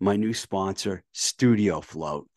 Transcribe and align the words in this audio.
my 0.00 0.16
new 0.16 0.34
sponsor, 0.34 1.02
Studio 1.12 1.80
Float. 1.80 2.28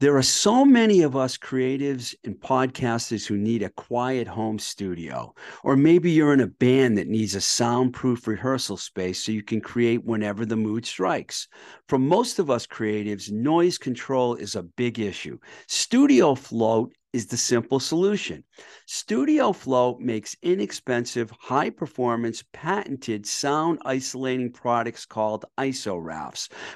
There 0.00 0.16
are 0.16 0.22
so 0.22 0.64
many 0.64 1.02
of 1.02 1.16
us 1.16 1.38
creatives 1.38 2.14
and 2.24 2.34
podcasters 2.34 3.26
who 3.26 3.38
need 3.38 3.62
a 3.62 3.70
quiet 3.70 4.26
home 4.26 4.58
studio. 4.58 5.32
Or 5.62 5.76
maybe 5.76 6.10
you're 6.10 6.34
in 6.34 6.40
a 6.40 6.48
band 6.48 6.98
that 6.98 7.06
needs 7.06 7.34
a 7.34 7.40
soundproof 7.40 8.26
rehearsal 8.26 8.76
space 8.76 9.24
so 9.24 9.32
you 9.32 9.42
can 9.42 9.60
create 9.60 10.04
whenever 10.04 10.44
the 10.44 10.56
mood 10.56 10.84
strikes. 10.84 11.48
For 11.88 11.98
most 11.98 12.38
of 12.38 12.50
us 12.50 12.66
creatives, 12.66 13.30
noise 13.30 13.78
control 13.78 14.34
is 14.34 14.56
a 14.56 14.64
big 14.64 14.98
issue. 14.98 15.38
Studio 15.68 16.34
Float 16.34 16.92
is 17.14 17.26
the 17.28 17.36
simple 17.36 17.78
solution. 17.78 18.42
Studio 18.86 19.52
Float 19.52 20.00
makes 20.00 20.36
inexpensive, 20.42 21.30
high 21.30 21.70
performance, 21.70 22.42
patented 22.52 23.24
sound 23.24 23.78
isolating 23.84 24.50
products 24.50 25.06
called 25.06 25.44
ISO 25.56 25.94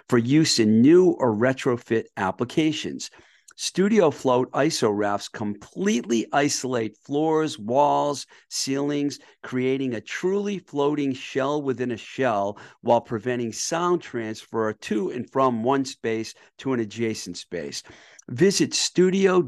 for 0.09 0.17
use 0.17 0.61
in 0.61 0.81
new 0.81 1.11
or 1.19 1.35
retrofit 1.35 2.05
applications. 2.17 3.11
Studio 3.57 4.13
Float 4.13 4.49
ISO 4.53 4.97
rafts 4.97 5.29
completely 5.29 6.25
isolate 6.33 6.97
floors, 6.99 7.59
walls, 7.59 8.25
ceilings, 8.49 9.19
creating 9.43 9.95
a 9.95 10.01
truly 10.01 10.61
floating 10.61 11.13
shell 11.13 11.61
within 11.61 11.91
a 11.91 11.97
shell 11.97 12.57
while 12.83 13.01
preventing 13.01 13.53
sound 13.53 14.01
transfer 14.01 14.73
to 14.73 15.11
and 15.11 15.29
from 15.33 15.65
one 15.65 15.85
space 15.85 16.33
to 16.59 16.73
an 16.73 16.79
adjacent 16.79 17.37
space. 17.37 17.83
Visit 18.29 18.75
studio 18.75 19.41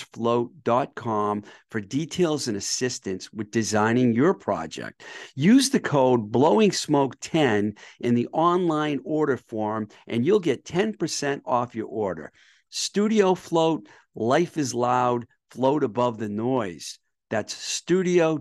float.com 0.00 1.42
for 1.70 1.80
details 1.80 2.46
and 2.46 2.56
assistance 2.56 3.32
with 3.32 3.50
designing 3.50 4.12
your 4.12 4.32
project. 4.32 5.02
Use 5.34 5.70
the 5.70 5.80
code 5.80 6.30
Blowing 6.30 6.70
Smoke 6.70 7.16
10 7.20 7.74
in 8.00 8.14
the 8.14 8.28
online 8.32 9.00
order 9.04 9.36
form, 9.36 9.88
and 10.06 10.24
you'll 10.24 10.38
get 10.38 10.64
10% 10.64 11.40
off 11.44 11.74
your 11.74 11.88
order. 11.88 12.30
Studio 12.70 13.34
Float, 13.34 13.88
life 14.14 14.56
is 14.56 14.72
loud, 14.72 15.26
float 15.50 15.82
above 15.82 16.18
the 16.18 16.28
noise. 16.28 17.00
That's 17.30 17.54
studio 17.54 18.38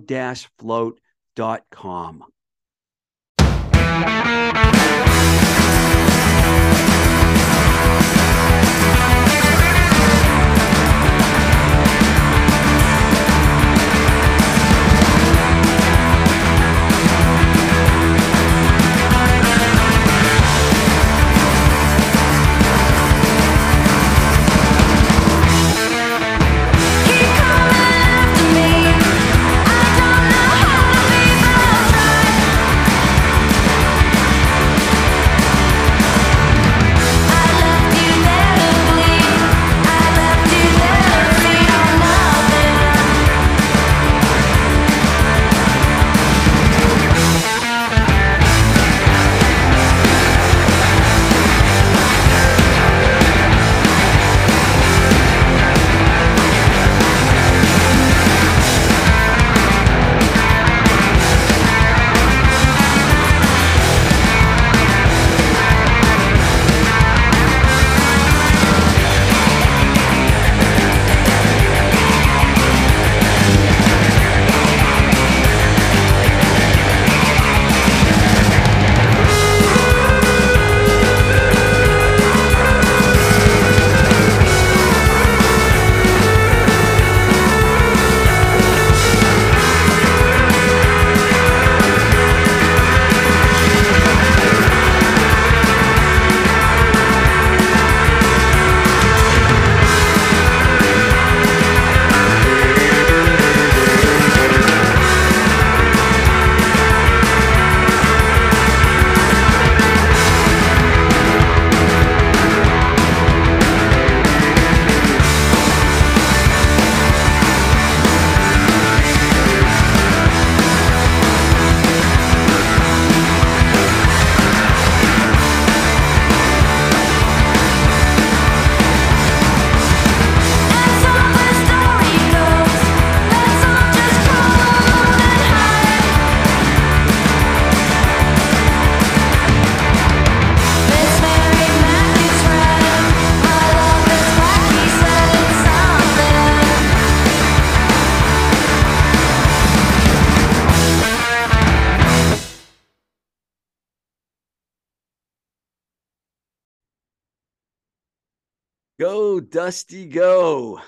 Dusty, 159.58 160.06
go. 160.06 160.80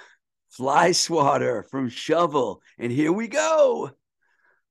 Fly 0.52 0.92
swatter 0.92 1.64
from 1.64 1.90
Shovel. 1.90 2.62
And 2.78 2.92
here 2.92 3.12
we 3.12 3.28
go. 3.28 3.90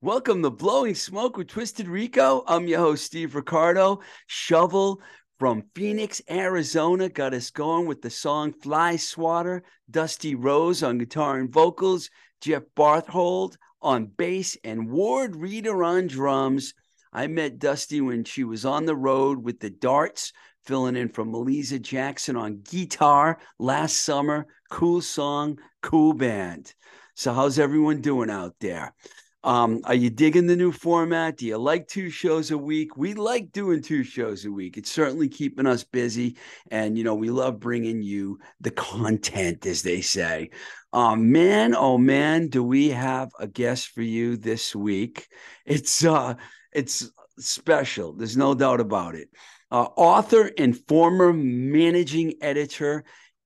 Welcome 0.00 0.40
to 0.44 0.50
Blowing 0.50 0.94
Smoke 0.94 1.36
with 1.36 1.48
Twisted 1.48 1.88
Rico. 1.88 2.44
I'm 2.46 2.68
your 2.68 2.78
host, 2.78 3.06
Steve 3.06 3.34
Ricardo. 3.34 3.98
Shovel 4.28 5.02
from 5.40 5.64
Phoenix, 5.74 6.22
Arizona 6.30 7.08
got 7.08 7.34
us 7.34 7.50
going 7.50 7.88
with 7.88 8.00
the 8.00 8.08
song 8.08 8.52
Fly 8.52 8.94
Swatter. 8.94 9.64
Dusty 9.90 10.36
Rose 10.36 10.84
on 10.84 10.98
guitar 10.98 11.40
and 11.40 11.52
vocals. 11.52 12.08
Jeff 12.40 12.62
Barthold 12.76 13.56
on 13.82 14.06
bass 14.06 14.56
and 14.62 14.88
Ward 14.88 15.34
Reeder 15.34 15.82
on 15.82 16.06
drums. 16.06 16.72
I 17.12 17.26
met 17.26 17.58
Dusty 17.58 18.00
when 18.00 18.22
she 18.22 18.44
was 18.44 18.64
on 18.64 18.86
the 18.86 18.94
road 18.94 19.42
with 19.42 19.58
the 19.58 19.70
Darts 19.70 20.32
filling 20.68 20.96
in 20.96 21.08
for 21.08 21.24
Melissa 21.24 21.78
Jackson 21.78 22.36
on 22.36 22.60
guitar 22.60 23.38
last 23.58 24.04
summer. 24.04 24.46
Cool 24.70 25.00
song, 25.00 25.58
cool 25.82 26.12
band. 26.12 26.74
So, 27.14 27.32
how's 27.32 27.58
everyone 27.58 28.02
doing 28.02 28.28
out 28.28 28.54
there? 28.60 28.94
Um, 29.42 29.80
are 29.84 29.94
you 29.94 30.10
digging 30.10 30.46
the 30.46 30.56
new 30.56 30.70
format? 30.70 31.38
Do 31.38 31.46
you 31.46 31.56
like 31.56 31.88
two 31.88 32.10
shows 32.10 32.50
a 32.50 32.58
week? 32.58 32.98
We 32.98 33.14
like 33.14 33.50
doing 33.50 33.80
two 33.80 34.04
shows 34.04 34.44
a 34.44 34.52
week. 34.52 34.76
It's 34.76 34.90
certainly 34.90 35.28
keeping 35.28 35.66
us 35.66 35.84
busy. 35.84 36.36
And, 36.70 36.98
you 36.98 37.04
know, 37.04 37.14
we 37.14 37.30
love 37.30 37.58
bringing 37.58 38.02
you 38.02 38.38
the 38.60 38.70
content, 38.70 39.64
as 39.64 39.82
they 39.82 40.02
say. 40.02 40.50
Um, 40.92 41.32
man, 41.32 41.74
oh 41.74 41.96
man, 41.96 42.48
do 42.48 42.62
we 42.62 42.90
have 42.90 43.30
a 43.38 43.46
guest 43.46 43.88
for 43.88 44.02
you 44.02 44.36
this 44.36 44.76
week? 44.76 45.28
It's 45.64 46.04
uh 46.04 46.34
it's 46.72 47.10
special. 47.38 48.12
There's 48.12 48.36
no 48.36 48.54
doubt 48.54 48.80
about 48.80 49.14
it 49.14 49.28
uh, 49.70 49.88
author 49.96 50.50
and 50.58 50.76
former 50.86 51.32
managing 51.32 52.34
editor 52.40 53.04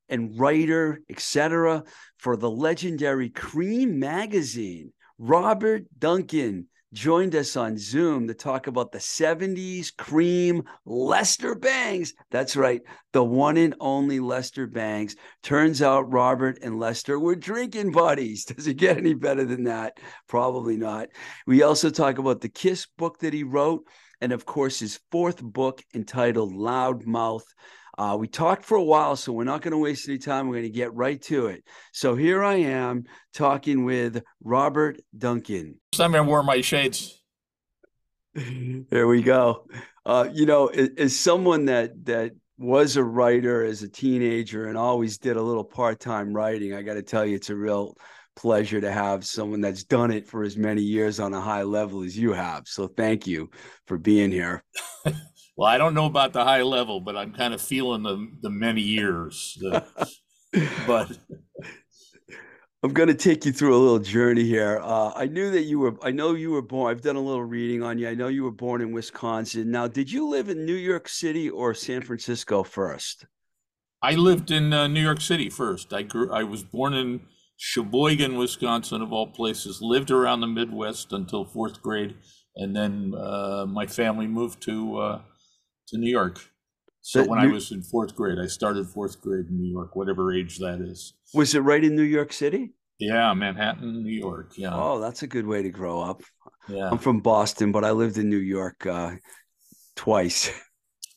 and 0.08 0.38
writer, 0.38 1.00
etc., 1.08 1.84
for 2.18 2.36
the 2.36 2.50
legendary 2.50 3.30
Creem 3.30 3.94
magazine. 3.94 4.92
Robert 5.18 5.84
Duncan 5.98 6.66
joined 6.92 7.34
us 7.34 7.56
on 7.56 7.78
Zoom 7.78 8.28
to 8.28 8.34
talk 8.34 8.66
about 8.66 8.92
the 8.92 8.98
70s 8.98 9.92
Creem 9.94 10.64
Lester 10.84 11.54
Bangs. 11.54 12.12
That's 12.30 12.54
right, 12.56 12.82
the 13.12 13.24
one 13.24 13.56
and 13.56 13.74
only 13.80 14.20
Lester 14.20 14.66
Bangs. 14.66 15.16
Turns 15.42 15.80
out 15.80 16.12
Robert 16.12 16.58
and 16.62 16.78
Lester 16.78 17.18
were 17.18 17.36
drinking 17.36 17.92
buddies. 17.92 18.44
Does 18.46 18.66
it 18.66 18.74
get 18.74 18.98
any 18.98 19.14
better 19.14 19.44
than 19.44 19.64
that? 19.64 19.98
Probably 20.28 20.76
not. 20.76 21.08
We 21.46 21.62
also 21.62 21.90
talk 21.90 22.18
about 22.18 22.40
the 22.40 22.48
Kiss 22.48 22.86
book 22.98 23.18
that 23.20 23.32
he 23.32 23.42
wrote 23.42 23.86
and 24.22 24.32
of 24.32 24.46
course 24.46 24.78
his 24.78 25.00
fourth 25.10 25.42
book 25.42 25.82
entitled 25.94 26.54
Loudmouth. 26.54 27.44
Uh, 27.98 28.16
we 28.18 28.26
talked 28.26 28.64
for 28.64 28.76
a 28.76 28.82
while, 28.82 29.16
so 29.16 29.32
we're 29.32 29.44
not 29.44 29.60
going 29.60 29.72
to 29.72 29.78
waste 29.78 30.08
any 30.08 30.16
time. 30.16 30.48
We're 30.48 30.54
going 30.54 30.62
to 30.62 30.70
get 30.70 30.94
right 30.94 31.20
to 31.22 31.48
it. 31.48 31.62
So 31.92 32.14
here 32.14 32.42
I 32.42 32.54
am 32.54 33.04
talking 33.34 33.84
with 33.84 34.22
Robert 34.42 34.98
Duncan. 35.16 35.78
I'm 35.98 36.12
going 36.12 36.24
to 36.24 36.30
wear 36.30 36.42
my 36.42 36.62
shades. 36.62 37.20
there 38.34 39.06
we 39.06 39.22
go. 39.22 39.66
Uh, 40.06 40.28
you 40.32 40.46
know, 40.46 40.68
as, 40.68 40.88
as 40.96 41.18
someone 41.18 41.66
that 41.66 42.06
that 42.06 42.32
was 42.56 42.96
a 42.96 43.04
writer 43.04 43.64
as 43.64 43.82
a 43.82 43.88
teenager 43.88 44.66
and 44.68 44.78
always 44.78 45.18
did 45.18 45.36
a 45.36 45.42
little 45.42 45.64
part-time 45.64 46.32
writing, 46.32 46.72
I 46.72 46.82
got 46.82 46.94
to 46.94 47.02
tell 47.02 47.26
you, 47.26 47.36
it's 47.36 47.50
a 47.50 47.56
real 47.56 47.96
pleasure 48.36 48.80
to 48.80 48.90
have 48.90 49.24
someone 49.24 49.60
that's 49.60 49.84
done 49.84 50.10
it 50.10 50.26
for 50.26 50.42
as 50.42 50.56
many 50.56 50.82
years 50.82 51.20
on 51.20 51.34
a 51.34 51.40
high 51.40 51.62
level 51.62 52.02
as 52.02 52.16
you 52.16 52.32
have. 52.32 52.66
So 52.66 52.88
thank 52.88 53.26
you 53.26 53.50
for 53.86 53.98
being 53.98 54.30
here. 54.30 54.62
well, 55.56 55.68
I 55.68 55.78
don't 55.78 55.94
know 55.94 56.06
about 56.06 56.32
the 56.32 56.44
high 56.44 56.62
level, 56.62 57.00
but 57.00 57.16
I'm 57.16 57.32
kind 57.32 57.54
of 57.54 57.60
feeling 57.60 58.02
the 58.02 58.28
the 58.40 58.50
many 58.50 58.80
years. 58.80 59.56
The, 59.60 59.84
but 60.86 61.16
I'm 62.84 62.92
going 62.92 63.08
to 63.08 63.14
take 63.14 63.44
you 63.44 63.52
through 63.52 63.76
a 63.76 63.78
little 63.78 64.00
journey 64.00 64.42
here. 64.42 64.80
Uh, 64.82 65.12
I 65.14 65.26
knew 65.26 65.52
that 65.52 65.62
you 65.62 65.78
were. 65.78 65.94
I 66.02 66.10
know 66.10 66.34
you 66.34 66.50
were 66.50 66.62
born. 66.62 66.90
I've 66.90 67.02
done 67.02 67.16
a 67.16 67.20
little 67.20 67.44
reading 67.44 67.82
on 67.82 67.96
you. 67.96 68.08
I 68.08 68.14
know 68.14 68.26
you 68.26 68.42
were 68.42 68.50
born 68.50 68.80
in 68.80 68.90
Wisconsin. 68.90 69.70
Now, 69.70 69.86
did 69.86 70.10
you 70.10 70.28
live 70.28 70.48
in 70.48 70.66
New 70.66 70.74
York 70.74 71.08
City 71.08 71.48
or 71.48 71.74
San 71.74 72.02
Francisco 72.02 72.64
first? 72.64 73.24
I 74.02 74.14
lived 74.14 74.50
in 74.50 74.72
uh, 74.72 74.88
New 74.88 75.00
York 75.00 75.20
City 75.20 75.48
first. 75.48 75.92
I 75.92 76.02
grew. 76.02 76.32
I 76.32 76.42
was 76.42 76.64
born 76.64 76.94
in 76.94 77.20
Sheboygan, 77.64 78.36
Wisconsin, 78.36 79.02
of 79.02 79.12
all 79.12 79.28
places. 79.28 79.80
Lived 79.80 80.10
around 80.10 80.40
the 80.40 80.48
Midwest 80.48 81.12
until 81.12 81.44
fourth 81.44 81.80
grade, 81.80 82.16
and 82.56 82.74
then 82.74 83.14
uh, 83.16 83.66
my 83.68 83.86
family 83.86 84.26
moved 84.26 84.60
to 84.62 84.98
uh, 84.98 85.20
to 85.86 85.96
New 85.96 86.10
York. 86.10 86.40
So 87.02 87.24
when 87.24 87.38
I 87.38 87.46
was 87.46 87.70
in 87.70 87.84
fourth 87.84 88.16
grade, 88.16 88.38
I 88.42 88.48
started 88.48 88.88
fourth 88.88 89.20
grade 89.20 89.46
in 89.48 89.60
New 89.60 89.70
York, 89.70 89.94
whatever 89.94 90.34
age 90.34 90.58
that 90.58 90.80
is. 90.80 91.14
Was 91.34 91.54
it 91.54 91.60
right 91.60 91.82
in 91.84 91.94
New 91.94 92.02
York 92.02 92.32
City? 92.32 92.74
Yeah, 92.98 93.32
Manhattan, 93.32 94.02
New 94.02 94.12
York. 94.12 94.54
Yeah. 94.56 94.70
Oh, 94.72 94.98
that's 94.98 95.22
a 95.22 95.28
good 95.28 95.46
way 95.46 95.62
to 95.62 95.70
grow 95.70 96.00
up. 96.00 96.22
Yeah. 96.68 96.90
I'm 96.90 96.98
from 96.98 97.20
Boston, 97.20 97.70
but 97.70 97.84
I 97.84 97.92
lived 97.92 98.18
in 98.18 98.28
New 98.28 98.38
York 98.38 98.86
uh, 98.86 99.12
twice. 99.94 100.50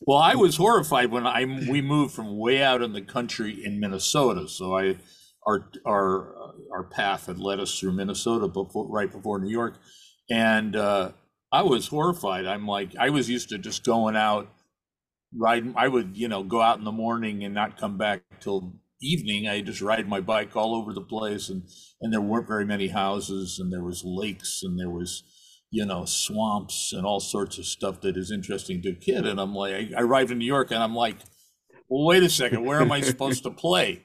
Well, 0.01 0.19
I 0.19 0.35
was 0.35 0.57
horrified 0.57 1.09
when 1.09 1.25
I 1.25 1.45
we 1.45 1.81
moved 1.95 2.13
from 2.13 2.37
way 2.37 2.61
out 2.61 2.83
in 2.83 2.93
the 2.93 3.01
country 3.01 3.65
in 3.65 3.79
Minnesota. 3.79 4.47
So 4.47 4.77
I 4.77 4.97
our 5.45 5.69
our 5.85 6.53
our 6.71 6.83
path 6.83 7.27
had 7.27 7.39
led 7.39 7.59
us 7.59 7.77
through 7.79 7.93
Minnesota 7.93 8.47
before 8.47 8.87
right 8.87 9.11
before 9.11 9.39
New 9.39 9.51
York, 9.51 9.77
and 10.29 10.75
uh, 10.75 11.11
I 11.51 11.63
was 11.63 11.87
horrified. 11.87 12.45
I'm 12.45 12.67
like 12.67 12.95
I 12.99 13.09
was 13.09 13.29
used 13.29 13.49
to 13.49 13.57
just 13.57 13.83
going 13.83 14.15
out 14.15 14.51
riding. 15.35 15.73
I 15.77 15.87
would 15.87 16.17
you 16.17 16.27
know 16.27 16.43
go 16.43 16.61
out 16.61 16.79
in 16.79 16.83
the 16.83 16.91
morning 16.91 17.43
and 17.43 17.53
not 17.53 17.79
come 17.79 17.97
back 17.97 18.23
till 18.39 18.73
evening. 19.01 19.47
I 19.47 19.61
just 19.61 19.81
ride 19.81 20.07
my 20.07 20.21
bike 20.21 20.55
all 20.55 20.75
over 20.75 20.93
the 20.93 21.01
place, 21.01 21.49
and 21.49 21.63
and 22.01 22.11
there 22.11 22.21
weren't 22.21 22.47
very 22.47 22.65
many 22.65 22.87
houses, 22.87 23.59
and 23.59 23.71
there 23.71 23.83
was 23.83 24.03
lakes, 24.03 24.61
and 24.63 24.79
there 24.79 24.89
was 24.89 25.23
you 25.69 25.85
know 25.85 26.05
swamps 26.05 26.91
and 26.93 27.05
all 27.05 27.19
sorts 27.19 27.57
of 27.57 27.65
stuff 27.65 28.01
that 28.01 28.17
is 28.17 28.31
interesting 28.31 28.81
to 28.81 28.89
a 28.89 28.95
kid. 28.95 29.27
And 29.27 29.39
I'm 29.39 29.53
like, 29.53 29.73
I, 29.73 29.89
I 29.97 30.01
arrived 30.01 30.31
in 30.31 30.39
New 30.39 30.45
York, 30.45 30.71
and 30.71 30.81
I'm 30.81 30.95
like, 30.95 31.17
well, 31.87 32.05
wait 32.05 32.23
a 32.23 32.29
second, 32.29 32.65
where 32.65 32.81
am 32.81 32.91
I 32.91 33.01
supposed 33.01 33.43
to 33.43 33.51
play? 33.51 34.04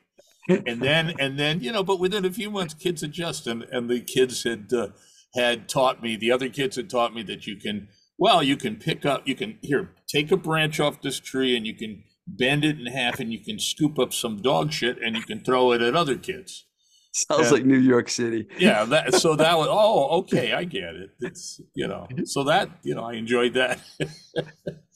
And 0.50 0.80
then 0.82 1.14
and 1.18 1.38
then 1.38 1.60
you 1.60 1.72
know 1.72 1.82
but 1.82 1.98
within 1.98 2.24
a 2.24 2.32
few 2.32 2.50
months 2.50 2.74
kids 2.74 3.02
adjust. 3.02 3.46
And 3.46 3.64
and 3.64 3.88
the 3.88 4.00
kids 4.00 4.44
had 4.44 4.72
uh, 4.72 4.88
had 5.34 5.68
taught 5.68 6.02
me 6.02 6.16
the 6.16 6.32
other 6.32 6.48
kids 6.48 6.76
had 6.76 6.90
taught 6.90 7.14
me 7.14 7.22
that 7.24 7.46
you 7.46 7.56
can 7.56 7.88
well 8.18 8.42
you 8.42 8.56
can 8.56 8.76
pick 8.76 9.04
up 9.06 9.26
you 9.26 9.34
can 9.34 9.58
here 9.62 9.94
take 10.08 10.30
a 10.30 10.36
branch 10.36 10.80
off 10.80 11.02
this 11.02 11.20
tree 11.20 11.56
and 11.56 11.66
you 11.66 11.74
can 11.74 12.04
bend 12.26 12.64
it 12.64 12.78
in 12.78 12.86
half 12.86 13.20
and 13.20 13.32
you 13.32 13.40
can 13.40 13.58
scoop 13.58 13.98
up 13.98 14.12
some 14.12 14.40
dog 14.40 14.72
shit 14.72 14.98
and 15.02 15.16
you 15.16 15.22
can 15.22 15.40
throw 15.40 15.72
it 15.72 15.82
at 15.82 15.96
other 15.96 16.16
kids 16.16 16.66
Sounds 17.12 17.50
like 17.50 17.64
New 17.64 17.78
York 17.78 18.08
City. 18.08 18.46
yeah, 18.58 18.84
that, 18.84 19.14
so 19.14 19.34
that 19.36 19.58
was 19.58 19.66
oh 19.68 20.20
okay, 20.20 20.52
I 20.52 20.62
get 20.62 20.94
it. 20.94 21.10
It's 21.20 21.60
you 21.74 21.88
know, 21.88 22.06
so 22.24 22.44
that 22.44 22.70
you 22.84 22.94
know, 22.94 23.02
I 23.02 23.14
enjoyed 23.14 23.54
that. 23.54 23.80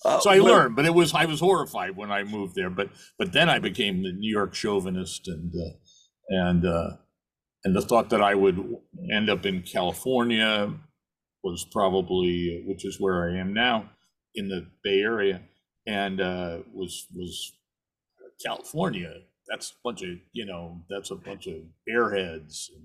uh, 0.05 0.21
so 0.21 0.31
I 0.31 0.39
learned, 0.39 0.77
but 0.77 0.85
it 0.85 0.95
was 0.95 1.13
I 1.13 1.25
was 1.25 1.41
horrified 1.41 1.97
when 1.97 2.13
I 2.13 2.23
moved 2.23 2.55
there. 2.55 2.71
But 2.71 2.91
but 3.19 3.33
then 3.33 3.49
I 3.49 3.59
became 3.59 4.05
the 4.05 4.13
New 4.13 4.31
York 4.31 4.55
chauvinist, 4.55 5.27
and 5.27 5.53
uh, 5.55 5.77
and 6.29 6.65
uh, 6.65 6.91
and 7.65 7.75
the 7.75 7.83
thought 7.83 8.11
that 8.11 8.23
I 8.23 8.37
would 8.37 8.61
end 9.13 9.29
up 9.29 9.45
in 9.45 9.63
California 9.63 10.73
was 11.43 11.67
probably, 11.73 12.63
which 12.65 12.85
is 12.85 13.01
where 13.01 13.29
I 13.29 13.39
am 13.39 13.53
now, 13.53 13.91
in 14.37 14.49
the 14.49 14.67
Bay 14.85 15.01
Area, 15.01 15.43
and 15.85 16.21
uh, 16.21 16.59
was 16.73 17.09
was 17.13 17.55
California 18.45 19.15
that's 19.49 19.71
a 19.71 19.75
bunch 19.85 20.03
of 20.03 20.11
you 20.33 20.47
know 20.47 20.81
that's 20.89 21.11
a 21.11 21.17
bunch 21.17 21.47
of 21.47 21.57
airheads 21.89 22.69
and 22.75 22.85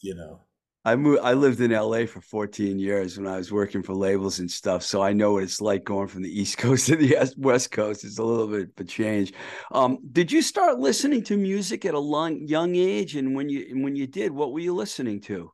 you 0.00 0.14
know 0.14 0.40
I 0.86 0.94
moved. 0.94 1.20
I 1.24 1.32
lived 1.32 1.60
in 1.60 1.72
LA 1.72 2.06
for 2.06 2.20
14 2.20 2.78
years 2.78 3.18
when 3.18 3.26
I 3.26 3.38
was 3.38 3.50
working 3.50 3.82
for 3.82 3.92
labels 3.92 4.38
and 4.38 4.48
stuff, 4.48 4.84
so 4.84 5.02
I 5.02 5.12
know 5.12 5.32
what 5.32 5.42
it's 5.42 5.60
like 5.60 5.82
going 5.82 6.06
from 6.06 6.22
the 6.22 6.40
East 6.40 6.58
Coast 6.58 6.86
to 6.86 6.94
the 6.94 7.34
West 7.36 7.72
Coast. 7.72 8.04
It's 8.04 8.18
a 8.18 8.22
little 8.22 8.46
bit 8.46 8.68
of 8.68 8.70
a 8.78 8.84
change. 8.84 9.32
Um, 9.72 9.98
did 10.12 10.30
you 10.30 10.40
start 10.40 10.78
listening 10.78 11.24
to 11.24 11.36
music 11.36 11.84
at 11.86 11.94
a 11.94 11.98
long, 11.98 12.46
young 12.46 12.76
age? 12.76 13.16
And 13.16 13.34
when 13.34 13.48
you 13.48 13.82
when 13.82 13.96
you 13.96 14.06
did, 14.06 14.30
what 14.30 14.52
were 14.52 14.60
you 14.60 14.76
listening 14.76 15.20
to? 15.22 15.50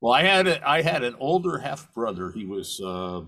Well, 0.00 0.12
I 0.12 0.22
had 0.22 0.46
a, 0.46 0.68
I 0.68 0.82
had 0.82 1.02
an 1.02 1.16
older 1.18 1.58
half 1.58 1.92
brother. 1.92 2.30
He 2.30 2.46
was 2.46 2.80
uh, 2.80 3.22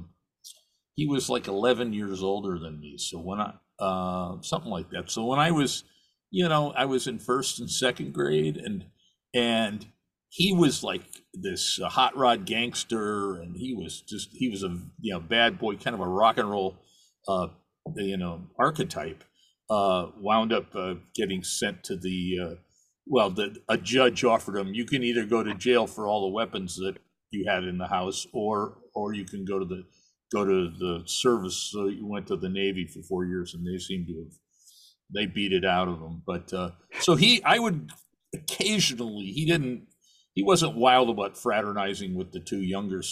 he 0.95 1.09
was 1.09 1.29
like 1.29 1.49
11 1.49 1.93
years 1.93 2.23
older 2.23 2.57
than 2.61 2.79
me. 2.79 2.99
So 2.99 3.19
when 3.19 3.41
I 3.41 3.55
uh, 3.79 4.37
something 4.41 4.71
like 4.71 4.91
that. 4.91 5.11
So 5.11 5.25
when 5.25 5.39
I 5.39 5.51
was, 5.51 5.85
you 6.31 6.49
know, 6.49 6.73
I 6.77 6.85
was 6.85 7.07
in 7.07 7.19
first 7.19 7.61
and 7.61 7.71
second 7.71 8.13
grade, 8.13 8.57
and 8.57 8.87
and 9.35 9.87
he 10.29 10.53
was 10.53 10.83
like 10.83 11.03
this 11.33 11.81
uh, 11.81 11.89
hot 11.89 12.17
rod 12.17 12.47
gangster, 12.47 13.37
and 13.37 13.57
he 13.57 13.75
was 13.75 14.01
just 14.01 14.31
he 14.33 14.49
was 14.49 14.63
a 14.63 14.79
you 15.01 15.15
know 15.15 15.21
bad 15.21 15.59
boy, 15.59 15.77
kind 15.77 15.95
of 15.95 16.01
a 16.01 16.09
rock 16.09 16.39
and 16.39 16.51
roll, 16.51 16.77
uh, 17.29 17.49
you 17.97 18.17
know, 18.17 18.43
archetype. 18.59 19.25
Uh, 19.69 20.11
wound 20.21 20.53
up 20.53 20.77
uh, 20.77 20.95
getting 21.17 21.43
sent 21.43 21.83
to 21.83 21.97
the 21.97 22.39
uh, 22.41 22.55
well, 23.07 23.31
the, 23.31 23.57
a 23.69 23.77
judge 23.77 24.25
offered 24.25 24.57
him 24.57 24.75
you 24.75 24.85
can 24.85 25.03
either 25.03 25.25
go 25.25 25.43
to 25.43 25.55
jail 25.55 25.87
for 25.87 26.07
all 26.07 26.23
the 26.23 26.35
weapons 26.35 26.77
that 26.77 26.97
you 27.31 27.47
had 27.49 27.65
in 27.65 27.79
the 27.79 27.89
house, 27.89 28.27
or 28.33 28.79
or 28.95 29.13
you 29.13 29.25
can 29.25 29.45
go 29.45 29.59
to 29.59 29.65
the 29.65 29.85
go 30.33 30.45
to 30.45 30.71
the 30.79 31.03
service. 31.07 31.71
So 31.73 31.87
you 31.87 32.07
went 32.07 32.27
to 32.29 32.37
the 32.37 32.49
Navy 32.49 32.87
for 32.87 33.03
four 33.03 33.25
years, 33.25 33.55
and 33.55 33.67
they 33.67 33.79
seem 33.79 34.07
to 34.07 34.19
have 34.19 34.33
they 35.13 35.27
beat 35.27 35.53
it 35.53 35.65
out 35.65 35.89
of 35.89 36.01
him. 36.01 36.23
But 36.27 36.53
uh, 36.53 36.71
so 37.01 37.15
he, 37.15 37.43
I 37.45 37.59
would 37.59 37.91
occasionally, 38.35 39.27
he 39.27 39.47
didn't, 39.47 39.87
he 40.35 40.43
wasn't 40.43 40.77
wild 40.77 41.09
about 41.09 41.37
fraternizing 41.37 42.15
with 42.15 42.33
the 42.33 42.41
two 42.41 42.61
younger 42.61 43.03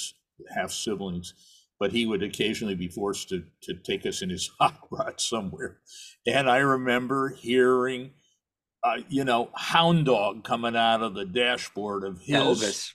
half 0.54 0.71
siblings, 0.71 1.35
but 1.78 1.92
he 1.92 2.06
would 2.06 2.23
occasionally 2.23 2.75
be 2.75 2.88
forced 2.88 3.28
to 3.30 3.44
to 3.62 3.75
take 3.75 4.04
us 4.06 4.23
in 4.23 4.30
his 4.30 4.50
hot 4.61 4.78
rod 4.90 5.21
somewhere. 5.21 5.78
And 6.26 6.50
I 6.50 6.59
remember 6.59 7.30
hearing, 7.30 8.12
uh, 8.83 8.99
you 9.09 9.25
know, 9.25 9.50
hound 9.54 10.06
dog 10.06 10.44
coming 10.44 10.76
out 10.76 11.02
of 11.02 11.14
the 11.14 11.25
dashboard 11.25 12.04
of 12.04 12.21
his. 12.21 12.37
Elvis. 12.37 12.92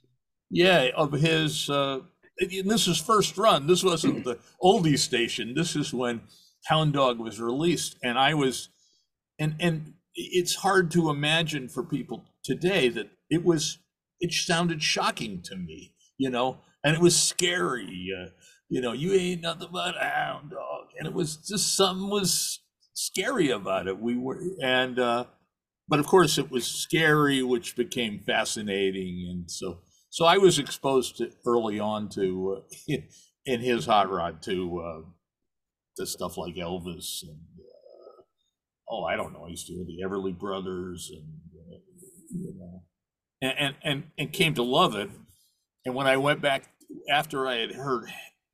Yeah, 0.52 0.90
of 0.96 1.14
his. 1.14 1.70
Uh, 1.70 2.02
this 2.40 2.88
is 2.88 2.98
first 2.98 3.38
run. 3.38 3.68
This 3.68 3.84
wasn't 3.84 4.24
the 4.24 4.40
oldie 4.62 4.98
station. 4.98 5.54
This 5.56 5.76
is 5.76 5.94
when 5.94 6.22
Hound 6.66 6.94
Dog 6.94 7.20
was 7.20 7.40
released, 7.40 7.98
and 8.04 8.18
I 8.18 8.34
was, 8.34 8.70
and 9.40 9.56
and 9.60 9.94
it's 10.16 10.56
hard 10.56 10.92
to 10.92 11.10
imagine 11.10 11.70
for 11.70 11.84
people 11.84 12.26
today 12.44 12.90
that 12.90 13.10
it 13.30 13.44
was. 13.44 13.80
It 14.22 14.34
sounded 14.34 14.84
shocking 14.84 15.42
to 15.44 15.56
me, 15.56 15.94
you 16.18 16.30
know, 16.30 16.58
and 16.84 16.94
it 16.94 17.02
was 17.02 17.18
scary. 17.18 18.10
Uh, 18.18 18.30
you 18.68 18.82
know, 18.82 18.92
you 18.92 19.14
ain't 19.14 19.42
nothing 19.42 19.70
but 19.72 19.96
a 19.96 20.06
hound 20.06 20.52
dog, 20.52 20.88
and 20.98 21.08
it 21.08 21.14
was 21.14 21.38
just 21.38 21.76
something 21.76 22.10
was 22.10 22.60
scary 22.94 23.50
about 23.50 23.88
it. 23.88 24.00
We 24.00 24.18
were, 24.18 24.42
and 24.62 25.00
uh, 25.00 25.26
but 25.88 26.00
of 26.00 26.06
course 26.06 26.38
it 26.38 26.52
was 26.52 26.66
scary, 26.66 27.42
which 27.42 27.76
became 27.76 28.20
fascinating, 28.20 29.28
and 29.30 29.50
so 29.50 29.80
so 30.10 30.26
I 30.26 30.38
was 30.38 30.60
exposed 30.60 31.18
to 31.18 31.32
early 31.46 31.80
on 31.80 32.10
to 32.10 32.64
uh, 32.90 32.96
in 33.46 33.62
his 33.62 33.86
hot 33.86 34.10
rod 34.10 34.42
to 34.44 34.80
uh, 34.80 35.10
to 35.98 36.06
stuff 36.06 36.38
like 36.38 36.56
Elvis 36.56 37.24
and 37.24 37.40
uh, 37.60 38.22
oh 38.90 39.04
I 39.04 39.16
don't 39.16 39.34
know 39.34 39.46
I 39.46 39.50
used 39.50 39.68
to 39.68 39.74
hear 39.74 39.86
the 39.86 40.04
Everly 40.06 40.38
Brothers 40.38 41.12
and 41.14 41.74
uh, 41.74 41.78
you 42.32 42.54
know 42.58 42.84
and, 43.42 43.54
and 43.58 43.76
and 43.84 44.04
and 44.18 44.34
came 44.34 44.54
to 44.56 44.64
love 44.64 44.96
it. 44.96 45.10
And 45.86 45.96
when 45.96 46.08
I 46.08 46.18
went 46.18 46.42
back 46.42 46.72
after 47.10 47.48
I 47.48 47.56
had 47.56 47.72
heard 47.72 48.12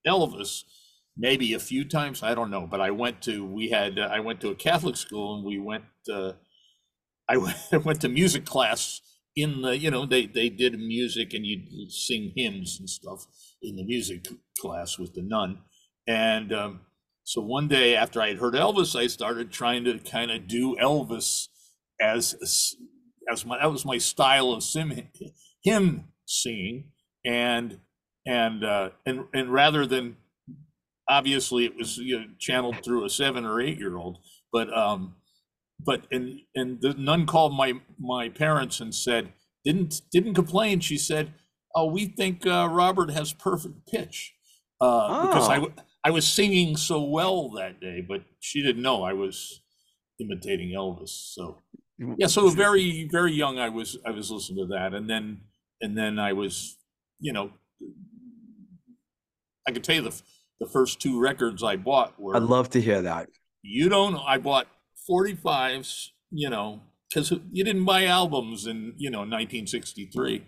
Elvis, 0.07 0.63
maybe 1.17 1.53
a 1.53 1.59
few 1.59 1.85
times 1.85 2.24
I 2.24 2.35
don't 2.35 2.51
know, 2.51 2.67
but 2.67 2.81
I 2.81 2.91
went 2.91 3.21
to 3.24 3.45
we 3.45 3.69
had 3.69 4.00
uh, 4.00 4.09
I 4.12 4.19
went 4.19 4.41
to 4.41 4.50
a 4.50 4.55
Catholic 4.55 4.97
school 4.97 5.35
and 5.35 5.45
we 5.45 5.59
went 5.59 5.85
uh, 6.12 6.33
I 7.27 7.38
went, 7.38 7.57
went 7.85 8.01
to 8.01 8.09
music 8.09 8.45
class 8.45 9.01
in 9.36 9.62
the 9.62 9.77
you 9.77 9.92
know 9.92 10.06
they 10.06 10.25
they 10.25 10.50
did 10.50 10.80
music 10.80 11.34
and 11.34 11.46
you'd 11.46 11.92
sing 11.92 12.32
hymns 12.36 12.77
and 12.80 12.89
stuff 12.89 13.27
in 13.62 13.75
the 13.75 13.84
music 13.84 14.27
class 14.60 14.98
with 14.98 15.13
the 15.13 15.22
nun. 15.22 15.60
And 16.08 16.54
um, 16.54 16.82
so 17.24 17.42
one 17.42 17.68
day 17.68 17.96
after 17.96 18.22
i 18.22 18.27
had 18.27 18.38
heard 18.38 18.54
elvis 18.54 18.96
i 18.96 19.08
started 19.08 19.51
trying 19.51 19.84
to 19.84 19.98
kind 19.98 20.30
of 20.30 20.48
do 20.48 20.75
elvis 20.75 21.48
as 22.00 22.36
as 23.32 23.46
my 23.46 23.58
that 23.60 23.72
was 23.72 23.86
my 23.86 23.98
style 23.98 24.51
of 24.51 24.63
sim, 24.63 25.10
hymn 25.63 26.06
singing. 26.25 26.92
And 27.25 27.80
and 28.25 28.63
uh 28.63 28.89
and 29.06 29.25
and 29.34 29.51
rather 29.51 29.86
than 29.86 30.18
obviously 31.10 31.65
it 31.65 31.75
was 31.75 31.98
you 31.98 32.20
know, 32.20 32.25
channeled 32.39 32.84
through 32.84 33.06
a 33.06 33.10
seven 33.10 33.46
or 33.46 33.62
eight 33.62 33.80
year 33.80 33.98
old 33.98 34.18
but 34.51 34.75
um 34.75 35.15
but 35.79 36.08
and 36.12 36.39
and 36.55 36.82
the 36.82 36.94
nun 36.94 37.25
called 37.25 37.53
my 37.53 37.74
my 38.00 38.29
parents 38.29 38.79
and 38.79 38.94
said 38.94 39.34
didn't 39.63 40.01
didn't 40.12 40.36
complain. 40.36 40.79
She 40.79 40.98
said, 40.98 41.34
"Oh, 41.75 41.86
we 41.86 42.05
think 42.05 42.46
uh, 42.46 42.67
Robert 42.72 43.12
has 43.12 43.34
perfect 43.34 43.88
pitch 43.88 44.34
uh, 44.82 45.08
oh. 45.10 45.27
because 45.27 45.50
I 45.50 45.60
oh. 45.60 45.74
I 46.03 46.12
was 46.12 46.27
singing 46.27 46.77
so 46.77 47.01
well 47.01 47.50
that 47.51 47.79
day, 47.79 48.05
but 48.08 48.24
she 48.39 48.62
didn't 48.62 48.84
know 48.84 49.03
I 49.03 49.13
was 49.13 49.62
imitating 50.20 50.70
Elvis. 50.70 51.34
So 51.34 51.62
yeah, 52.17 52.27
so 52.27 52.50
very 52.50 53.08
very 53.12 53.34
young 53.34 53.60
I 53.60 53.70
was 53.70 53.98
I 54.05 54.12
was 54.12 54.32
listening 54.32 54.67
to 54.67 54.74
that, 54.74 54.94
and 54.94 55.10
then 55.10 55.41
and 55.82 55.98
then 55.98 56.20
I 56.20 56.34
was 56.34 56.77
you 57.20 57.34
know 57.34 57.51
I 59.67 59.72
could 59.72 59.84
tell 59.84 59.96
you 59.96 60.01
the 60.01 60.22
the 60.60 60.67
first 60.67 61.01
two 61.01 61.20
records 61.20 61.63
I 61.63 61.75
bought 61.75 62.20
were. 62.20 62.36
I'd 62.36 62.44
love 62.44 62.70
to 62.72 62.82
hear 62.82 63.01
that. 63.01 63.29
You 63.62 63.89
don't. 63.89 64.15
I 64.25 64.38
bought 64.38 64.67
45s, 65.09 66.09
you 66.31 66.50
know, 66.50 66.81
because 67.09 67.31
you 67.51 67.63
didn't 67.63 67.85
buy 67.85 68.05
albums 68.05 68.67
in, 68.67 68.93
you 68.97 69.09
know, 69.09 69.19
1963. 69.19 70.45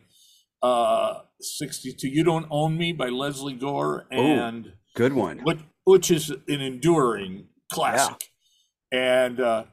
Uh, 0.64 1.20
62, 1.40 2.08
You 2.08 2.24
Don't 2.24 2.48
Own 2.50 2.78
Me 2.78 2.92
by 2.92 3.10
Lesley 3.10 3.54
Gore. 3.54 4.08
And 4.10 4.68
Ooh, 4.68 4.72
good 4.96 5.14
one. 5.14 5.40
Which, 5.40 5.60
which 5.84 6.12
is 6.12 6.32
an 6.32 6.62
enduring 6.62 7.48
classic. 7.72 8.30
Yeah. 8.92 9.24
And 9.26 9.40
uh, 9.40 9.64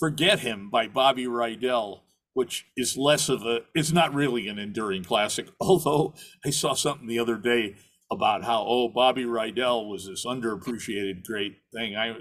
Forget 0.00 0.40
Him 0.40 0.70
by 0.70 0.88
Bobby 0.88 1.26
Rydell 1.26 2.00
which 2.36 2.66
is 2.76 2.98
less 2.98 3.30
of 3.30 3.42
a 3.46 3.60
it's 3.74 3.92
not 3.92 4.12
really 4.12 4.46
an 4.46 4.58
enduring 4.58 5.02
classic 5.02 5.48
although 5.60 6.14
i 6.44 6.50
saw 6.50 6.74
something 6.74 7.08
the 7.08 7.18
other 7.18 7.36
day 7.36 7.74
about 8.10 8.44
how 8.44 8.64
oh 8.66 8.88
Bobby 8.88 9.24
Rydell 9.24 9.88
was 9.88 10.06
this 10.06 10.24
underappreciated 10.24 11.24
great 11.24 11.56
thing. 11.72 11.96
I 11.96 12.14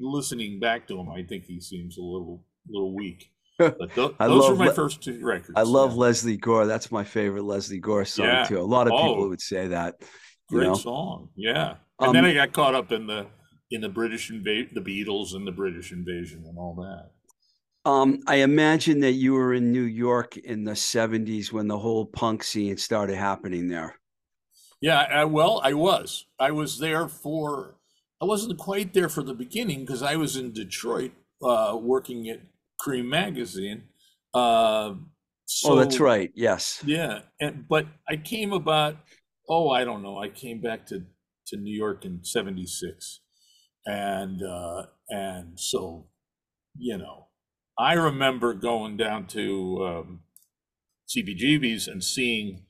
listening 0.00 0.60
back 0.60 0.88
to 0.88 0.98
him, 0.98 1.10
I 1.10 1.22
think 1.22 1.44
he 1.44 1.60
seems 1.60 1.98
a 1.98 2.02
little 2.02 2.44
little 2.68 2.94
weak. 2.94 3.30
But 3.58 3.92
th- 3.92 4.12
those 4.20 4.50
are 4.50 4.54
my 4.54 4.66
Le- 4.66 4.72
first 4.72 5.02
two 5.02 5.18
records. 5.20 5.54
I 5.56 5.62
love 5.62 5.90
yeah. 5.90 5.98
Lesley 5.98 6.36
Gore. 6.36 6.66
That's 6.66 6.92
my 6.92 7.02
favorite 7.02 7.42
Lesley 7.42 7.80
Gore 7.80 8.04
song 8.04 8.26
yeah. 8.26 8.44
too. 8.44 8.60
A 8.60 8.62
lot 8.62 8.86
of 8.86 8.92
people 8.92 9.24
oh, 9.24 9.28
would 9.28 9.40
say 9.40 9.66
that. 9.66 9.96
Great 10.48 10.68
know? 10.68 10.74
song, 10.74 11.30
yeah. 11.34 11.74
And 11.98 12.10
um, 12.10 12.14
then 12.14 12.24
I 12.24 12.34
got 12.34 12.52
caught 12.52 12.76
up 12.76 12.92
in 12.92 13.08
the 13.08 13.26
in 13.72 13.80
the 13.80 13.88
British 13.88 14.30
invasion, 14.30 14.70
the 14.74 14.80
Beatles 14.80 15.34
and 15.34 15.44
the 15.44 15.52
British 15.52 15.90
invasion 15.90 16.44
and 16.46 16.56
all 16.56 16.76
that. 16.76 17.90
Um, 17.90 18.20
I 18.26 18.36
imagine 18.36 19.00
that 19.00 19.12
you 19.12 19.32
were 19.32 19.54
in 19.54 19.72
New 19.72 19.82
York 19.82 20.36
in 20.36 20.62
the 20.62 20.72
'70s 20.72 21.52
when 21.52 21.66
the 21.66 21.78
whole 21.78 22.06
punk 22.06 22.44
scene 22.44 22.76
started 22.76 23.16
happening 23.16 23.68
there. 23.68 23.98
Yeah, 24.80 25.00
I, 25.00 25.24
well, 25.24 25.60
I 25.64 25.74
was. 25.74 26.26
I 26.38 26.50
was 26.50 26.78
there 26.78 27.08
for. 27.08 27.76
I 28.20 28.24
wasn't 28.24 28.58
quite 28.58 28.94
there 28.94 29.08
for 29.08 29.22
the 29.22 29.34
beginning 29.34 29.80
because 29.80 30.02
I 30.02 30.16
was 30.16 30.36
in 30.36 30.52
Detroit 30.52 31.12
uh, 31.42 31.78
working 31.80 32.28
at 32.28 32.40
Creem 32.80 33.06
Magazine. 33.06 33.84
Uh, 34.34 34.94
so, 35.46 35.72
oh, 35.72 35.76
that's 35.76 35.98
right. 35.98 36.30
Yes. 36.34 36.82
Yeah, 36.84 37.20
and 37.40 37.66
but 37.68 37.86
I 38.08 38.16
came 38.16 38.52
about. 38.52 38.96
Oh, 39.48 39.70
I 39.70 39.84
don't 39.84 40.02
know. 40.02 40.18
I 40.18 40.28
came 40.28 40.60
back 40.60 40.86
to 40.88 41.04
to 41.48 41.56
New 41.56 41.74
York 41.74 42.04
in 42.04 42.22
'76, 42.22 43.20
and 43.86 44.42
uh, 44.42 44.86
and 45.08 45.58
so, 45.58 46.06
you 46.76 46.98
know, 46.98 47.28
I 47.78 47.94
remember 47.94 48.52
going 48.52 48.96
down 48.96 49.26
to 49.28 49.86
um, 49.86 50.20
CBGB's 51.08 51.88
and 51.88 52.04
seeing 52.04 52.64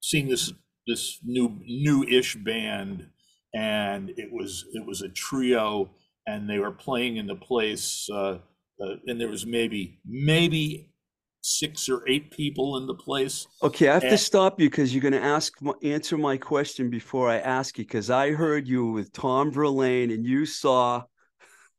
seeing 0.00 0.28
this 0.28 0.52
this 0.86 1.18
new 1.24 1.58
new-ish 1.64 2.36
band 2.36 3.08
and 3.54 4.10
it 4.16 4.30
was 4.30 4.64
it 4.72 4.84
was 4.84 5.02
a 5.02 5.08
trio 5.08 5.90
and 6.26 6.48
they 6.48 6.58
were 6.58 6.72
playing 6.72 7.16
in 7.16 7.26
the 7.26 7.34
place 7.34 8.08
uh, 8.12 8.38
uh, 8.80 8.96
and 9.06 9.20
there 9.20 9.28
was 9.28 9.46
maybe 9.46 9.98
maybe 10.04 10.90
six 11.42 11.90
or 11.90 12.08
eight 12.08 12.30
people 12.30 12.78
in 12.78 12.86
the 12.86 12.94
place. 12.94 13.46
Okay 13.62 13.88
i 13.88 13.94
have 13.94 14.02
and, 14.02 14.10
to 14.10 14.18
stop 14.18 14.60
you 14.60 14.68
because 14.68 14.94
you're 14.94 15.02
going 15.02 15.12
to 15.12 15.22
ask 15.22 15.54
answer 15.82 16.16
my 16.16 16.36
question 16.36 16.90
before 16.90 17.28
i 17.28 17.38
ask 17.38 17.78
you 17.78 17.84
because 17.84 18.10
i 18.10 18.30
heard 18.30 18.66
you 18.66 18.86
with 18.86 19.12
tom 19.12 19.50
verlaine 19.50 20.10
and 20.10 20.24
you 20.24 20.46
saw 20.46 21.02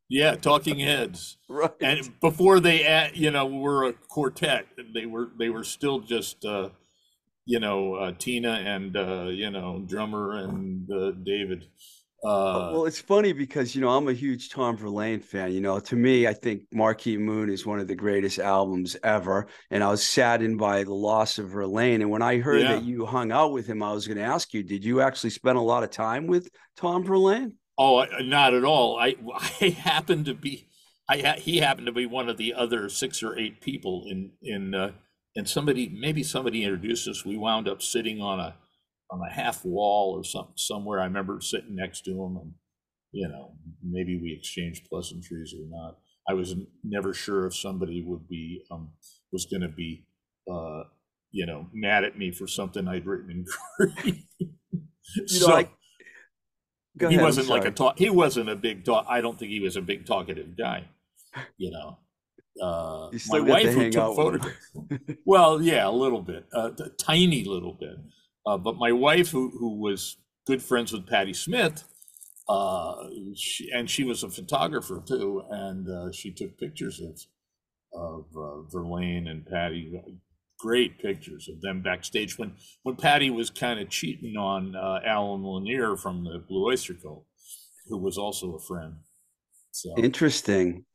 yeah 0.10 0.36
talking 0.36 0.80
heads. 0.80 1.38
Right. 1.48 1.72
And 1.80 2.20
before 2.22 2.60
they 2.60 3.12
you 3.14 3.32
know 3.32 3.46
were 3.46 3.86
a 3.86 3.94
quartet 3.94 4.66
they 4.94 5.06
were 5.06 5.30
they 5.38 5.50
were 5.50 5.64
still 5.64 6.00
just 6.00 6.44
uh 6.44 6.70
you 7.46 7.60
know 7.60 7.96
uh, 7.96 8.12
Tina 8.18 8.54
and 8.54 8.96
uh, 8.98 9.28
you 9.30 9.50
know 9.52 9.84
drummer 9.88 10.34
and 10.34 10.90
uh, 10.92 11.12
David. 11.24 11.68
Uh, 12.24 12.72
well, 12.74 12.86
it's 12.86 13.00
funny 13.00 13.34
because 13.34 13.76
you 13.76 13.82
know 13.82 13.90
I'm 13.90 14.08
a 14.08 14.14
huge 14.14 14.50
Tom 14.50 14.78
Verlaine 14.78 15.20
fan. 15.20 15.52
You 15.52 15.62
know, 15.62 15.80
to 15.80 15.96
me, 15.96 16.28
I 16.28 16.34
think 16.34 16.64
Marquee 16.74 17.18
Moon 17.18 17.52
is 17.52 17.66
one 17.66 17.80
of 17.80 17.88
the 17.88 17.96
greatest 17.96 18.40
albums 18.40 18.98
ever, 19.04 19.48
and 19.70 19.84
I 19.84 19.92
was 19.92 20.04
saddened 20.04 20.58
by 20.58 20.84
the 20.84 20.94
loss 20.94 21.38
of 21.38 21.50
Verlaine. 21.50 22.02
And 22.02 22.10
when 22.10 22.24
I 22.24 22.40
heard 22.40 22.62
yeah. 22.62 22.74
that 22.74 22.84
you 22.84 23.06
hung 23.06 23.32
out 23.32 23.52
with 23.52 23.68
him, 23.68 23.84
I 23.84 23.94
was 23.94 24.08
going 24.08 24.18
to 24.18 24.24
ask 24.24 24.54
you, 24.54 24.64
did 24.64 24.84
you 24.84 25.02
actually 25.02 25.30
spend 25.30 25.60
a 25.60 25.62
lot 25.62 25.84
of 25.84 25.92
time 25.92 26.26
with 26.26 26.50
Tom 26.76 27.04
Verlaine? 27.04 27.54
Oh, 27.78 28.06
not 28.22 28.56
at 28.56 28.64
all. 28.64 28.98
I 28.98 29.16
I 29.62 29.70
happened 29.70 30.26
to 30.26 30.34
be. 30.34 30.68
I 31.08 31.36
he 31.38 31.58
happened 31.58 31.86
to 31.86 31.94
be 31.94 32.08
one 32.08 32.28
of 32.28 32.38
the 32.38 32.56
other 32.56 32.90
six 32.90 33.22
or 33.22 33.38
eight 33.38 33.62
people 33.62 34.06
in 34.10 34.32
in 34.42 34.74
uh, 34.74 34.92
and 35.36 35.48
somebody 35.48 35.90
maybe 35.90 36.24
somebody 36.24 36.64
introduced 36.64 37.08
us 37.08 37.26
we 37.26 37.38
wound 37.38 37.68
up 37.68 37.82
sitting 37.82 38.22
on 38.22 38.40
a 38.40 38.56
on 39.12 39.22
a 39.22 39.32
half 39.32 39.64
wall 39.64 40.18
or 40.18 40.24
something 40.24 40.58
somewhere. 40.58 41.00
I 41.00 41.06
remember 41.06 41.40
sitting 41.40 41.76
next 41.76 42.02
to 42.06 42.12
him 42.12 42.38
and 42.42 42.54
you 43.12 43.28
know 43.28 43.54
maybe 43.84 44.20
we 44.22 44.36
exchanged 44.38 44.88
pleasantries 44.90 45.54
or 45.54 45.66
not. 45.70 45.98
I 46.28 46.34
was 46.34 46.56
never 46.84 47.14
sure 47.14 47.46
if 47.46 47.56
somebody 47.56 48.04
would 48.06 48.28
be 48.28 48.64
um 48.72 48.92
was 49.32 49.46
going 49.46 49.62
to 49.62 49.70
be 49.70 50.06
uh 50.52 50.84
you 51.32 51.46
know 51.46 51.68
mad 51.74 52.04
at 52.04 52.18
me 52.18 52.32
for 52.32 52.48
something 52.48 52.88
i'd 52.88 53.06
written 53.06 53.32
in 53.32 53.46
Creem 53.80 54.24
you 54.40 55.40
know, 55.40 55.48
so 55.48 55.54
I, 55.54 55.70
he 57.00 57.06
ahead, 57.06 57.22
wasn't 57.22 57.48
like 57.48 57.66
a 57.66 57.72
talk 57.72 57.98
he 57.98 58.10
wasn't 58.10 58.48
a 58.48 58.56
big 58.56 58.86
talk 58.86 59.06
i 59.10 59.22
don't 59.22 59.38
think 59.38 59.52
he 59.52 59.60
was 59.60 59.76
a 59.76 59.82
big 59.82 60.06
talkative 60.06 60.56
guy 60.56 60.86
you 61.58 61.72
know. 61.72 61.98
Uh, 62.62 63.10
my 63.28 63.40
wife 63.40 63.74
who 63.74 63.90
took 63.90 64.16
photographs. 64.16 64.72
well, 65.26 65.62
yeah, 65.62 65.88
a 65.88 65.92
little 65.92 66.22
bit, 66.22 66.46
uh, 66.54 66.72
a 66.80 66.90
tiny 66.90 67.44
little 67.44 67.74
bit. 67.74 67.98
Uh, 68.46 68.58
but 68.58 68.78
my 68.78 68.92
wife, 68.92 69.30
who 69.30 69.52
who 69.60 69.80
was 69.80 70.18
good 70.46 70.62
friends 70.62 70.94
with 70.94 71.08
Patti 71.08 71.34
Smith, 71.34 71.84
uh, 72.48 72.96
she, 73.36 73.70
and 73.72 73.90
she 73.90 74.04
was 74.04 74.24
a 74.24 74.30
photographer 74.30 75.04
too, 75.06 75.44
and 75.50 75.90
uh, 75.90 76.12
she 76.12 76.32
took 76.32 76.58
pictures 76.58 77.02
of 77.02 77.20
of 77.94 78.26
uh, 78.36 78.62
Verlaine 78.72 79.28
and 79.28 79.46
Patti. 79.46 80.02
Great 80.58 81.00
pictures 81.00 81.50
of 81.50 81.62
them 81.62 81.82
backstage 81.82 82.38
when 82.38 82.54
when 82.84 82.96
Patti 82.96 83.30
was 83.30 83.50
kind 83.50 83.80
of 83.80 83.90
cheating 83.90 84.38
on 84.38 84.76
uh, 84.76 85.00
Allen 85.06 85.44
Lanier 85.44 85.98
from 85.98 86.24
the 86.24 86.40
Blue 86.48 86.68
Oyster 86.68 86.94
Cult, 86.94 87.26
who 87.88 87.98
was 87.98 88.18
also 88.18 88.56
a 88.56 88.60
friend. 88.60 88.96
So 89.76 89.94
Interesting. 89.98 90.86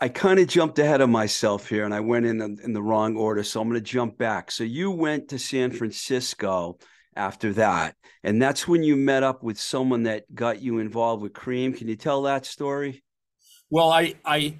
I 0.00 0.08
kind 0.08 0.38
of 0.38 0.46
jumped 0.46 0.78
ahead 0.78 1.00
of 1.00 1.10
myself 1.10 1.68
here 1.68 1.84
and 1.84 1.92
I 1.92 1.98
went 1.98 2.24
in 2.24 2.38
the, 2.38 2.56
in 2.62 2.72
the 2.72 2.82
wrong 2.82 3.16
order. 3.16 3.42
So 3.42 3.60
I'm 3.60 3.68
going 3.68 3.82
to 3.82 3.84
jump 3.84 4.16
back. 4.16 4.52
So 4.52 4.62
you 4.62 4.92
went 4.92 5.30
to 5.30 5.40
San 5.40 5.72
Francisco 5.72 6.78
after 7.16 7.52
that. 7.54 7.96
And 8.22 8.40
that's 8.40 8.68
when 8.68 8.84
you 8.84 8.94
met 8.94 9.24
up 9.24 9.42
with 9.42 9.58
someone 9.58 10.04
that 10.04 10.32
got 10.32 10.62
you 10.62 10.78
involved 10.78 11.20
with 11.20 11.32
Creem. 11.32 11.76
Can 11.76 11.88
you 11.88 11.96
tell 11.96 12.22
that 12.22 12.46
story? 12.46 13.02
Well, 13.70 13.90
I, 13.90 14.14
I, 14.24 14.56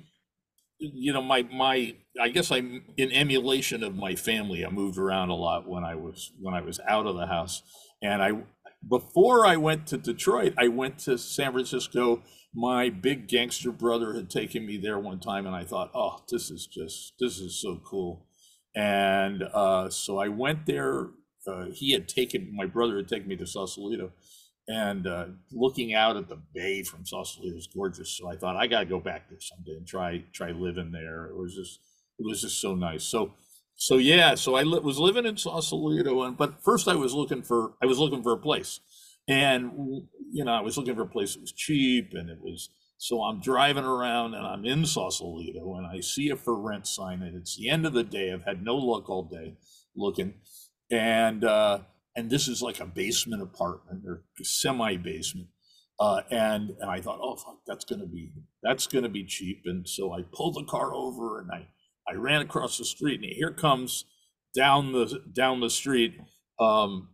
you 0.79 1.13
know, 1.13 1.23
my, 1.23 1.43
my, 1.43 1.95
I 2.21 2.31
guess 2.31 2.51
I'm 2.51 2.83
in 2.97 3.13
emulation 3.13 3.85
of 3.85 3.95
my 3.95 4.17
family. 4.17 4.67
I 4.67 4.71
moved 4.71 4.99
around 4.99 5.29
a 5.29 5.37
lot 5.37 5.69
when 5.69 5.85
I 5.85 5.95
was, 5.95 6.33
when 6.41 6.53
I 6.53 6.63
was 6.63 6.81
out 6.89 7.07
of 7.07 7.15
the 7.15 7.27
house. 7.27 7.63
And 8.03 8.21
I, 8.21 8.33
before 8.89 9.47
I 9.47 9.57
went 9.57 9.87
to 9.89 9.99
Detroit, 9.99 10.55
I 10.59 10.67
went 10.67 10.99
to 11.01 11.17
San 11.17 11.53
Francisco. 11.53 12.25
My 12.55 12.89
big 12.89 13.29
gangster 13.29 13.71
brother 13.71 14.15
had 14.15 14.31
taken 14.31 14.67
me 14.67 14.79
there 14.79 14.99
one 14.99 15.21
time, 15.21 15.47
and 15.47 15.55
I 15.55 15.65
thought, 15.65 15.91
oh, 15.95 16.23
this 16.31 16.51
is 16.51 16.67
just, 16.67 17.15
this 17.21 17.39
is 17.39 17.61
so 17.61 17.81
cool. 17.85 18.27
And 18.75 19.43
uh, 19.43 19.91
so 19.91 20.19
I 20.19 20.29
went 20.29 20.67
there. 20.67 21.09
Uh, 21.47 21.67
he 21.73 21.93
had 21.93 22.09
taken, 22.09 22.55
my 22.55 22.67
brother 22.67 22.97
had 22.97 23.09
taken 23.09 23.29
me 23.29 23.37
to 23.37 23.47
Sausalito 23.47 24.13
and 24.69 25.07
uh, 25.07 25.25
looking 25.51 25.95
out 25.95 26.17
at 26.17 26.29
the 26.29 26.39
bay 26.55 26.83
from 26.83 27.07
Sausalito 27.07 27.57
is 27.57 27.67
gorgeous. 27.67 28.11
So 28.17 28.31
I 28.31 28.37
thought 28.37 28.57
I 28.57 28.67
got 28.67 28.81
to 28.81 28.87
go 28.87 29.01
back 29.01 29.29
there 29.29 29.41
someday 29.41 29.73
and 29.73 29.87
try 29.87 30.25
try 30.33 30.51
living 30.51 30.93
there. 30.93 31.27
It 31.27 31.37
was 31.37 31.55
just 31.55 31.81
it 32.19 32.27
was 32.27 32.43
just 32.43 32.61
so 32.61 32.75
nice. 32.75 33.05
So 33.05 33.33
so 33.77 33.97
yeah, 33.97 34.35
so 34.35 34.57
I 34.57 34.63
li- 34.63 34.81
was 34.81 34.99
living 34.99 35.25
in 35.25 35.37
Sausalito, 35.37 36.23
and 36.23 36.37
but 36.37 36.63
first 36.63 36.87
I 36.87 36.95
was 36.95 37.15
looking 37.15 37.43
for 37.43 37.73
I 37.83 37.87
was 37.87 37.99
looking 37.99 38.23
for 38.23 38.33
a 38.33 38.39
place, 38.39 38.81
and 39.29 39.71
you 40.33 40.45
know 40.45 40.53
I 40.53 40.61
was 40.61 40.77
looking 40.77 40.97
for 40.97 41.03
a 41.03 41.07
place 41.07 41.35
that 41.35 41.41
was 41.41 41.53
cheap, 41.53 42.13
and 42.15 42.31
it 42.31 42.41
was 42.41 42.71
so 42.97 43.23
I'm 43.23 43.41
driving 43.41 43.85
around 43.85 44.35
and 44.35 44.45
I'm 44.45 44.65
in 44.65 44.85
Sausalito, 44.85 45.77
and 45.77 45.87
I 45.87 46.01
see 46.01 46.31
a 46.31 46.37
for 46.37 46.59
rent 46.59 46.87
sign, 46.87 47.23
and 47.23 47.37
it's 47.37 47.57
the 47.57 47.69
end 47.69 47.87
of 47.87 47.93
the 47.93 48.03
day. 48.03 48.33
I've 48.33 48.45
had 48.45 48.65
no 48.65 48.77
luck 48.77 49.09
all 49.09 49.23
day 49.23 49.55
looking, 49.95 50.35
and 50.91 51.45
uh, 51.45 51.81
and 52.17 52.31
this 52.31 52.49
is 52.49 52.61
like 52.61 52.81
a 52.81 52.87
basement 52.87 53.43
apartment 53.43 54.05
or 54.07 54.25
semi 54.43 54.97
basement. 54.97 55.49
Uh, 56.01 56.23
and 56.31 56.71
and 56.81 56.91
I 56.91 57.01
thought, 57.01 57.21
oh 57.23 57.37
fuck, 57.37 57.59
that's 57.67 57.85
gonna 57.85 58.07
be 58.07 58.33
that's 58.63 58.87
gonna 58.87 59.09
be 59.09 59.25
cheap. 59.25 59.63
And 59.67 59.89
so 59.89 60.13
I 60.13 60.23
pulled 60.33 60.55
the 60.55 60.65
car 60.65 60.95
over 60.95 61.41
and 61.41 61.51
I 61.53 61.69
I 62.09 62.15
ran 62.15 62.41
across 62.41 62.79
the 62.79 62.85
street, 62.85 63.21
and 63.21 63.33
here 63.33 63.53
comes 63.53 64.05
down 64.55 64.93
the 64.93 65.23
down 65.33 65.61
the 65.61 65.71
street 65.71 66.19
um, 66.59 67.11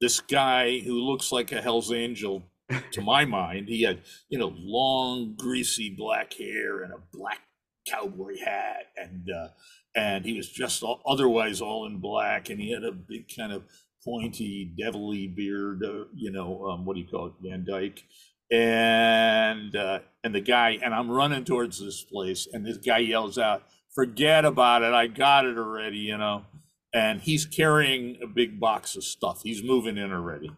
this 0.00 0.20
guy 0.20 0.80
who 0.80 0.94
looks 0.94 1.30
like 1.30 1.52
a 1.52 1.60
Hell's 1.60 1.92
Angel 1.92 2.44
to 2.92 3.00
my 3.02 3.24
mind. 3.24 3.68
He 3.68 3.82
had 3.82 4.02
you 4.28 4.38
know 4.38 4.54
long 4.56 5.34
greasy 5.36 5.90
black 5.90 6.32
hair 6.34 6.82
and 6.82 6.92
a 6.92 6.98
black 7.12 7.40
cowboy 7.88 8.38
hat, 8.44 8.86
and 8.96 9.30
uh, 9.30 9.48
and 9.94 10.24
he 10.24 10.36
was 10.36 10.48
just 10.48 10.82
all, 10.82 11.00
otherwise 11.06 11.60
all 11.60 11.86
in 11.86 11.98
black, 11.98 12.50
and 12.50 12.60
he 12.60 12.72
had 12.72 12.84
a 12.84 12.92
big 12.92 13.26
kind 13.34 13.52
of 13.52 13.64
pointy, 14.04 14.64
devilly 14.64 15.26
beard, 15.26 15.84
uh, 15.84 16.04
you 16.14 16.30
know, 16.30 16.66
um, 16.66 16.84
what 16.84 16.94
do 16.94 17.00
you 17.00 17.06
call 17.06 17.26
it, 17.26 17.32
Van 17.42 17.64
Dyke, 17.64 18.04
and 18.50 19.74
uh, 19.76 20.00
and 20.24 20.34
the 20.34 20.40
guy, 20.40 20.78
and 20.82 20.94
I'm 20.94 21.10
running 21.10 21.44
towards 21.44 21.80
this 21.80 22.02
place, 22.02 22.48
and 22.52 22.64
this 22.64 22.78
guy 22.78 22.98
yells 22.98 23.38
out, 23.38 23.64
"Forget 23.94 24.44
about 24.44 24.82
it, 24.82 24.92
I 24.92 25.06
got 25.06 25.46
it 25.46 25.58
already," 25.58 25.98
you 25.98 26.18
know, 26.18 26.44
and 26.92 27.20
he's 27.20 27.46
carrying 27.46 28.18
a 28.22 28.26
big 28.26 28.60
box 28.60 28.96
of 28.96 29.04
stuff. 29.04 29.42
He's 29.42 29.62
moving 29.62 29.96
in 29.96 30.12
already, 30.12 30.50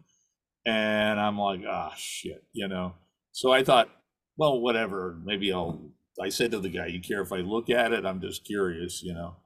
and 0.65 1.19
I'm 1.19 1.37
like, 1.37 1.61
ah, 1.67 1.93
shit, 1.95 2.43
you 2.53 2.67
know. 2.67 2.95
So 3.31 3.51
I 3.51 3.63
thought, 3.63 3.89
well, 4.37 4.59
whatever, 4.59 5.19
maybe 5.23 5.51
I'll. 5.51 5.91
I 6.21 6.29
said 6.29 6.51
to 6.51 6.59
the 6.59 6.69
guy, 6.69 6.87
"You 6.87 7.01
care 7.01 7.21
if 7.21 7.31
I 7.31 7.37
look 7.37 7.69
at 7.69 7.91
it? 7.91 8.05
I'm 8.05 8.21
just 8.21 8.45
curious, 8.45 9.01
you 9.01 9.13
know." 9.13 9.37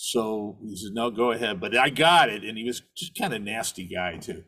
So 0.00 0.56
he 0.62 0.76
said, 0.76 0.94
no, 0.94 1.10
go 1.10 1.32
ahead. 1.32 1.60
But 1.60 1.76
I 1.76 1.90
got 1.90 2.28
it. 2.28 2.44
And 2.44 2.56
he 2.56 2.62
was 2.62 2.82
just 2.96 3.18
kind 3.18 3.34
of 3.34 3.42
nasty 3.42 3.84
guy 3.84 4.16
too. 4.16 4.44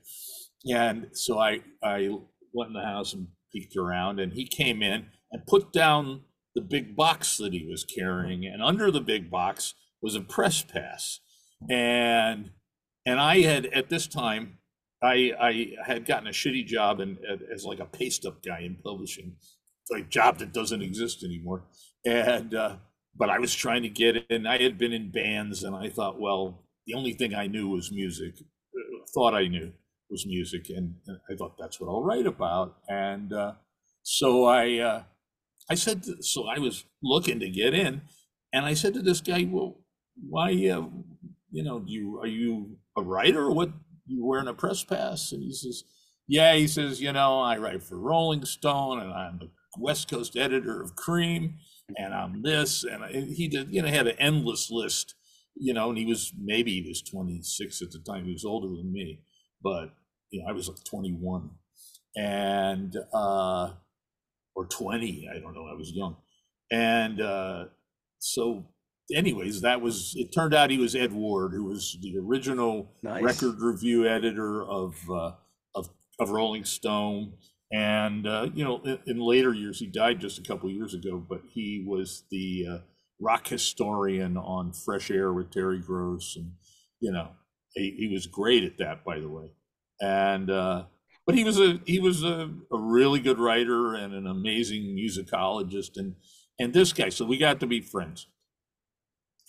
And 0.65 1.09
so 1.13 1.41
I, 1.41 1.63
I 1.83 2.09
went 2.53 2.69
in 2.69 2.75
the 2.75 2.85
house 2.85 3.13
and 3.13 3.27
peeked 3.53 3.77
around 3.77 4.21
and 4.21 4.33
he 4.33 4.47
came 4.47 4.81
in 4.81 5.07
and 5.33 5.47
put 5.49 5.73
down 5.73 6.23
the 6.55 6.61
big 6.61 6.95
box 6.95 7.37
that 7.39 7.53
he 7.53 7.67
was 7.69 7.85
carrying. 7.85 8.47
And 8.47 8.63
under 8.63 8.93
the 8.93 9.01
big 9.01 9.29
box 9.29 9.75
was 10.01 10.15
a 10.15 10.21
press 10.21 10.63
pass. 10.63 11.19
And, 11.69 12.51
and 13.05 13.21
I 13.21 13.41
had, 13.41 13.67
at 13.67 13.89
this 13.89 14.07
time, 14.07 14.59
I, 15.03 15.33
I 15.41 15.73
had 15.85 16.07
gotten 16.07 16.29
a 16.29 16.33
shitty 16.33 16.67
job 16.67 17.01
in, 17.01 17.19
as 17.53 17.65
like 17.65 17.81
a 17.81 17.87
paste 17.87 18.27
up 18.27 18.43
guy 18.43 18.61
in 18.61 18.77
publishing, 18.77 19.37
a 19.95 20.03
job 20.03 20.39
that 20.39 20.53
doesn't 20.53 20.83
exist 20.83 21.25
anymore. 21.25 21.65
And, 22.07 22.55
uh, 22.55 22.77
but 23.17 23.29
I 23.29 23.39
was 23.39 23.55
trying 23.55 23.83
to 23.83 23.89
get 23.89 24.17
in. 24.31 24.47
I 24.47 24.63
had 24.63 24.79
been 24.79 24.93
in 24.93 25.11
bands, 25.11 25.65
and 25.65 25.75
I 25.75 25.89
thought, 25.89 26.21
well, 26.21 26.63
the 26.87 26.95
only 26.95 27.13
thing 27.13 27.35
I 27.35 27.49
knew 27.49 27.69
was 27.69 27.91
music. 27.91 28.35
Thought 29.13 29.35
I 29.35 29.49
knew 29.49 29.73
was 30.09 30.27
music, 30.27 30.71
and, 30.71 30.95
and 31.07 31.19
I 31.29 31.35
thought 31.35 31.57
that's 31.59 31.81
what 31.81 31.89
I'll 31.89 32.03
write 32.03 32.27
about. 32.27 32.77
And 32.89 33.33
uh, 33.33 33.55
so 34.03 34.45
I, 34.45 34.79
uh, 34.79 35.03
I 35.69 35.75
said, 35.75 36.05
to, 36.05 36.23
so 36.23 36.47
I 36.47 36.59
was 36.59 36.85
looking 37.03 37.41
to 37.41 37.51
get 37.51 37.75
in, 37.75 38.03
and 38.53 38.65
I 38.65 38.75
said 38.75 38.95
to 38.95 39.03
this 39.03 39.21
guy, 39.21 39.49
well, 39.51 39.79
why, 40.29 40.53
uh, 40.69 40.87
you 41.51 41.63
know, 41.63 41.81
do 41.81 41.93
you 41.93 42.21
are 42.21 42.27
you 42.27 42.77
a 42.97 43.03
writer? 43.03 43.51
What 43.51 43.71
you 44.07 44.25
wearing 44.25 44.49
a 44.49 44.55
press 44.55 44.85
pass? 44.85 45.33
And 45.33 45.43
he 45.43 45.53
says, 45.53 45.85
yeah. 46.27 46.55
He 46.55 46.67
says, 46.67 47.01
you 47.01 47.13
know, 47.13 47.41
I 47.41 47.59
write 47.59 47.83
for 47.83 47.99
Rolling 47.99 48.45
Stone, 48.45 49.01
and 49.01 49.13
I'm 49.13 49.39
the 49.39 49.51
West 49.79 50.11
Coast 50.11 50.37
editor 50.37 50.83
of 50.83 50.97
Creem 50.97 51.55
and 51.97 52.15
I'm 52.15 52.43
this, 52.43 52.85
and 52.85 53.05
I, 53.05 53.13
he 53.13 53.49
did, 53.49 53.73
you 53.73 53.83
know, 53.83 53.89
had 53.89 54.07
an 54.07 54.17
endless 54.19 54.71
list, 54.71 55.15
you 55.57 55.73
know, 55.75 55.91
and 55.91 55.99
he 55.99 56.07
was 56.07 56.33
maybe 56.41 56.83
he 56.83 56.89
was 56.89 57.03
26 57.03 57.83
at 57.83 57.91
the 57.91 57.99
time. 57.99 58.25
He 58.25 58.33
was 58.33 58.45
older 58.45 58.69
than 58.69 58.93
me, 58.93 59.21
but 59.63 59.91
you 60.31 60.43
know, 60.43 60.49
I 60.49 60.53
was 60.53 60.69
like 60.69 60.83
21, 60.85 61.51
and 62.17 62.97
uh, 63.13 63.73
or 64.55 64.67
20, 64.67 65.29
I 65.35 65.39
don't 65.41 65.55
know, 65.55 65.67
I 65.67 65.75
was 65.75 65.93
young, 65.93 66.17
and 66.71 67.21
uh, 67.21 67.65
so, 68.19 68.67
anyways, 69.15 69.61
that 69.63 69.81
was. 69.81 70.15
It 70.17 70.33
turned 70.33 70.55
out 70.55 70.71
he 70.71 70.79
was 70.79 70.95
Ed 70.95 71.13
Ward, 71.13 71.53
who 71.53 71.65
was 71.65 71.97
the 72.01 72.19
original 72.19 72.93
Nice. 73.03 73.23
record 73.23 73.61
review 73.61 74.07
editor 74.07 74.63
of 74.63 74.97
uh, 75.11 75.33
of 75.75 75.91
of 76.19 76.31
Rolling 76.31 76.65
Stone 76.65 77.35
and 77.73 78.27
uh, 78.27 78.49
you 78.55 78.65
know 78.65 78.81
in, 78.85 78.99
in, 79.07 79.19
later 79.19 79.53
years 79.53 79.79
he 79.79 79.87
died 79.87 80.21
just 80.21 80.39
a 80.39 80.43
couple 80.43 80.69
years 80.71 80.95
ago 80.95 81.25
but 81.29 81.41
he 81.49 81.85
was 81.87 82.25
the 82.31 82.67
uh, 82.69 82.79
rock 83.21 83.47
historian 83.47 84.37
on 84.37 84.73
fresh 84.73 85.11
air 85.11 85.33
with 85.33 85.51
terry 85.51 85.79
gross 85.79 86.37
and 86.37 86.53
you 87.01 87.13
know 87.13 87.29
he, 87.75 87.95
he 87.99 88.09
was 88.13 88.27
great 88.27 88.65
at 88.65 88.79
that 88.79 89.05
by 89.05 89.21
the 89.21 89.29
way 89.29 89.53
and 90.01 90.51
uh, 90.51 90.85
but 91.27 91.35
he 91.35 91.45
was 91.45 91.61
a 91.61 91.81
he 91.87 92.01
was 92.01 92.25
a, 92.25 92.51
a 92.73 92.79
really 92.79 93.21
good 93.21 93.39
writer 93.39 93.95
and 93.95 94.15
an 94.15 94.27
amazing 94.27 94.97
musicologist 94.97 95.97
and 95.97 96.17
and 96.59 96.75
this 96.75 96.93
guy 96.93 97.09
so 97.09 97.25
we 97.25 97.39
got 97.39 97.61
to 97.61 97.67
be 97.67 97.81
friends 97.81 98.27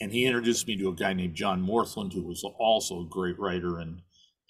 and 0.01 0.11
he 0.11 0.25
introduced 0.25 0.67
me 0.67 0.75
to 0.75 0.89
a 0.89 0.93
guy 0.93 1.13
named 1.13 1.35
john 1.35 1.61
morthland 1.61 2.11
who 2.11 2.23
was 2.23 2.43
also 2.59 3.01
a 3.01 3.09
great 3.09 3.39
writer 3.39 3.79
and 3.79 4.01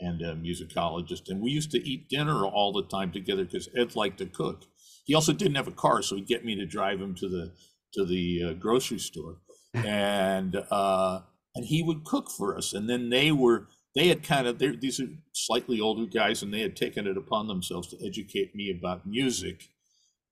and 0.01 0.21
a 0.21 0.35
musicologist. 0.35 1.29
And 1.29 1.39
we 1.39 1.51
used 1.51 1.71
to 1.71 1.87
eat 1.87 2.09
dinner 2.09 2.43
all 2.43 2.73
the 2.73 2.83
time 2.83 3.11
together 3.11 3.45
because 3.45 3.69
Ed 3.77 3.95
liked 3.95 4.17
to 4.17 4.25
cook. 4.25 4.63
He 5.05 5.13
also 5.13 5.31
didn't 5.31 5.55
have 5.55 5.67
a 5.67 5.71
car, 5.71 6.01
so 6.01 6.15
he'd 6.15 6.27
get 6.27 6.43
me 6.43 6.55
to 6.55 6.65
drive 6.65 6.99
him 6.99 7.15
to 7.15 7.29
the 7.29 7.51
to 7.93 8.05
the 8.05 8.41
uh, 8.43 8.53
grocery 8.53 8.99
store, 8.99 9.37
and 9.73 10.55
uh, 10.71 11.21
and 11.55 11.65
he 11.65 11.83
would 11.83 12.03
cook 12.03 12.29
for 12.29 12.57
us. 12.57 12.73
And 12.73 12.89
then 12.89 13.09
they 13.09 13.31
were 13.31 13.67
they 13.95 14.07
had 14.07 14.23
kind 14.23 14.47
of 14.47 14.59
these 14.59 14.99
are 14.99 15.07
slightly 15.33 15.79
older 15.79 16.05
guys, 16.05 16.41
and 16.41 16.53
they 16.53 16.61
had 16.61 16.75
taken 16.75 17.07
it 17.07 17.17
upon 17.17 17.47
themselves 17.47 17.87
to 17.89 18.05
educate 18.05 18.55
me 18.55 18.71
about 18.71 19.05
music. 19.05 19.69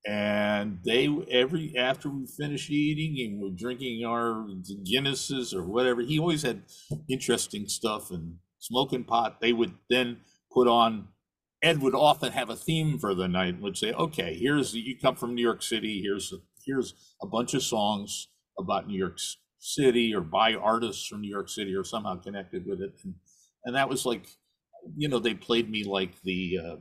And 0.07 0.79
they 0.85 1.09
every 1.29 1.75
after 1.77 2.09
we 2.09 2.25
finished 2.25 2.69
eating 2.69 3.25
and 3.25 3.41
we're 3.41 3.55
drinking 3.55 4.05
our 4.05 4.47
Guinnesses 4.89 5.53
or 5.53 5.63
whatever, 5.63 6.01
he 6.01 6.17
always 6.19 6.43
had 6.43 6.63
interesting 7.09 7.67
stuff 7.67 8.09
and 8.09 8.35
smoking 8.59 9.03
pot, 9.03 9.41
they 9.41 9.53
would 9.53 9.73
then 9.89 10.17
put 10.51 10.67
on. 10.67 11.09
Ed 11.62 11.81
would 11.81 11.93
often 11.93 12.31
have 12.31 12.49
a 12.49 12.55
theme 12.55 12.97
for 12.97 13.13
the 13.13 13.27
night 13.27 13.55
and 13.55 13.62
would 13.62 13.77
say, 13.77 13.91
"Okay, 13.91 14.38
here's 14.39 14.73
you 14.73 14.97
come 14.97 15.15
from 15.15 15.35
New 15.35 15.41
York 15.41 15.62
City. 15.62 16.01
Here's 16.01 16.33
here's 16.65 16.93
a 17.21 17.27
bunch 17.27 17.53
of 17.53 17.62
songs 17.62 18.29
about 18.57 18.88
New 18.88 18.97
York 18.97 19.17
City 19.59 20.13
or 20.13 20.21
by 20.21 20.53
artists 20.53 21.05
from 21.07 21.21
New 21.21 21.29
York 21.29 21.49
City 21.49 21.75
or 21.75 21.83
somehow 21.83 22.15
connected 22.15 22.65
with 22.65 22.81
it. 22.81 22.93
And, 23.03 23.15
and 23.65 23.75
that 23.75 23.89
was 23.89 24.05
like, 24.05 24.27
you 24.95 25.09
know, 25.09 25.19
they 25.19 25.33
played 25.33 25.69
me 25.69 25.83
like 25.83 26.21
the 26.23 26.59
uh, 26.63 26.75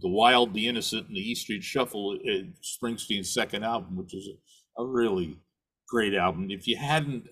the 0.00 0.08
Wild, 0.08 0.54
the 0.54 0.68
Innocent, 0.68 1.08
and 1.08 1.16
the 1.16 1.20
East 1.20 1.42
Street 1.42 1.62
Shuffle, 1.62 2.18
uh, 2.26 2.46
Springsteen's 2.62 3.32
second 3.32 3.64
album, 3.64 3.96
which 3.96 4.14
is 4.14 4.28
a, 4.78 4.84
really 4.84 5.38
great 5.88 6.14
album. 6.14 6.50
If 6.50 6.66
you 6.66 6.76
hadn't 6.76 7.28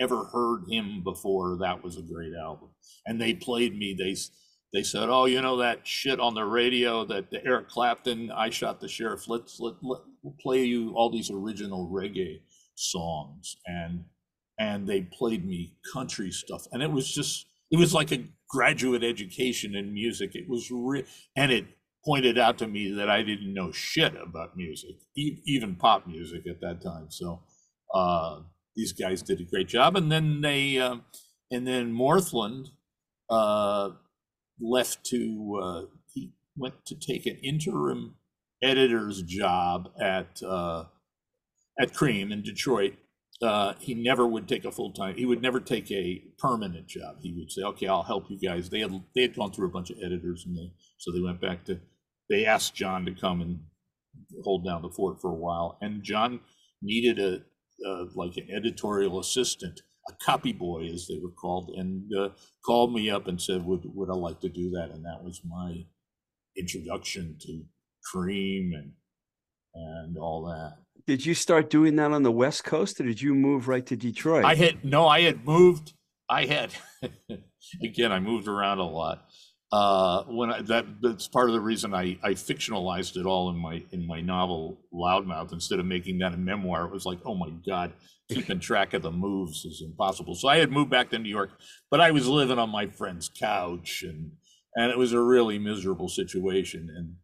ever 0.00 0.24
heard 0.24 0.64
him 0.68 1.02
before, 1.02 1.56
that 1.60 1.82
was 1.82 1.96
a 1.96 2.02
great 2.02 2.32
album. 2.34 2.70
And 3.06 3.20
they 3.20 3.34
played 3.34 3.78
me. 3.78 3.94
They 3.98 4.16
they 4.72 4.82
said, 4.82 5.08
"Oh, 5.08 5.26
you 5.26 5.42
know 5.42 5.58
that 5.58 5.86
shit 5.86 6.18
on 6.20 6.34
the 6.34 6.44
radio 6.44 7.04
that 7.06 7.30
the 7.30 7.44
Eric 7.44 7.68
Clapton, 7.68 8.30
I 8.30 8.50
shot 8.50 8.80
the 8.80 8.88
sheriff. 8.88 9.28
Let's 9.28 9.60
let, 9.60 9.74
let 9.82 10.00
we'll 10.22 10.36
play 10.40 10.64
you 10.64 10.92
all 10.94 11.10
these 11.10 11.30
original 11.30 11.90
reggae 11.92 12.40
songs." 12.74 13.56
And 13.66 14.04
and 14.58 14.86
they 14.86 15.02
played 15.02 15.46
me 15.46 15.74
country 15.92 16.30
stuff, 16.30 16.66
and 16.72 16.82
it 16.82 16.90
was 16.90 17.12
just 17.12 17.46
it 17.70 17.78
was 17.78 17.94
like 17.94 18.12
a 18.12 18.24
graduate 18.48 19.02
education 19.02 19.74
in 19.74 19.92
music. 19.92 20.34
It 20.34 20.48
was 20.48 20.70
re- 20.70 21.04
and 21.36 21.50
it 21.50 21.66
pointed 22.04 22.38
out 22.38 22.58
to 22.58 22.66
me 22.66 22.92
that 22.92 23.08
I 23.08 23.22
didn't 23.22 23.54
know 23.54 23.72
shit 23.72 24.14
about 24.16 24.56
music, 24.56 24.96
e- 25.16 25.38
even 25.46 25.76
pop 25.76 26.06
music 26.06 26.46
at 26.48 26.60
that 26.60 26.82
time. 26.82 27.06
So 27.10 27.42
uh, 27.94 28.40
these 28.74 28.92
guys 28.92 29.22
did 29.22 29.40
a 29.40 29.44
great 29.44 29.68
job, 29.68 29.96
and 29.96 30.10
then 30.10 30.40
they 30.40 30.78
uh, 30.78 30.96
and 31.50 31.66
then 31.66 31.92
Morthland 31.92 32.70
uh, 33.30 33.90
left 34.60 35.04
to 35.06 35.60
uh, 35.62 35.82
he 36.12 36.32
went 36.56 36.84
to 36.86 36.94
take 36.94 37.26
an 37.26 37.38
interim 37.42 38.16
editor's 38.62 39.22
job 39.22 39.90
at 40.00 40.42
uh, 40.42 40.84
at 41.80 41.92
Creem 41.92 42.32
in 42.32 42.42
Detroit. 42.42 42.94
Uh, 43.42 43.74
he 43.80 43.94
never 43.94 44.24
would 44.26 44.46
take 44.46 44.64
a 44.64 44.70
full 44.70 44.92
time. 44.92 45.16
He 45.16 45.26
would 45.26 45.42
never 45.42 45.58
take 45.58 45.90
a 45.90 46.22
permanent 46.38 46.86
job. 46.86 47.16
He 47.20 47.32
would 47.36 47.50
say, 47.50 47.62
"Okay, 47.62 47.88
I'll 47.88 48.04
help 48.04 48.30
you 48.30 48.38
guys." 48.38 48.70
They 48.70 48.80
had 48.80 48.92
they 49.14 49.22
had 49.22 49.34
gone 49.34 49.52
through 49.52 49.66
a 49.66 49.72
bunch 49.72 49.90
of 49.90 49.98
editors, 50.02 50.44
and 50.46 50.56
they 50.56 50.72
so 50.98 51.12
they 51.12 51.20
went 51.20 51.40
back 51.40 51.64
to. 51.64 51.80
They 52.32 52.46
asked 52.46 52.74
John 52.74 53.04
to 53.04 53.12
come 53.12 53.42
and 53.42 53.60
hold 54.42 54.64
down 54.64 54.80
the 54.80 54.88
fort 54.88 55.20
for 55.20 55.30
a 55.30 55.34
while, 55.34 55.76
and 55.82 56.02
John 56.02 56.40
needed 56.80 57.18
a 57.18 57.42
uh, 57.86 58.06
like 58.14 58.38
an 58.38 58.48
editorial 58.50 59.20
assistant, 59.20 59.82
a 60.08 60.14
copy 60.14 60.52
boy 60.52 60.86
as 60.86 61.06
they 61.06 61.18
were 61.22 61.32
called, 61.32 61.74
and 61.76 62.10
uh, 62.18 62.30
called 62.64 62.94
me 62.94 63.10
up 63.10 63.28
and 63.28 63.40
said, 63.40 63.66
"Would 63.66 63.82
would 63.84 64.08
I 64.08 64.14
like 64.14 64.40
to 64.40 64.48
do 64.48 64.70
that?" 64.70 64.90
And 64.94 65.04
that 65.04 65.22
was 65.22 65.42
my 65.44 65.84
introduction 66.56 67.36
to 67.42 67.64
Creem 68.10 68.70
and 68.72 68.92
and 69.74 70.16
all 70.16 70.46
that. 70.46 70.78
Did 71.06 71.26
you 71.26 71.34
start 71.34 71.68
doing 71.68 71.96
that 71.96 72.12
on 72.12 72.22
the 72.22 72.32
West 72.32 72.64
Coast, 72.64 72.98
or 72.98 73.04
did 73.04 73.20
you 73.20 73.34
move 73.34 73.68
right 73.68 73.84
to 73.84 73.94
Detroit? 73.94 74.46
I 74.46 74.54
had 74.54 74.86
no, 74.86 75.06
I 75.06 75.20
had 75.20 75.44
moved. 75.44 75.92
I 76.30 76.46
had 76.46 76.70
again, 77.84 78.10
I 78.10 78.20
moved 78.20 78.48
around 78.48 78.78
a 78.78 78.84
lot 78.84 79.28
uh, 79.72 80.24
when 80.24 80.52
I, 80.52 80.60
that 80.62 80.84
that's 81.00 81.26
part 81.26 81.48
of 81.48 81.54
the 81.54 81.60
reason 81.60 81.94
I, 81.94 82.18
I 82.22 82.32
fictionalized 82.32 83.16
it 83.16 83.24
all 83.24 83.48
in 83.48 83.56
my 83.56 83.82
in 83.90 84.06
my 84.06 84.20
novel 84.20 84.78
Loudmouth 84.92 85.52
instead 85.52 85.78
of 85.78 85.86
making 85.86 86.18
that 86.18 86.34
a 86.34 86.36
memoir. 86.36 86.84
It 86.84 86.92
was 86.92 87.06
like, 87.06 87.20
oh 87.24 87.34
my 87.34 87.48
god, 87.66 87.94
keeping 88.28 88.60
track 88.60 88.92
of 88.92 89.00
the 89.00 89.10
moves 89.10 89.64
is 89.64 89.82
impossible. 89.82 90.34
So 90.34 90.48
I 90.48 90.58
had 90.58 90.70
moved 90.70 90.90
back 90.90 91.08
to 91.10 91.18
New 91.18 91.30
York, 91.30 91.52
but 91.90 92.02
I 92.02 92.10
was 92.10 92.28
living 92.28 92.58
on 92.58 92.68
my 92.68 92.86
friend's 92.86 93.30
couch, 93.30 94.04
and 94.06 94.32
and 94.76 94.90
it 94.90 94.98
was 94.98 95.14
a 95.14 95.20
really 95.20 95.58
miserable 95.58 96.08
situation. 96.08 96.90
And 96.94 97.14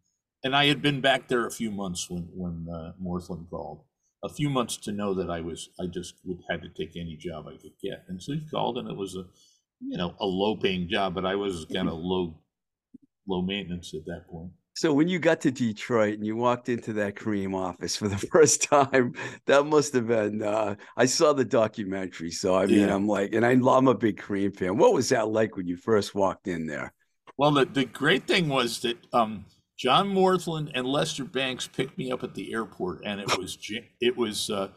and 0.43 0.57
I 0.57 0.67
had 0.67 0.81
been 0.81 1.03
back 1.03 1.29
there 1.29 1.47
a 1.47 1.51
few 1.51 1.71
months 1.71 2.09
when 2.09 2.31
when 2.33 2.67
uh, 2.75 2.93
Morthland 2.99 3.51
called, 3.51 3.85
a 4.25 4.29
few 4.31 4.49
months 4.49 4.79
to 4.79 4.93
know 4.93 5.13
that 5.13 5.29
I 5.29 5.43
was 5.43 5.69
I 5.79 5.85
just 5.85 6.15
had 6.49 6.63
to 6.63 6.71
take 6.71 6.97
any 6.97 7.17
job 7.17 7.47
I 7.47 7.59
could 7.59 7.79
get. 7.83 8.05
And 8.09 8.23
so 8.23 8.33
he 8.33 8.49
called, 8.51 8.79
and 8.79 8.89
it 8.89 8.97
was 8.97 9.17
a 9.17 9.25
you 9.81 9.97
know 9.97 10.15
a 10.21 10.27
low 10.27 10.57
paying 10.57 10.89
job, 10.89 11.15
but 11.15 11.25
I 11.25 11.35
was 11.35 11.67
kind 11.73 11.89
of 11.89 11.95
low 11.95 12.39
low 13.27 13.43
maintenance 13.43 13.95
at 13.95 14.05
that 14.07 14.29
point. 14.29 14.51
So 14.75 14.93
when 14.93 15.09
you 15.09 15.19
got 15.19 15.41
to 15.41 15.51
Detroit 15.51 16.15
and 16.15 16.25
you 16.25 16.37
walked 16.37 16.69
into 16.69 16.93
that 16.95 17.17
Creem 17.17 17.53
office 17.53 17.97
for 17.97 18.07
the 18.07 18.17
first 18.33 18.63
time, 18.63 19.15
that 19.47 19.65
must 19.65 19.93
have 19.93 20.07
been. 20.07 20.41
Uh, 20.41 20.77
I 20.97 21.07
saw 21.07 21.33
the 21.33 21.45
documentary, 21.45 22.31
so 22.31 22.55
I 22.55 22.67
mean, 22.67 22.87
yeah. 22.87 22.95
I'm 22.95 23.09
like, 23.09 23.35
and 23.35 23.45
I, 23.45 23.51
I'm 23.51 23.89
a 23.89 23.95
big 23.95 24.21
Creem 24.21 24.57
fan. 24.57 24.77
What 24.77 24.95
was 24.95 25.09
that 25.09 25.29
like 25.29 25.57
when 25.57 25.67
you 25.67 25.77
first 25.77 26.15
walked 26.15 26.47
in 26.47 26.67
there? 26.67 26.93
Well, 27.37 27.51
the 27.51 27.65
the 27.65 27.85
great 27.85 28.27
thing 28.27 28.49
was 28.49 28.79
that 28.81 28.97
um, 29.13 29.45
John 29.79 30.09
Morthland 30.09 30.73
and 30.75 30.87
Lester 30.87 31.25
Bangs 31.25 31.69
picked 31.69 31.97
me 31.97 32.11
up 32.11 32.25
at 32.25 32.35
the 32.35 32.53
airport, 32.53 33.03
and 33.05 33.21
it 33.21 33.39
was 33.39 33.57
it 34.01 34.17
was 34.17 34.51
uh, 34.51 34.69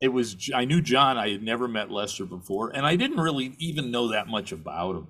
it 0.00 0.08
was 0.08 0.50
I 0.52 0.64
knew 0.64 0.80
John. 0.80 1.16
I 1.16 1.30
had 1.30 1.44
never 1.44 1.68
met 1.68 1.92
Lester 1.92 2.26
before, 2.26 2.70
and 2.70 2.84
I 2.84 2.96
didn't 2.96 3.20
really 3.20 3.54
even 3.58 3.92
know 3.92 4.08
that 4.08 4.26
much 4.26 4.50
about 4.50 4.96
him. 4.96 5.06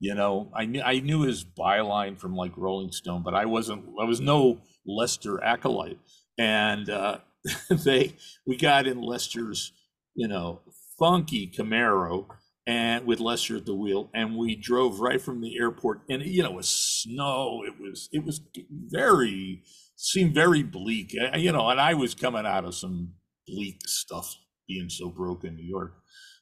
You 0.00 0.14
know, 0.14 0.50
I 0.54 0.66
knew 0.66 0.82
I 0.82 1.00
knew 1.00 1.22
his 1.22 1.44
byline 1.44 2.18
from 2.18 2.36
like 2.36 2.52
Rolling 2.58 2.92
Stone, 2.92 3.22
but 3.22 3.34
I 3.34 3.46
wasn't. 3.46 3.86
I 3.98 4.04
was 4.04 4.20
no 4.20 4.60
Lester 4.84 5.42
acolyte, 5.42 5.98
and 6.36 6.90
uh, 6.90 7.18
they 7.70 8.14
we 8.46 8.58
got 8.58 8.86
in 8.86 9.00
Lester's 9.00 9.72
you 10.14 10.28
know 10.28 10.60
funky 10.98 11.50
Camaro 11.50 12.26
and 12.66 13.06
with 13.06 13.20
Lester 13.20 13.56
at 13.56 13.66
the 13.66 13.74
wheel, 13.74 14.10
and 14.14 14.36
we 14.36 14.56
drove 14.56 15.00
right 15.00 15.20
from 15.20 15.40
the 15.40 15.56
airport. 15.58 16.02
And 16.08 16.22
you 16.22 16.42
know, 16.42 16.50
it 16.50 16.56
was 16.56 16.68
snow. 16.68 17.62
It 17.66 17.80
was 17.80 18.08
it 18.12 18.24
was 18.24 18.40
very 18.70 19.62
seemed 19.96 20.34
very 20.34 20.62
bleak. 20.62 21.14
You 21.36 21.52
know, 21.52 21.68
and 21.68 21.80
I 21.80 21.94
was 21.94 22.14
coming 22.14 22.46
out 22.46 22.64
of 22.64 22.74
some 22.74 23.12
bleak 23.46 23.80
stuff, 23.86 24.36
being 24.66 24.88
so 24.88 25.10
broke 25.10 25.44
in 25.44 25.56
New 25.56 25.66
York. 25.66 25.94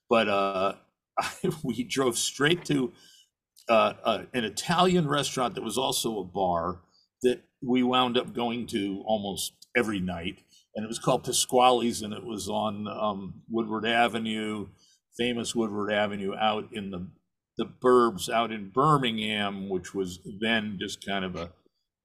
But 0.08 0.28
uh, 0.28 0.74
we 1.62 1.82
drove 1.84 2.16
straight 2.16 2.64
to 2.66 2.92
uh, 3.68 3.94
uh, 4.04 4.22
an 4.32 4.44
Italian 4.44 5.08
restaurant 5.08 5.54
that 5.54 5.64
was 5.64 5.78
also 5.78 6.18
a 6.20 6.24
bar 6.24 6.80
that 7.22 7.42
we 7.62 7.82
wound 7.82 8.16
up 8.16 8.32
going 8.32 8.66
to 8.68 9.02
almost 9.06 9.54
every 9.76 10.00
night, 10.00 10.42
and 10.74 10.84
it 10.84 10.88
was 10.88 10.98
called 10.98 11.24
Pasquale's, 11.24 12.02
and 12.02 12.12
it 12.12 12.24
was 12.24 12.48
on 12.48 12.86
um, 12.88 13.42
Woodward 13.48 13.86
Avenue 13.86 14.68
famous 15.16 15.54
Woodward 15.54 15.92
Avenue 15.92 16.34
out 16.34 16.68
in 16.72 16.90
the 16.90 17.08
the 17.58 17.66
burbs 17.66 18.28
out 18.28 18.50
in 18.50 18.70
Birmingham, 18.70 19.68
which 19.68 19.94
was 19.94 20.20
then 20.40 20.78
just 20.80 21.04
kind 21.04 21.24
of 21.24 21.36
a, 21.36 21.50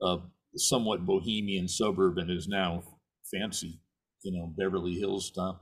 a 0.01 0.19
somewhat 0.55 1.05
bohemian 1.05 1.67
suburb 1.67 2.17
and 2.17 2.29
is 2.29 2.47
now 2.47 2.83
fancy, 3.31 3.79
you 4.23 4.31
know, 4.31 4.53
Beverly 4.57 4.95
Hills 4.95 5.25
stuff. 5.25 5.57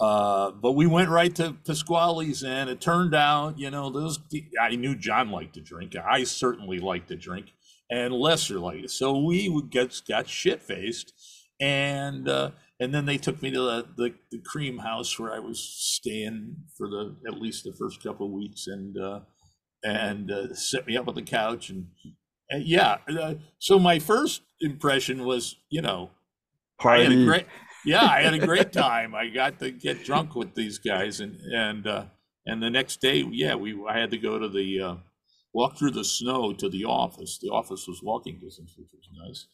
Uh, 0.00 0.50
but 0.50 0.72
we 0.72 0.86
went 0.86 1.10
right 1.10 1.34
to 1.34 1.52
Pasquale's, 1.64 2.42
and 2.42 2.70
it 2.70 2.80
turned 2.80 3.14
out, 3.14 3.58
you 3.58 3.70
know, 3.70 3.90
those. 3.90 4.18
I 4.60 4.74
knew 4.76 4.96
John 4.96 5.30
liked 5.30 5.54
to 5.54 5.60
drink. 5.60 5.94
I 5.94 6.24
certainly 6.24 6.78
liked 6.78 7.08
to 7.08 7.16
drink, 7.16 7.52
and 7.90 8.14
Lester 8.14 8.58
liked 8.58 8.84
it. 8.84 8.90
So 8.90 9.18
we 9.18 9.50
would 9.50 9.70
get 9.70 10.00
got 10.08 10.26
shit 10.26 10.62
faced, 10.62 11.12
and 11.60 12.26
uh, 12.28 12.50
and 12.80 12.94
then 12.94 13.04
they 13.04 13.18
took 13.18 13.42
me 13.42 13.50
to 13.50 13.60
the, 13.60 13.86
the, 13.96 14.14
the, 14.32 14.38
Creem 14.38 14.80
house 14.80 15.18
where 15.18 15.32
I 15.32 15.38
was 15.38 15.60
staying 15.62 16.56
for 16.76 16.88
the 16.88 17.14
at 17.28 17.38
least 17.38 17.64
the 17.64 17.74
first 17.78 18.02
couple 18.02 18.26
of 18.26 18.32
weeks, 18.32 18.66
and 18.66 18.96
uh, 18.98 19.20
and 19.84 20.32
uh, 20.32 20.54
set 20.54 20.86
me 20.86 20.96
up 20.96 21.06
on 21.06 21.14
the 21.14 21.22
couch, 21.22 21.68
and, 21.68 21.88
and 22.48 22.66
yeah. 22.66 22.96
Uh, 23.06 23.34
so 23.58 23.78
my 23.78 23.98
first 23.98 24.42
impression 24.60 25.24
was, 25.24 25.56
you 25.68 25.82
know, 25.82 26.10
Party. 26.80 27.02
I 27.02 27.10
had 27.10 27.18
a 27.18 27.24
great, 27.24 27.46
yeah, 27.84 28.04
I 28.04 28.22
had 28.22 28.34
a 28.34 28.46
great 28.46 28.72
time. 28.86 29.14
I 29.14 29.28
got 29.28 29.58
to 29.58 29.70
get 29.70 30.02
drunk 30.02 30.34
with 30.34 30.54
these 30.54 30.78
guys, 30.78 31.20
and 31.20 31.36
and 31.52 31.86
uh, 31.86 32.04
and 32.46 32.62
the 32.62 32.70
next 32.70 33.02
day, 33.02 33.26
yeah, 33.30 33.56
we 33.56 33.78
I 33.86 33.98
had 33.98 34.10
to 34.12 34.18
go 34.18 34.38
to 34.38 34.48
the 34.48 34.80
uh, 34.80 34.94
walk 35.52 35.76
through 35.76 35.90
the 35.90 36.04
snow 36.04 36.54
to 36.54 36.70
the 36.70 36.86
office. 36.86 37.38
The 37.42 37.50
office 37.50 37.86
was 37.86 38.02
walking 38.02 38.40
distance, 38.40 38.72
which 38.78 38.88
was 38.90 39.08
nice 39.28 39.46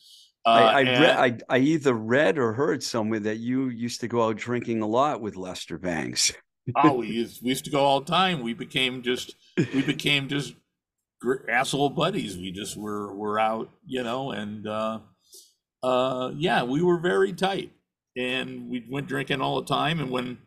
I, 0.47 0.61
I, 0.61 0.81
uh, 0.81 1.01
read, 1.01 1.43
I, 1.51 1.57
I 1.57 1.59
either 1.59 1.93
read 1.93 2.39
or 2.39 2.53
heard 2.53 2.83
somewhere 2.83 3.21
that 3.21 3.39
you 3.39 3.69
used 3.69 4.01
to 4.03 4.09
go 4.09 4.29
out 4.29 4.37
drinking 4.37 4.81
a 4.81 4.87
lot 4.87 5.21
with 5.21 5.37
Lester 5.37 5.77
Bangs. 5.77 6.33
oh, 6.77 6.95
we 6.95 7.09
used, 7.09 7.43
we 7.43 7.49
used 7.51 7.65
to 7.65 7.71
go 7.71 7.81
all 7.81 8.01
the 8.01 8.07
time. 8.07 8.43
We 8.43 8.55
became 8.55 9.03
just 9.03 9.35
we 9.57 9.83
became 9.87 10.29
just 10.29 10.55
asshole 11.49 11.91
buddies. 11.91 12.37
We 12.37 12.53
just 12.53 12.77
were 12.77 13.13
were 13.15 13.41
out, 13.41 13.71
you 13.85 14.03
know, 14.03 14.31
and 14.31 14.67
uh, 14.67 15.01
uh, 15.83 16.31
yeah, 16.37 16.63
we 16.63 16.81
were 16.81 16.99
very 16.99 17.33
tight, 17.33 17.73
and 18.17 18.69
we 18.69 18.87
went 18.89 19.09
drinking 19.09 19.41
all 19.41 19.61
the 19.61 19.67
time. 19.67 19.99
And 20.01 20.11
when 20.11 20.39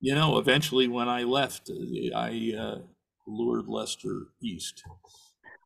you 0.00 0.14
know, 0.14 0.38
eventually, 0.38 0.86
when 0.86 1.08
I 1.08 1.24
left, 1.24 1.70
I 2.14 2.54
uh, 2.56 2.78
lured 3.26 3.68
Lester 3.68 4.28
east. 4.40 4.82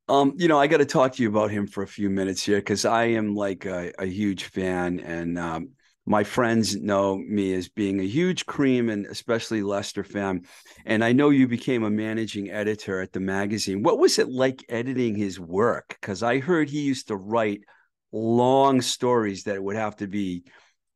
Um, 0.09 0.35
you 0.37 0.49
know, 0.49 0.59
I 0.59 0.67
got 0.67 0.79
to 0.79 0.87
talk 0.87 1.15
to 1.15 1.23
you 1.23 1.29
about 1.29 1.51
him 1.51 1.67
for 1.67 1.83
a 1.83 1.89
few 1.89 2.11
minutes 2.11 2.43
here 2.43 2.59
because 2.59 2.85
I 2.85 3.05
am 3.05 3.35
like 3.35 3.65
a, 3.65 3.93
a 3.99 4.07
huge 4.07 4.45
fan, 4.45 5.01
and 5.01 5.39
um, 5.39 5.71
my 6.05 6.25
friends 6.25 6.77
know 6.77 7.17
me 7.17 7.55
as 7.55 7.69
being 7.69 8.01
a 8.01 8.05
huge 8.05 8.45
Creem 8.47 8.93
and 8.93 9.07
especially 9.07 9.63
Lester 9.63 10.03
fan. 10.03 10.43
And 10.85 11.05
I 11.05 11.13
know 11.13 11.31
you 11.31 11.47
became 11.47 11.85
a 11.85 11.91
managing 11.91 12.51
editor 12.51 13.01
at 13.01 13.13
the 13.13 13.21
magazine. 13.21 13.83
What 13.83 13.99
was 13.99 14.19
it 14.19 14.29
like 14.29 14.65
editing 14.69 15.15
his 15.15 15.39
work? 15.39 15.97
Because 16.01 16.23
I 16.23 16.41
heard 16.41 16.69
he 16.69 16.81
used 16.81 17.09
to 17.09 17.17
write 17.17 17.61
long 18.11 18.81
stories 18.81 19.45
that 19.45 19.63
would 19.63 19.77
have 19.77 19.97
to 19.97 20.09
be 20.09 20.43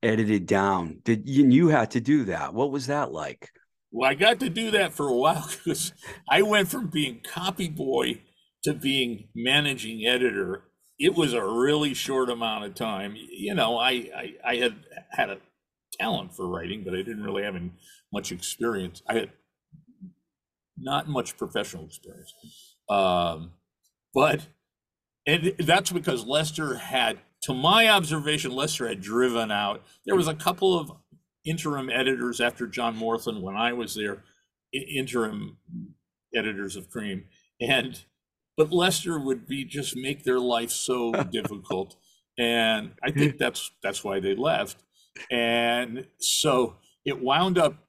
edited 0.02 0.46
down. 0.46 0.98
Did 1.04 1.28
you, 1.28 1.46
you 1.46 1.68
had 1.68 1.92
to 1.92 2.00
do 2.00 2.24
that? 2.24 2.52
What 2.52 2.72
was 2.72 2.88
that 2.88 3.12
like? 3.12 3.48
Well, 3.92 4.10
I 4.10 4.14
got 4.14 4.40
to 4.40 4.50
do 4.50 4.72
that 4.72 4.92
for 4.92 5.06
a 5.06 5.14
while 5.14 5.48
because 5.48 5.92
I 6.28 6.42
went 6.42 6.68
from 6.68 6.88
being 6.88 7.20
copy 7.22 7.68
boy 7.68 8.20
to 8.64 8.74
being 8.74 9.28
managing 9.34 10.06
editor. 10.06 10.64
It 10.98 11.14
was 11.14 11.32
a 11.34 11.44
really 11.44 11.94
short 11.94 12.30
amount 12.30 12.64
of 12.64 12.74
time. 12.74 13.16
You 13.16 13.54
know, 13.54 13.78
I 13.78 13.90
I, 13.90 14.34
I 14.44 14.56
had 14.56 14.76
had 15.10 15.30
a 15.30 15.38
talent 15.98 16.34
for 16.34 16.48
writing, 16.48 16.82
but 16.84 16.94
I 16.94 16.98
didn't 16.98 17.22
really 17.22 17.42
have 17.42 17.56
any, 17.56 17.72
much 18.12 18.32
experience. 18.32 19.02
I 19.08 19.14
had 19.14 19.32
not 20.78 21.08
much 21.08 21.36
professional 21.36 21.84
experience. 21.84 22.32
Um, 22.88 23.52
but 24.14 24.48
and 25.26 25.54
that's 25.58 25.90
because 25.90 26.24
Lester 26.24 26.76
had, 26.76 27.18
to 27.42 27.54
my 27.54 27.88
observation, 27.88 28.52
Lester 28.52 28.86
had 28.86 29.00
driven 29.00 29.50
out. 29.50 29.82
There 30.04 30.14
was 30.14 30.28
a 30.28 30.34
couple 30.34 30.78
of 30.78 30.92
interim 31.44 31.90
editors 31.90 32.40
after 32.40 32.66
John 32.66 32.96
Morthland 32.96 33.42
when 33.42 33.56
I 33.56 33.72
was 33.72 33.94
there, 33.94 34.22
interim 34.72 35.56
editors 36.34 36.76
of 36.76 36.88
Creem, 36.90 37.24
and 37.60 38.04
but 38.56 38.72
Lester 38.72 39.18
would 39.18 39.46
be 39.46 39.64
just 39.64 39.96
make 39.96 40.24
their 40.24 40.40
life 40.40 40.70
so 40.70 41.12
difficult, 41.30 41.96
and 42.38 42.92
I 43.02 43.10
think 43.10 43.38
that's 43.38 43.70
that's 43.82 44.02
why 44.02 44.20
they 44.20 44.34
left, 44.34 44.82
and 45.30 46.06
so 46.18 46.76
it 47.04 47.22
wound 47.22 47.58
up. 47.58 47.82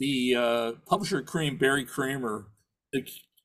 The 0.00 0.34
uh, 0.36 0.72
publisher 0.86 1.20
Creem, 1.22 1.58
Barry 1.58 1.84
Kramer, 1.84 2.46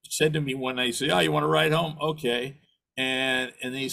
said 0.07 0.33
to 0.33 0.41
me 0.41 0.53
one 0.53 0.75
night, 0.75 0.93
"Say, 0.95 1.09
oh, 1.09 1.19
you 1.19 1.31
want 1.31 1.43
to 1.43 1.47
ride 1.47 1.71
home? 1.71 1.97
Okay." 1.99 2.57
And 2.95 3.51
and 3.63 3.73
they, 3.73 3.89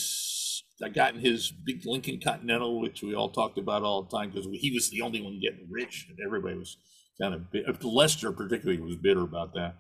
I 0.85 0.91
got 0.91 1.15
in 1.15 1.21
his 1.21 1.51
big 1.51 1.87
Lincoln 1.87 2.21
Continental, 2.23 2.79
which 2.81 3.03
we 3.03 3.15
all 3.15 3.31
talked 3.31 3.57
about 3.57 3.83
all 3.83 4.03
the 4.03 4.15
time 4.15 4.31
because 4.31 4.47
he 4.53 4.73
was 4.73 4.91
the 4.91 5.01
only 5.01 5.23
one 5.23 5.41
getting 5.41 5.69
rich, 5.71 6.07
and 6.11 6.19
everybody 6.25 6.59
was 6.59 6.77
kind 7.21 7.35
of 7.35 7.85
Lester 7.85 8.33
particularly 8.33 8.81
was 8.81 8.97
bitter 8.97 9.23
about 9.23 9.55
that. 9.55 9.77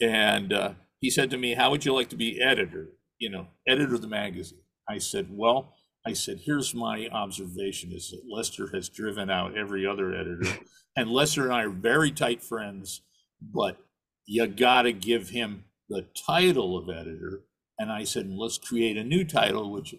And 0.00 0.52
uh, 0.52 0.72
he 1.00 1.10
said 1.10 1.30
to 1.30 1.38
me, 1.38 1.54
"How 1.54 1.70
would 1.70 1.84
you 1.84 1.94
like 1.94 2.08
to 2.10 2.16
be 2.16 2.40
editor? 2.40 2.90
You 3.18 3.30
know, 3.30 3.48
editor 3.66 3.94
of 3.94 4.02
the 4.02 4.08
magazine?" 4.08 4.60
I 4.88 4.98
said, 4.98 5.28
"Well." 5.30 5.74
I 6.06 6.14
said, 6.14 6.40
here's 6.46 6.74
my 6.74 7.08
observation 7.12 7.92
is 7.92 8.10
that 8.10 8.22
Lester 8.26 8.70
has 8.72 8.88
driven 8.88 9.28
out 9.28 9.56
every 9.56 9.86
other 9.86 10.14
editor. 10.14 10.58
And 10.96 11.08
Lester 11.08 11.44
and 11.44 11.52
I 11.52 11.62
are 11.62 11.70
very 11.70 12.10
tight 12.10 12.42
friends, 12.42 13.02
but 13.40 13.78
you 14.26 14.46
got 14.48 14.82
to 14.82 14.92
give 14.92 15.30
him 15.30 15.64
the 15.88 16.06
title 16.26 16.76
of 16.76 16.88
editor. 16.88 17.42
And 17.78 17.90
I 17.90 18.04
said, 18.04 18.28
let's 18.28 18.58
create 18.58 18.96
a 18.96 19.04
new 19.04 19.24
title, 19.24 19.70
which, 19.70 19.94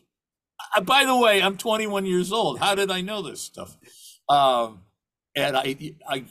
uh, 0.76 0.82
by 0.82 1.06
the 1.06 1.16
way, 1.16 1.42
I'm 1.42 1.58
21 1.58 2.06
years 2.06 2.32
old. 2.32 2.60
How 2.60 2.76
did 2.76 2.92
I 2.92 3.02
know 3.02 3.22
this 3.22 3.42
stuff? 3.42 3.78
Um, 4.30 4.82
and 5.36 5.56
I, 5.56 5.76
I 6.08 6.26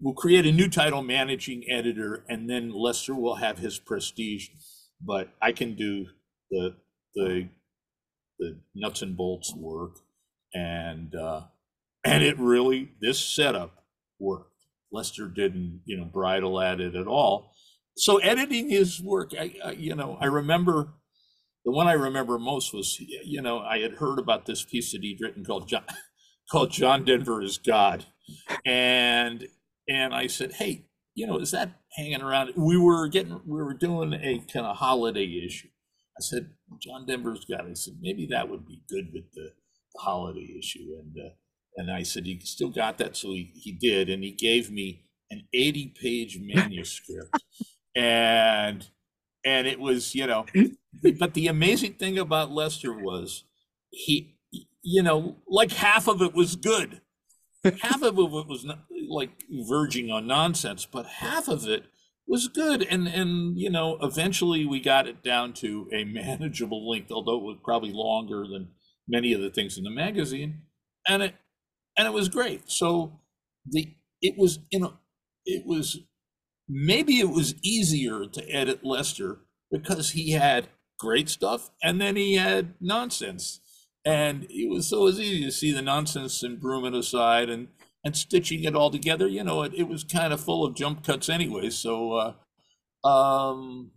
will 0.00 0.14
create 0.14 0.46
a 0.46 0.52
new 0.52 0.68
title, 0.68 1.02
managing 1.02 1.64
editor, 1.70 2.24
and 2.28 2.48
then 2.48 2.72
Lester 2.72 3.14
will 3.14 3.36
have 3.36 3.58
his 3.58 3.78
prestige. 3.78 4.48
But 5.00 5.30
I 5.42 5.52
can 5.52 5.74
do 5.74 6.06
the 6.50 6.76
the 7.14 7.48
the 8.38 8.58
nuts 8.74 9.02
and 9.02 9.16
bolts 9.16 9.52
work, 9.54 9.96
and 10.54 11.14
uh, 11.14 11.42
and 12.04 12.22
it 12.22 12.38
really 12.38 12.92
this 13.00 13.18
setup 13.18 13.84
worked. 14.20 14.50
Lester 14.92 15.26
didn't, 15.26 15.80
you 15.84 15.96
know, 15.96 16.04
bridle 16.04 16.60
at 16.60 16.80
it 16.80 16.94
at 16.94 17.08
all. 17.08 17.52
So 17.96 18.18
editing 18.18 18.70
his 18.70 19.00
work, 19.02 19.32
I, 19.38 19.54
I, 19.64 19.70
you 19.72 19.94
know, 19.94 20.16
I 20.20 20.26
remember 20.26 20.94
the 21.64 21.72
one 21.72 21.88
I 21.88 21.94
remember 21.94 22.38
most 22.38 22.72
was, 22.72 22.98
you 23.00 23.40
know, 23.40 23.58
I 23.58 23.78
had 23.78 23.94
heard 23.94 24.18
about 24.18 24.46
this 24.46 24.64
piece 24.64 24.92
that 24.92 25.02
he'd 25.02 25.20
written 25.20 25.44
called 25.44 25.68
John, 25.68 25.84
called 26.50 26.70
John 26.70 27.04
Denver 27.04 27.40
is 27.42 27.58
God, 27.58 28.06
and 28.64 29.46
and 29.88 30.14
I 30.14 30.26
said, 30.26 30.52
hey, 30.52 30.86
you 31.14 31.26
know, 31.26 31.38
is 31.38 31.50
that 31.50 31.80
hanging 31.96 32.22
around? 32.22 32.52
We 32.56 32.76
were 32.78 33.08
getting, 33.08 33.40
we 33.46 33.62
were 33.62 33.74
doing 33.74 34.14
a 34.14 34.38
kind 34.52 34.66
of 34.66 34.76
holiday 34.76 35.42
issue. 35.44 35.68
I 36.16 36.20
said, 36.20 36.50
John 36.80 37.06
Denver's 37.06 37.44
God. 37.44 37.66
I 37.68 37.74
said 37.74 37.94
maybe 38.00 38.26
that 38.30 38.48
would 38.48 38.66
be 38.66 38.82
good 38.88 39.08
with 39.12 39.32
the, 39.34 39.50
the 39.94 40.00
holiday 40.00 40.54
issue, 40.58 40.96
and 40.98 41.14
uh, 41.18 41.30
and 41.76 41.90
I 41.90 42.02
said, 42.02 42.24
he 42.26 42.38
still 42.40 42.70
got 42.70 42.98
that. 42.98 43.16
So 43.16 43.28
he, 43.28 43.50
he 43.54 43.72
did. 43.72 44.08
And 44.08 44.22
he 44.22 44.32
gave 44.32 44.70
me 44.70 45.04
an 45.30 45.46
80 45.52 45.94
page 46.00 46.38
manuscript. 46.40 47.36
and 47.96 48.88
and 49.46 49.66
it 49.66 49.78
was, 49.78 50.14
you 50.14 50.26
know, 50.26 50.46
but 51.18 51.34
the 51.34 51.48
amazing 51.48 51.94
thing 51.94 52.18
about 52.18 52.50
Lester 52.50 52.92
was 52.92 53.44
he, 53.90 54.36
you 54.82 55.02
know, 55.02 55.36
like 55.46 55.72
half 55.72 56.08
of 56.08 56.22
it 56.22 56.34
was 56.34 56.56
good. 56.56 57.00
Half 57.80 58.02
of 58.02 58.18
it 58.18 58.30
was 58.30 58.64
not, 58.64 58.84
like 59.08 59.30
verging 59.68 60.10
on 60.10 60.26
nonsense, 60.26 60.86
but 60.86 61.06
half 61.06 61.48
of 61.48 61.66
it 61.68 61.84
was 62.26 62.48
good. 62.48 62.82
And 62.82 63.06
and 63.06 63.58
you 63.58 63.70
know, 63.70 63.98
eventually 64.02 64.66
we 64.66 64.80
got 64.80 65.06
it 65.06 65.22
down 65.22 65.52
to 65.54 65.88
a 65.92 66.04
manageable 66.04 66.88
length, 66.88 67.10
although 67.10 67.38
it 67.38 67.44
was 67.44 67.58
probably 67.64 67.92
longer 67.92 68.46
than 68.46 68.70
many 69.08 69.32
of 69.32 69.40
the 69.40 69.50
things 69.50 69.76
in 69.76 69.84
the 69.84 69.90
magazine. 69.90 70.62
And 71.08 71.22
it 71.22 71.34
and 71.96 72.06
it 72.06 72.12
was 72.12 72.28
great. 72.28 72.70
So 72.70 73.20
the 73.66 73.94
it 74.20 74.34
was 74.36 74.60
you 74.70 74.80
know 74.80 74.94
it 75.44 75.66
was 75.66 75.98
maybe 76.68 77.20
it 77.20 77.30
was 77.30 77.54
easier 77.62 78.26
to 78.26 78.50
edit 78.50 78.84
Lester 78.84 79.40
because 79.70 80.10
he 80.10 80.32
had 80.32 80.68
great 80.98 81.28
stuff 81.28 81.70
and 81.82 82.00
then 82.00 82.16
he 82.16 82.34
had 82.34 82.74
nonsense. 82.80 83.60
And 84.04 84.46
it 84.50 84.68
was 84.70 84.88
so 84.88 85.02
it 85.02 85.04
was 85.04 85.20
easy 85.20 85.44
to 85.44 85.50
see 85.50 85.72
the 85.72 85.82
nonsense 85.82 86.42
and 86.42 86.60
broom 86.60 86.84
it 86.84 86.94
aside 86.94 87.48
and 87.48 87.68
and 88.04 88.16
stitching 88.16 88.64
it 88.64 88.76
all 88.76 88.90
together. 88.90 89.26
You 89.26 89.44
know, 89.44 89.62
it, 89.62 89.72
it 89.74 89.88
was 89.88 90.04
kind 90.04 90.32
of 90.32 90.40
full 90.40 90.64
of 90.64 90.74
jump 90.74 91.04
cuts 91.04 91.28
anyway. 91.28 91.70
So 91.70 92.12
uh 93.04 93.06
um 93.06 93.90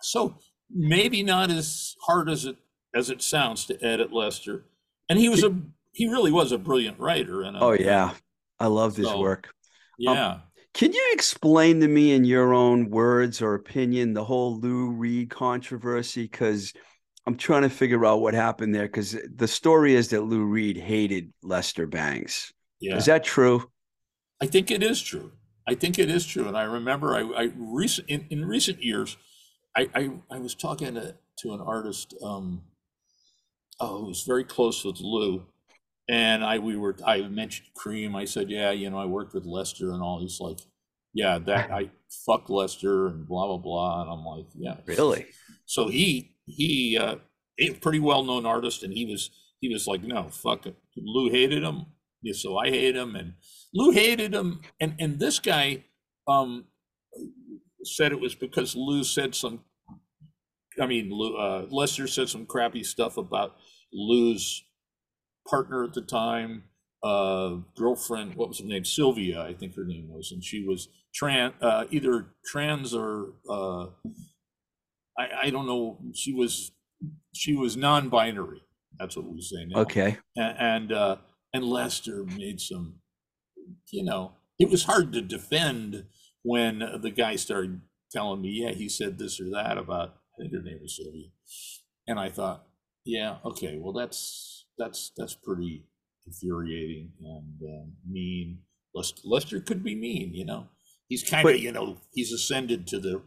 so 0.00 0.36
maybe 0.72 1.22
not 1.22 1.50
as 1.50 1.96
hard 2.06 2.30
as 2.30 2.44
it 2.44 2.56
as 2.94 3.10
it 3.10 3.22
sounds 3.22 3.66
to 3.66 3.84
edit 3.84 4.12
Lester. 4.12 4.66
And 5.08 5.18
he 5.18 5.28
was 5.28 5.42
a 5.42 5.56
he 5.92 6.08
really 6.08 6.30
was 6.30 6.52
a 6.52 6.58
brilliant 6.58 6.98
writer. 6.98 7.42
And 7.42 7.56
oh 7.60 7.72
yeah, 7.72 8.12
I 8.58 8.66
love 8.66 8.96
his 8.96 9.08
so, 9.08 9.20
work. 9.20 9.46
Um, 9.46 9.52
yeah. 9.98 10.28
Um, 10.28 10.42
can 10.72 10.92
you 10.92 11.10
explain 11.12 11.80
to 11.80 11.88
me 11.88 12.12
in 12.12 12.24
your 12.24 12.54
own 12.54 12.90
words 12.90 13.42
or 13.42 13.54
opinion 13.54 14.14
the 14.14 14.24
whole 14.24 14.60
Lou 14.60 14.90
Reed 14.90 15.28
controversy? 15.28 16.22
Because 16.22 16.72
I'm 17.30 17.36
trying 17.36 17.62
to 17.62 17.70
figure 17.70 18.04
out 18.04 18.20
what 18.20 18.34
happened 18.34 18.74
there. 18.74 18.86
Because 18.86 19.16
the 19.36 19.46
story 19.46 19.94
is 19.94 20.08
that 20.08 20.22
Lou 20.22 20.44
Reed 20.44 20.76
hated 20.76 21.32
Lester 21.44 21.86
Bangs. 21.86 22.52
Yeah. 22.80 22.96
Is 22.96 23.06
that 23.06 23.22
true? 23.22 23.70
I 24.42 24.46
think 24.46 24.72
it 24.72 24.82
is 24.82 25.00
true. 25.00 25.30
I 25.68 25.76
think 25.76 26.00
it 26.00 26.10
is 26.10 26.26
true. 26.26 26.48
And 26.48 26.56
I 26.56 26.64
remember 26.64 27.14
I, 27.14 27.42
I 27.42 27.50
recent 27.56 28.08
in, 28.08 28.26
in 28.30 28.44
recent 28.44 28.82
years, 28.82 29.16
I, 29.76 29.88
I, 29.94 30.10
I 30.28 30.38
was 30.40 30.56
talking 30.56 30.94
to, 30.94 31.14
to 31.38 31.52
an 31.52 31.60
artist 31.60 32.14
um, 32.20 32.62
oh, 33.78 33.98
who 33.98 34.06
was 34.06 34.24
very 34.24 34.42
close 34.42 34.84
with 34.84 34.98
Lou 35.00 35.46
and 36.08 36.44
I 36.44 36.58
we 36.58 36.76
were 36.76 36.96
I 37.06 37.22
mentioned 37.28 37.68
Creem. 37.78 38.16
I 38.16 38.24
said, 38.24 38.50
yeah, 38.50 38.72
you 38.72 38.90
know, 38.90 38.98
I 38.98 39.04
worked 39.04 39.34
with 39.34 39.46
Lester 39.46 39.92
and 39.92 40.02
all. 40.02 40.20
He's 40.20 40.40
like, 40.40 40.58
yeah, 41.14 41.38
that 41.38 41.70
I 41.72 41.90
fuck 42.26 42.50
Lester 42.50 43.06
and 43.06 43.28
blah 43.28 43.46
blah 43.46 43.58
blah. 43.58 44.02
And 44.02 44.10
I'm 44.10 44.24
like, 44.24 44.46
yeah, 44.56 44.78
really. 44.86 45.26
So 45.66 45.86
he 45.86 46.32
he 46.50 46.98
uh, 46.98 47.16
a 47.58 47.70
pretty 47.74 48.00
well 48.00 48.22
known 48.22 48.46
artist, 48.46 48.82
and 48.82 48.92
he 48.92 49.06
was 49.06 49.30
he 49.60 49.68
was 49.72 49.86
like, 49.86 50.02
no, 50.02 50.28
fuck 50.30 50.66
it. 50.66 50.76
Lou 50.96 51.30
hated 51.30 51.62
him, 51.62 51.86
so 52.32 52.58
I 52.58 52.68
hate 52.68 52.96
him, 52.96 53.14
and 53.16 53.34
Lou 53.74 53.90
hated 53.90 54.34
him, 54.34 54.60
and 54.80 54.94
and 54.98 55.18
this 55.18 55.38
guy 55.38 55.84
um 56.28 56.64
said 57.84 58.12
it 58.12 58.20
was 58.20 58.34
because 58.34 58.76
Lou 58.76 59.04
said 59.04 59.34
some. 59.34 59.60
I 60.80 60.86
mean, 60.86 61.10
Lou, 61.10 61.36
uh, 61.36 61.66
Lester 61.70 62.06
said 62.06 62.28
some 62.28 62.46
crappy 62.46 62.84
stuff 62.84 63.16
about 63.16 63.56
Lou's 63.92 64.64
partner 65.48 65.84
at 65.84 65.94
the 65.94 66.00
time, 66.00 66.64
uh, 67.02 67.56
girlfriend, 67.76 68.34
what 68.34 68.48
was 68.48 68.60
her 68.60 68.66
name? 68.66 68.84
Sylvia, 68.84 69.42
I 69.42 69.54
think 69.54 69.74
her 69.74 69.84
name 69.84 70.08
was, 70.08 70.32
and 70.32 70.44
she 70.44 70.64
was 70.64 70.88
trans, 71.14 71.54
uh, 71.60 71.84
either 71.90 72.34
trans 72.44 72.94
or 72.94 73.34
uh, 73.50 73.86
I, 75.20 75.46
I 75.46 75.50
don't 75.50 75.66
know. 75.66 75.98
She 76.14 76.32
was 76.32 76.72
she 77.34 77.54
was 77.54 77.76
non-binary. 77.76 78.62
That's 78.98 79.16
what 79.16 79.26
we 79.26 79.40
say 79.40 79.64
now. 79.66 79.80
Okay. 79.80 80.18
And 80.36 80.56
and, 80.58 80.92
uh, 80.92 81.16
and 81.54 81.64
Lester 81.64 82.24
made 82.24 82.60
some, 82.60 83.00
you 83.90 84.04
know, 84.04 84.32
it 84.58 84.70
was 84.70 84.84
hard 84.84 85.12
to 85.12 85.20
defend 85.22 86.04
when 86.42 86.78
the 87.00 87.10
guy 87.10 87.36
started 87.36 87.80
telling 88.10 88.40
me, 88.40 88.50
yeah, 88.62 88.72
he 88.72 88.88
said 88.88 89.18
this 89.18 89.40
or 89.40 89.50
that 89.50 89.78
about. 89.78 90.16
I 90.38 90.42
think 90.42 90.54
her 90.54 90.62
name 90.62 90.78
was 90.80 90.96
Sylvia, 90.96 91.28
and 92.06 92.18
I 92.18 92.30
thought, 92.30 92.66
yeah, 93.04 93.36
okay, 93.44 93.78
well 93.78 93.92
that's 93.92 94.66
that's 94.78 95.12
that's 95.16 95.34
pretty 95.34 95.86
infuriating 96.26 97.12
and 97.22 97.60
uh, 97.62 97.86
mean. 98.08 98.60
Lester, 98.92 99.22
Lester 99.24 99.60
could 99.60 99.84
be 99.84 99.94
mean, 99.94 100.34
you 100.34 100.44
know. 100.44 100.66
He's 101.08 101.22
kind 101.22 101.48
of, 101.48 101.58
you 101.58 101.72
know, 101.72 101.98
he's 102.12 102.32
ascended 102.32 102.86
to 102.88 102.98
the 102.98 103.22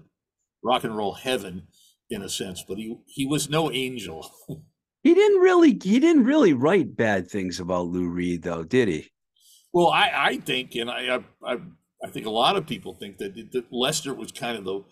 rock 0.63 0.84
and 0.84 0.95
roll 0.97 1.13
heaven 1.13 1.67
in 2.10 2.22
a 2.22 2.30
sense, 2.30 2.63
but 2.68 2.78
he 2.78 2.98
he 3.08 3.26
was 3.26 3.50
no 3.50 3.72
angel. 3.72 4.30
He 5.04 5.13
didn't 5.13 5.42
really 5.42 5.78
he 5.84 6.00
didn't 6.00 6.24
really 6.24 6.54
write 6.54 6.96
bad 6.96 7.30
things 7.30 7.60
about 7.60 7.88
Lou 7.88 8.08
Reed 8.08 8.44
though, 8.44 8.63
did 8.63 8.88
he? 8.88 9.12
Well, 9.74 9.89
I, 9.89 10.12
I 10.16 10.38
think, 10.38 10.76
and 10.76 10.89
I, 10.89 11.20
I 11.46 11.58
I 12.04 12.10
think 12.10 12.26
a 12.26 12.32
lot 12.32 12.56
of 12.56 12.68
people 12.68 12.94
think 12.94 13.18
that, 13.18 13.36
that 13.52 13.66
Lester 13.72 14.13
was 14.13 14.32
kind 14.32 14.58
of 14.58 14.63
the 14.63 14.84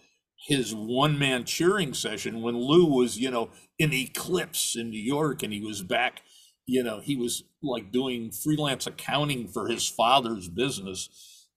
his 0.47 0.73
one 0.73 1.19
man 1.19 1.45
cheering 1.45 1.93
session 1.93 2.41
when 2.41 2.57
Lou 2.57 2.85
was, 2.85 3.19
you 3.19 3.29
know, 3.29 3.51
in 3.77 3.93
Eclipse 3.93 4.75
in 4.75 4.89
New 4.89 4.99
York 4.99 5.43
and 5.43 5.53
he 5.53 5.61
was 5.61 5.83
back, 5.83 6.23
you 6.65 6.83
know, 6.83 6.99
he 6.99 7.15
was 7.15 7.43
like 7.61 7.91
doing 7.91 8.31
freelance 8.31 8.87
accounting 8.87 9.47
for 9.47 9.67
his 9.67 9.87
father's 9.87 10.49
business. 10.49 11.09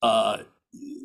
Uh, 0.02 0.38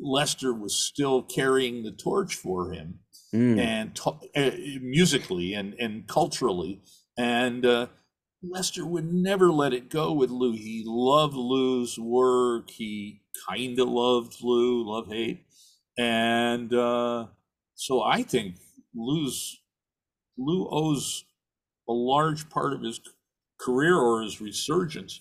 Lester 0.02 0.52
was 0.52 0.74
still 0.74 1.22
carrying 1.22 1.82
the 1.82 1.92
torch 1.92 2.34
for 2.34 2.70
him 2.70 2.98
mm. 3.34 3.58
and 3.58 3.98
uh, 4.06 4.50
musically 4.80 5.54
and, 5.54 5.74
and 5.74 6.06
culturally. 6.06 6.80
And 7.16 7.64
uh, 7.66 7.86
Lester 8.42 8.86
would 8.86 9.12
never 9.12 9.50
let 9.50 9.72
it 9.72 9.90
go 9.90 10.12
with 10.12 10.30
Lou. 10.30 10.52
He 10.52 10.82
loved 10.86 11.34
Lou's 11.34 11.98
work. 11.98 12.70
He 12.70 13.22
kind 13.48 13.78
of 13.78 13.88
loved 13.88 14.36
Lou, 14.42 14.84
love 14.88 15.08
hate. 15.08 15.44
And 15.98 16.72
uh, 16.72 17.26
so 17.74 18.02
I 18.02 18.22
think 18.22 18.56
Lou's 18.94 19.60
Lou 20.38 20.68
owes 20.70 21.24
a 21.88 21.92
large 21.92 22.48
part 22.48 22.72
of 22.72 22.82
his 22.82 23.00
career 23.60 23.96
or 23.96 24.22
his 24.22 24.40
resurgence 24.40 25.20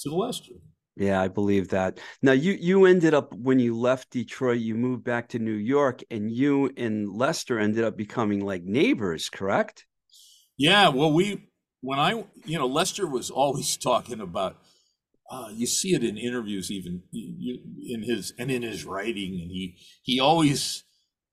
to 0.00 0.14
Lester. 0.14 0.54
Yeah, 0.96 1.20
I 1.20 1.28
believe 1.28 1.68
that. 1.68 1.98
Now 2.22 2.32
you 2.32 2.52
you 2.52 2.86
ended 2.86 3.12
up 3.12 3.34
when 3.34 3.58
you 3.58 3.78
left 3.78 4.10
Detroit, 4.10 4.60
you 4.60 4.74
moved 4.74 5.04
back 5.04 5.28
to 5.28 5.38
New 5.38 5.52
York, 5.52 6.02
and 6.10 6.30
you 6.32 6.70
and 6.76 7.06
Lester 7.12 7.58
ended 7.58 7.84
up 7.84 7.98
becoming 7.98 8.40
like 8.40 8.64
neighbors, 8.64 9.28
correct? 9.28 9.84
Yeah, 10.56 10.88
well, 10.88 11.12
we 11.12 11.50
when 11.82 11.98
I 11.98 12.24
you 12.46 12.58
know 12.58 12.66
Lester 12.66 13.06
was 13.06 13.30
always 13.30 13.76
talking 13.82 14.20
about. 14.20 14.56
Uh, 15.28 15.48
you 15.52 15.66
see 15.66 15.92
it 15.92 16.04
in 16.04 16.16
interviews, 16.16 16.70
even 16.70 17.02
in 17.12 18.04
his 18.04 18.32
and 18.38 18.48
in 18.48 18.62
his 18.62 18.84
writing, 18.84 19.40
and 19.42 19.50
he 19.50 19.76
he 20.04 20.20
always, 20.20 20.84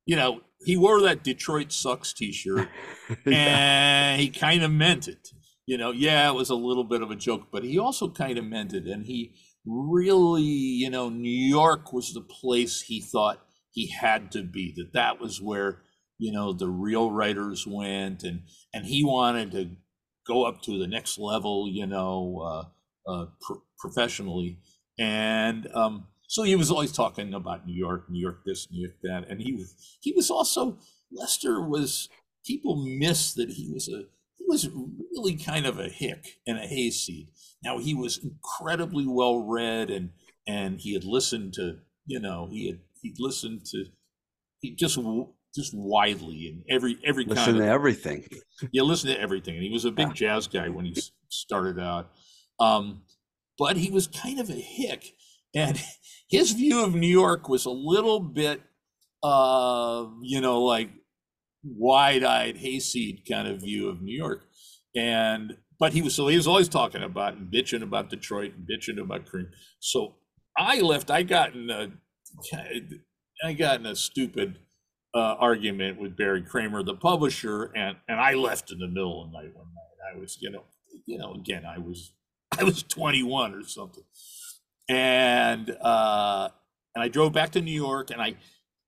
you 0.08 0.16
know, 0.16 0.42
he 0.66 0.76
wore 0.76 1.00
that 1.00 1.24
Detroit 1.24 1.72
sucks 1.72 2.12
T-shirt, 2.12 2.70
yeah. 3.28 4.14
and 4.14 4.20
he 4.20 4.32
kind 4.32 4.64
of 4.64 4.72
meant 4.72 5.08
it. 5.08 5.28
You 5.68 5.78
know, 5.78 5.92
yeah, 5.92 6.28
it 6.28 6.34
was 6.34 6.50
a 6.50 6.56
little 6.56 6.84
bit 6.84 7.04
of 7.04 7.12
a 7.12 7.16
joke, 7.16 7.50
but 7.52 7.64
he 7.64 7.78
also 7.78 8.10
kind 8.10 8.40
of 8.40 8.46
meant 8.46 8.74
it, 8.74 8.88
and 8.88 9.06
he 9.06 9.36
really, 9.66 10.42
you 10.44 10.90
know, 10.90 11.10
New 11.10 11.30
York 11.30 11.94
was 11.94 12.14
the 12.14 12.22
place 12.22 12.82
he 12.82 13.02
thought 13.02 13.46
he 13.72 13.88
had 13.88 14.32
to 14.32 14.44
be, 14.44 14.74
that 14.78 14.94
that 14.94 15.20
was 15.20 15.42
where, 15.42 15.82
you 16.18 16.32
know, 16.32 16.54
the 16.54 16.70
real 16.70 17.12
writers 17.12 17.66
went 17.68 18.24
and, 18.24 18.44
and 18.74 18.86
he 18.86 19.04
wanted 19.04 19.52
to 19.52 19.72
go 20.28 20.46
up 20.46 20.62
to 20.64 20.78
the 20.78 20.88
next 20.88 21.18
level, 21.18 21.68
you 21.70 21.86
know, 21.86 22.40
uh, 23.08 23.12
uh, 23.12 23.26
pr- 23.42 23.64
professionally. 23.80 24.60
And, 25.00 25.68
um, 25.74 26.08
so 26.34 26.42
he 26.42 26.56
was 26.56 26.72
always 26.72 26.92
talking 26.92 27.34
about 27.36 27.68
New 27.68 27.76
York, 27.76 28.10
New 28.10 28.20
York 28.20 28.40
this, 28.44 28.68
New 28.72 28.82
York 28.82 28.96
that, 29.04 29.30
and 29.30 29.40
he 29.40 29.54
was 29.54 29.76
he 30.02 30.14
was 30.14 30.32
also 30.32 30.80
Lester 31.12 31.62
was 31.62 32.10
people 32.44 32.76
miss 32.76 33.34
that 33.34 33.52
he 33.52 33.70
was 33.72 33.88
a 33.88 34.06
he 34.44 34.52
was 34.52 34.70
really 35.12 35.36
kind 35.36 35.66
of 35.66 35.80
a 35.80 35.90
hick 35.90 36.40
and 36.46 36.58
a 36.58 36.68
hayseed. 36.68 37.30
Now 37.64 37.78
he 37.80 37.94
was 37.94 38.20
incredibly 38.24 39.08
well 39.08 39.40
read 39.40 39.90
and 39.90 40.12
and 40.48 40.80
he 40.80 40.94
had 40.94 41.06
listened 41.06 41.54
to 41.54 41.78
you 42.06 42.20
know 42.20 42.48
he 42.52 42.68
had 42.68 42.80
he 43.02 43.14
listened 43.18 43.66
to 43.68 43.86
he 44.60 44.76
just 44.76 45.00
just 45.56 45.74
widely 45.74 46.48
and 46.48 46.64
every 46.70 46.98
every 47.06 47.26
listen 47.26 47.46
kind 47.46 47.58
to 47.58 47.68
everything. 47.68 48.26
Yeah, 48.72 48.84
listen 48.84 49.10
to 49.10 49.20
everything. 49.20 49.56
And 49.56 49.64
he 49.64 49.72
was 49.72 49.86
a 49.86 49.92
big 49.92 50.08
yeah. 50.10 50.14
jazz 50.14 50.48
guy 50.48 50.70
when 50.70 50.86
he 50.86 50.96
started 51.30 51.80
out, 51.80 52.12
um, 52.60 53.04
but 53.58 53.78
he 53.78 53.92
was 53.92 54.08
kind 54.08 54.40
of 54.40 54.50
a 54.50 54.54
hick, 54.54 55.16
and 55.56 55.82
his 56.30 56.52
view 56.52 56.84
of 56.84 56.96
New 56.96 57.08
York 57.08 57.50
was 57.50 57.66
a 57.66 57.72
little 57.72 58.20
bit, 58.20 58.62
uh, 59.22 60.06
you 60.22 60.42
know, 60.42 60.64
like 60.64 60.90
wide-eyed 61.64 62.58
hayseed 62.58 63.24
kind 63.30 63.48
of 63.48 63.62
view 63.62 63.90
of 63.90 64.02
New 64.02 64.16
York, 64.16 64.46
and 64.96 65.58
but 65.80 65.94
he 65.94 66.02
was 66.02 66.16
so 66.16 66.28
he 66.28 66.38
was 66.38 66.48
always 66.48 66.70
talking 66.70 67.04
about 67.04 67.36
and 67.36 67.52
bitching 67.52 67.82
about 67.82 68.10
Detroit 68.10 68.54
and 68.56 68.68
bitching 68.68 69.02
about 69.02 69.26
Creem. 69.26 69.48
So 69.80 70.16
I 70.58 70.80
left. 70.82 71.10
I 71.12 71.24
got 71.24 71.54
in 71.54 71.70
a 71.70 71.92
I 73.44 73.54
got 73.54 73.80
in 73.80 73.86
a 73.86 73.96
stupid 73.96 74.60
uh, 75.16 75.36
argument 75.40 76.00
with 76.00 76.18
Barry 76.18 76.42
Kramer, 76.42 76.84
the 76.84 76.96
publisher, 76.96 77.72
and 77.76 77.98
and 78.08 78.20
I 78.20 78.34
left 78.34 78.72
in 78.72 78.80
the 78.80 78.88
middle 78.88 79.24
of 79.24 79.32
the 79.32 79.38
night 79.38 79.56
one 79.56 79.68
night. 79.68 80.16
I 80.16 80.20
was 80.20 80.38
you 80.40 80.52
know 80.52 80.64
you 81.06 81.18
know 81.18 81.34
again 81.34 81.64
I 81.66 81.80
was 81.80 82.14
I 82.60 82.64
was 82.64 82.84
21 82.84 83.54
or 83.54 83.64
something, 83.64 84.04
and 84.90 85.70
uh, 85.82 86.50
and 86.96 87.04
I 87.04 87.08
drove 87.08 87.34
back 87.34 87.52
to 87.52 87.62
New 87.62 87.72
York 87.72 88.12
and 88.12 88.22
I 88.22 88.36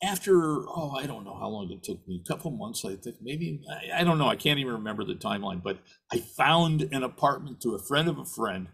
after 0.03 0.67
oh 0.67 0.93
i 0.97 1.05
don't 1.05 1.23
know 1.23 1.37
how 1.39 1.47
long 1.47 1.71
it 1.71 1.83
took 1.83 2.05
me 2.07 2.21
a 2.23 2.27
couple 2.27 2.51
months 2.51 2.83
i 2.85 2.95
think 2.95 3.15
maybe 3.21 3.61
I, 3.69 4.01
I, 4.01 4.03
don't 4.03 4.17
know 4.17 4.27
i 4.27 4.35
can't 4.35 4.59
even 4.59 4.73
remember 4.73 5.03
the 5.03 5.15
timeline 5.15 5.63
but 5.63 5.79
i 6.11 6.17
found 6.17 6.81
an 6.91 7.03
apartment 7.03 7.61
to 7.61 7.75
a 7.75 7.79
friend 7.79 8.07
of 8.07 8.17
a 8.17 8.25
friend 8.25 8.67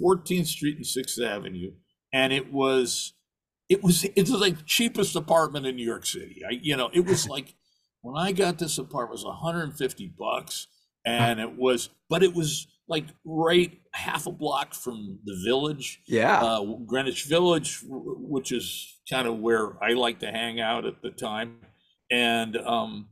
14th 0.00 0.46
street 0.46 0.76
and 0.76 0.84
6th 0.84 1.22
avenue 1.22 1.72
and 2.12 2.32
it 2.32 2.52
was 2.52 3.14
it 3.68 3.82
was 3.82 4.04
it 4.04 4.28
was 4.28 4.40
like 4.40 4.64
cheapest 4.64 5.14
apartment 5.14 5.66
in 5.66 5.76
new 5.76 5.86
york 5.86 6.06
city 6.06 6.42
i 6.48 6.58
you 6.62 6.76
know 6.76 6.90
it 6.92 7.04
was 7.04 7.28
like 7.28 7.54
when 8.00 8.16
i 8.16 8.32
got 8.32 8.58
this 8.58 8.78
apartment 8.78 9.20
it 9.20 9.24
was 9.24 9.24
150 9.24 10.14
bucks 10.18 10.66
and 11.04 11.40
it 11.40 11.56
was 11.56 11.90
but 12.08 12.22
it 12.22 12.34
was 12.34 12.66
like 12.88 13.04
right 13.24 13.80
half 13.92 14.26
a 14.26 14.32
block 14.32 14.74
from 14.74 15.18
the 15.24 15.36
village. 15.44 16.00
Yeah. 16.06 16.40
Uh, 16.40 16.64
Greenwich 16.86 17.24
Village, 17.24 17.80
which 17.86 18.50
is 18.50 18.97
kind 19.10 19.26
of 19.26 19.38
where 19.38 19.82
I 19.82 19.92
like 19.92 20.20
to 20.20 20.30
hang 20.30 20.60
out 20.60 20.84
at 20.84 21.02
the 21.02 21.10
time. 21.10 21.58
And 22.10 22.56
um, 22.56 23.08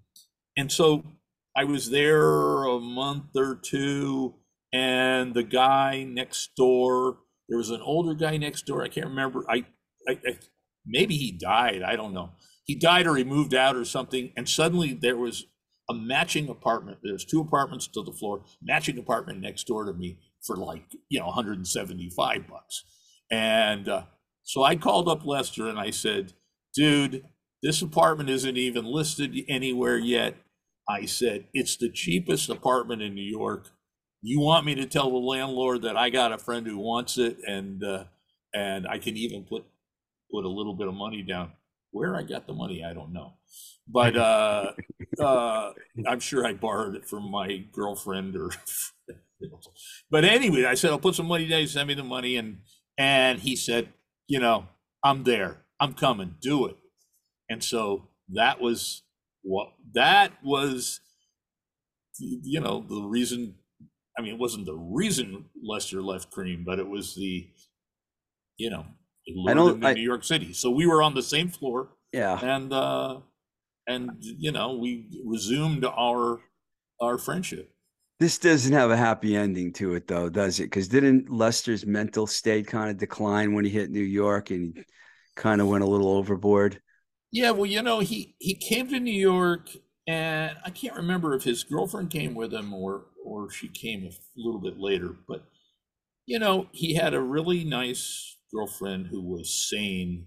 and 0.56 0.70
so 0.70 1.04
I 1.56 1.64
was 1.64 1.90
there 1.90 2.64
a 2.64 2.78
month 2.80 3.36
or 3.36 3.54
two, 3.54 4.34
and 4.72 5.34
the 5.34 5.42
guy 5.42 6.02
next 6.02 6.50
door, 6.56 7.18
there 7.48 7.58
was 7.58 7.70
an 7.70 7.80
older 7.80 8.14
guy 8.14 8.36
next 8.36 8.66
door. 8.66 8.82
I 8.82 8.88
can't 8.88 9.06
remember. 9.06 9.44
I, 9.48 9.66
I, 10.08 10.18
I 10.26 10.38
maybe 10.86 11.16
he 11.16 11.32
died. 11.32 11.82
I 11.82 11.96
don't 11.96 12.14
know. 12.14 12.32
He 12.64 12.74
died 12.74 13.06
or 13.06 13.16
he 13.16 13.24
moved 13.24 13.54
out 13.54 13.76
or 13.76 13.84
something. 13.84 14.32
And 14.36 14.48
suddenly 14.48 14.92
there 14.92 15.16
was 15.16 15.46
a 15.88 15.94
matching 15.94 16.48
apartment. 16.48 16.98
There's 17.02 17.24
two 17.24 17.40
apartments 17.40 17.86
to 17.88 18.02
the 18.02 18.12
floor, 18.12 18.44
matching 18.60 18.98
apartment 18.98 19.40
next 19.40 19.64
door 19.64 19.84
to 19.84 19.92
me 19.92 20.18
for 20.42 20.56
like, 20.56 20.84
you 21.08 21.20
know, 21.20 21.26
175 21.26 22.48
bucks. 22.48 22.84
And 23.30 23.88
uh, 23.88 24.02
so 24.46 24.62
I 24.62 24.76
called 24.76 25.08
up 25.08 25.26
Lester 25.26 25.68
and 25.68 25.78
I 25.78 25.90
said, 25.90 26.32
dude, 26.74 27.24
this 27.62 27.82
apartment 27.82 28.30
isn't 28.30 28.56
even 28.56 28.84
listed 28.84 29.36
anywhere 29.48 29.98
yet. 29.98 30.36
I 30.88 31.06
said, 31.06 31.46
it's 31.52 31.76
the 31.76 31.90
cheapest 31.90 32.48
apartment 32.48 33.02
in 33.02 33.14
New 33.14 33.22
York. 33.22 33.70
You 34.22 34.40
want 34.40 34.64
me 34.64 34.74
to 34.76 34.86
tell 34.86 35.10
the 35.10 35.16
landlord 35.16 35.82
that 35.82 35.96
I 35.96 36.10
got 36.10 36.32
a 36.32 36.38
friend 36.38 36.66
who 36.66 36.78
wants 36.78 37.18
it 37.18 37.38
and 37.46 37.84
uh, 37.84 38.04
and 38.54 38.86
I 38.86 38.98
can 38.98 39.16
even 39.16 39.44
put 39.44 39.64
put 40.32 40.44
a 40.44 40.48
little 40.48 40.74
bit 40.74 40.88
of 40.88 40.94
money 40.94 41.22
down. 41.22 41.52
Where 41.90 42.16
I 42.16 42.22
got 42.22 42.46
the 42.46 42.52
money, 42.52 42.84
I 42.84 42.92
don't 42.92 43.12
know 43.12 43.34
but 43.88 44.16
uh, 44.16 44.72
uh, 45.20 45.72
I'm 46.06 46.20
sure 46.20 46.46
I 46.46 46.52
borrowed 46.54 46.96
it 46.96 47.06
from 47.06 47.30
my 47.30 47.64
girlfriend 47.72 48.36
or. 48.36 48.50
but 50.10 50.24
anyway, 50.24 50.64
I 50.64 50.74
said 50.74 50.90
I'll 50.90 50.98
put 50.98 51.14
some 51.14 51.26
money 51.26 51.46
down. 51.46 51.66
Send 51.66 51.88
me 51.88 51.94
the 51.94 52.04
money, 52.04 52.36
and 52.36 52.58
and 52.98 53.38
he 53.40 53.56
said, 53.56 53.88
you 54.28 54.40
know, 54.40 54.66
I'm 55.02 55.24
there. 55.24 55.58
I'm 55.80 55.94
coming. 55.94 56.36
Do 56.40 56.66
it. 56.66 56.76
And 57.48 57.62
so 57.62 58.08
that 58.34 58.60
was 58.60 59.02
what 59.42 59.72
that 59.94 60.32
was. 60.44 61.00
You 62.18 62.60
know, 62.60 62.84
the 62.88 63.02
reason. 63.02 63.56
I 64.18 64.22
mean, 64.22 64.32
it 64.32 64.40
wasn't 64.40 64.64
the 64.64 64.74
reason 64.74 65.44
Lester 65.62 66.00
left 66.00 66.32
Creem, 66.32 66.64
but 66.64 66.78
it 66.78 66.88
was 66.88 67.14
the, 67.14 67.46
you 68.56 68.70
know, 68.70 68.86
I 69.46 69.52
don't, 69.52 69.84
I, 69.84 69.92
New 69.92 70.00
York 70.00 70.24
City. 70.24 70.54
So 70.54 70.70
we 70.70 70.86
were 70.86 71.02
on 71.02 71.14
the 71.14 71.22
same 71.22 71.50
floor. 71.50 71.90
Yeah. 72.14 72.38
And 72.42 72.72
uh, 72.72 73.20
and 73.86 74.10
you 74.20 74.52
know 74.52 74.74
we 74.74 75.08
resumed 75.24 75.84
our 75.84 76.40
our 77.00 77.18
friendship 77.18 77.70
this 78.18 78.38
doesn't 78.38 78.72
have 78.72 78.90
a 78.90 78.96
happy 78.96 79.36
ending 79.36 79.72
to 79.74 79.94
it 79.94 80.06
though 80.06 80.28
does 80.28 80.60
it? 80.60 80.64
Because 80.64 80.88
didn't 80.88 81.30
lester's 81.30 81.86
mental 81.86 82.26
state 82.26 82.66
kind 82.66 82.90
of 82.90 82.96
decline 82.96 83.54
when 83.54 83.64
he 83.64 83.70
hit 83.70 83.90
new 83.90 84.00
york 84.00 84.50
and 84.50 84.76
he 84.76 84.84
kind 85.34 85.60
of 85.60 85.68
went 85.68 85.84
a 85.84 85.86
little 85.86 86.10
overboard? 86.10 86.80
Yeah 87.32 87.50
well 87.50 87.66
you 87.66 87.82
know 87.82 88.00
he 88.00 88.34
he 88.38 88.54
came 88.54 88.88
to 88.88 89.00
new 89.00 89.10
york 89.10 89.68
and 90.06 90.56
i 90.64 90.70
can't 90.70 90.96
remember 90.96 91.34
if 91.34 91.42
his 91.42 91.64
girlfriend 91.64 92.10
came 92.10 92.34
with 92.34 92.52
him 92.52 92.72
or 92.72 93.06
or 93.24 93.50
she 93.50 93.68
came 93.68 94.04
a 94.04 94.10
little 94.36 94.60
bit 94.60 94.78
later 94.78 95.16
but 95.26 95.44
you 96.26 96.38
know 96.38 96.68
he 96.72 96.94
had 96.94 97.12
a 97.12 97.20
really 97.20 97.64
nice 97.64 98.36
girlfriend 98.54 99.08
who 99.08 99.20
was 99.20 99.68
sane 99.68 100.26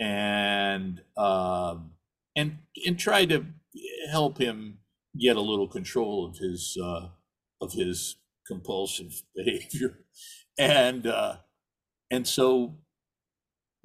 and 0.00 1.00
um 1.16 1.92
and 2.36 2.58
and 2.86 2.98
try 2.98 3.24
to 3.24 3.44
help 4.10 4.38
him 4.38 4.78
get 5.18 5.36
a 5.36 5.40
little 5.40 5.68
control 5.68 6.26
of 6.26 6.36
his 6.36 6.76
uh, 6.82 7.08
of 7.60 7.72
his 7.72 8.16
compulsive 8.46 9.22
behavior, 9.36 9.98
and 10.58 11.06
uh, 11.06 11.36
and 12.10 12.26
so 12.26 12.78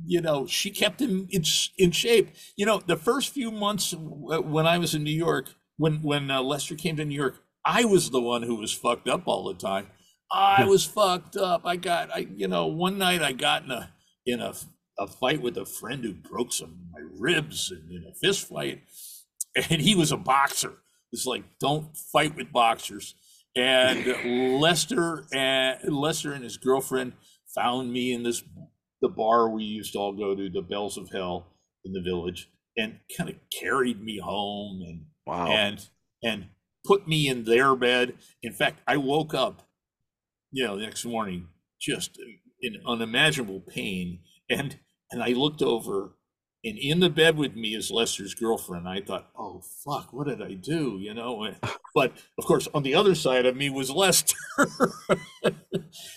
you 0.04 0.22
know 0.22 0.46
she 0.46 0.72
kept 0.72 1.02
him 1.02 1.28
in 1.30 1.44
in 1.78 1.92
shape. 1.92 2.36
You 2.56 2.66
know, 2.66 2.82
the 2.86 2.98
first 2.98 3.34
few 3.34 3.52
months 3.52 3.94
when 3.98 4.68
I 4.68 4.78
was 4.78 4.96
in 4.96 5.04
New 5.04 5.12
York, 5.12 5.56
when 5.78 6.02
when 6.02 6.32
uh, 6.32 6.42
Lester 6.42 6.76
came 6.76 6.98
to 6.98 7.06
New 7.06 7.16
York, 7.16 7.42
I 7.66 7.86
was 7.86 8.10
the 8.10 8.22
one 8.22 8.44
who 8.44 8.56
was 8.56 8.72
fucked 8.72 9.08
up 9.08 9.24
all 9.28 9.44
the 9.46 9.54
time. 9.54 9.88
I 10.32 10.66
was 10.66 10.86
fucked 10.86 11.38
up. 11.38 11.62
I 11.66 11.76
got 11.76 12.14
I 12.14 12.28
you 12.36 12.48
know 12.48 12.68
one 12.68 12.98
night 12.98 13.22
I 13.22 13.32
got 13.32 13.64
in 13.64 13.72
a 13.72 13.94
in 14.26 14.40
a 14.40 14.54
a 14.98 15.08
fight 15.08 15.42
with 15.42 15.58
a 15.58 15.66
friend 15.66 16.04
who 16.04 16.14
broke 16.14 16.54
some 16.54 16.70
of 16.70 16.78
my 16.92 17.02
ribs 17.20 17.72
and 17.72 17.92
in 17.92 18.06
a 18.10 18.14
fist 18.16 18.48
fight, 18.48 18.84
and 19.70 19.82
he 19.82 19.96
was 19.96 20.12
a 20.12 20.18
boxer. 20.18 20.74
It's 21.12 21.26
like 21.26 21.44
don't 21.60 21.96
fight 21.96 22.36
with 22.36 22.52
boxers. 22.52 23.16
And 23.56 24.60
Lester 24.62 25.26
and 25.34 25.95
Lester 25.95 26.34
and 26.34 26.43
his 26.43 26.58
girlfriend 26.58 27.14
found 27.53 27.91
me 27.91 28.12
in 28.12 28.24
this 28.24 28.43
the 29.01 29.10
bar 29.10 29.49
we 29.49 29.64
used 29.64 29.93
to 29.93 29.99
all 29.99 30.14
go 30.14 30.36
to, 30.36 30.49
the 30.49 30.62
Bells 30.62 30.97
of 30.97 31.10
Hell 31.12 31.47
in 31.84 31.93
the 31.93 32.01
village, 32.01 32.49
and 32.76 32.99
kind 33.18 33.30
of 33.30 33.36
carried 33.62 34.01
me 34.01 34.20
home 34.20 34.82
and 34.86 35.06
wow. 35.26 35.47
and 35.47 35.89
and 36.24 36.47
put 36.86 37.08
me 37.08 37.28
in 37.28 37.43
their 37.43 37.76
bed. 37.76 38.16
In 38.41 38.51
fact, 38.51 38.82
I 38.88 38.97
woke 38.97 39.34
up, 39.34 39.64
you 40.51 40.66
know, 40.66 40.78
the 40.78 40.84
next 40.84 41.06
morning 41.06 41.47
just 41.80 42.18
in 42.62 42.82
unimaginable 42.86 43.62
pain, 43.62 44.20
and 44.49 44.80
and 45.12 45.24
I 45.24 45.30
looked 45.30 45.62
over, 45.62 46.16
and 46.66 46.80
in 46.80 46.99
the 46.99 47.11
bed 47.11 47.38
with 47.38 47.55
me 47.55 47.76
is 47.76 47.91
Lester's 47.91 48.34
girlfriend. 48.34 48.89
I 48.89 48.99
thought, 48.99 49.30
oh 49.38 49.61
fuck, 49.86 50.11
what 50.11 50.28
did 50.28 50.41
I 50.41 50.53
do? 50.53 50.97
You 50.99 51.13
know, 51.13 51.47
but 51.93 52.13
of 52.39 52.45
course, 52.45 52.68
on 52.74 52.82
the 52.82 52.95
other 52.95 53.13
side 53.13 53.45
of 53.45 53.55
me 53.55 53.70
was 53.70 53.91
Lester. 53.91 54.36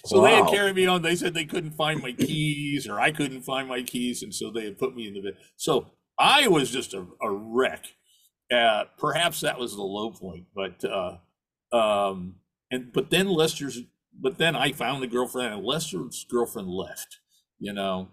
so 0.06 0.20
wow. 0.20 0.22
they 0.22 0.34
had 0.36 0.48
carried 0.48 0.76
me 0.76 0.86
on. 0.86 1.02
They 1.02 1.16
said 1.16 1.34
they 1.34 1.44
couldn't 1.44 1.72
find 1.72 2.00
my 2.00 2.12
keys, 2.12 2.88
or 2.88 2.98
I 2.98 3.12
couldn't 3.12 3.42
find 3.42 3.68
my 3.68 3.82
keys, 3.82 4.22
and 4.22 4.34
so 4.34 4.50
they 4.50 4.64
had 4.64 4.78
put 4.78 4.96
me 4.96 5.06
in 5.06 5.14
the 5.14 5.20
bed. 5.20 5.36
So 5.56 5.90
I 6.18 6.48
was 6.48 6.70
just 6.70 6.94
a, 6.94 7.06
a 7.20 7.30
wreck. 7.30 7.84
Uh, 8.50 8.84
perhaps 8.96 9.42
that 9.42 9.58
was 9.58 9.76
the 9.76 9.82
low 9.82 10.10
point, 10.10 10.46
but 10.54 10.82
uh, 10.82 11.18
um, 11.76 12.36
and 12.70 12.90
but 12.90 13.10
then 13.10 13.28
Lester's, 13.28 13.80
but 14.18 14.38
then 14.38 14.56
I 14.56 14.72
found 14.72 15.02
the 15.02 15.08
girlfriend, 15.08 15.52
and 15.52 15.62
Lester's 15.62 16.24
girlfriend 16.30 16.68
left. 16.68 17.18
You 17.58 17.74
know, 17.74 18.08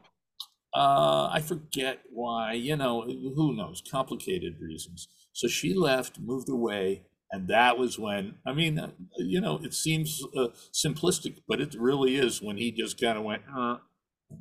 uh, 0.75 1.29
I 1.31 1.41
forget 1.41 2.01
why. 2.11 2.53
You 2.53 2.75
know, 2.75 3.03
who 3.03 3.55
knows? 3.55 3.81
Complicated 3.89 4.57
reasons. 4.59 5.07
So 5.31 5.47
she 5.47 5.73
left, 5.73 6.19
moved 6.19 6.49
away, 6.49 7.03
and 7.31 7.47
that 7.47 7.77
was 7.77 7.97
when. 7.97 8.35
I 8.45 8.53
mean, 8.53 8.77
uh, 8.77 8.91
you 9.17 9.39
know, 9.39 9.59
it 9.63 9.73
seems 9.73 10.21
uh, 10.37 10.47
simplistic, 10.73 11.39
but 11.47 11.61
it 11.61 11.75
really 11.79 12.15
is 12.15 12.41
when 12.41 12.57
he 12.57 12.71
just 12.71 12.99
kind 12.99 13.17
of 13.17 13.23
went, 13.23 13.43
uh, 13.55 13.77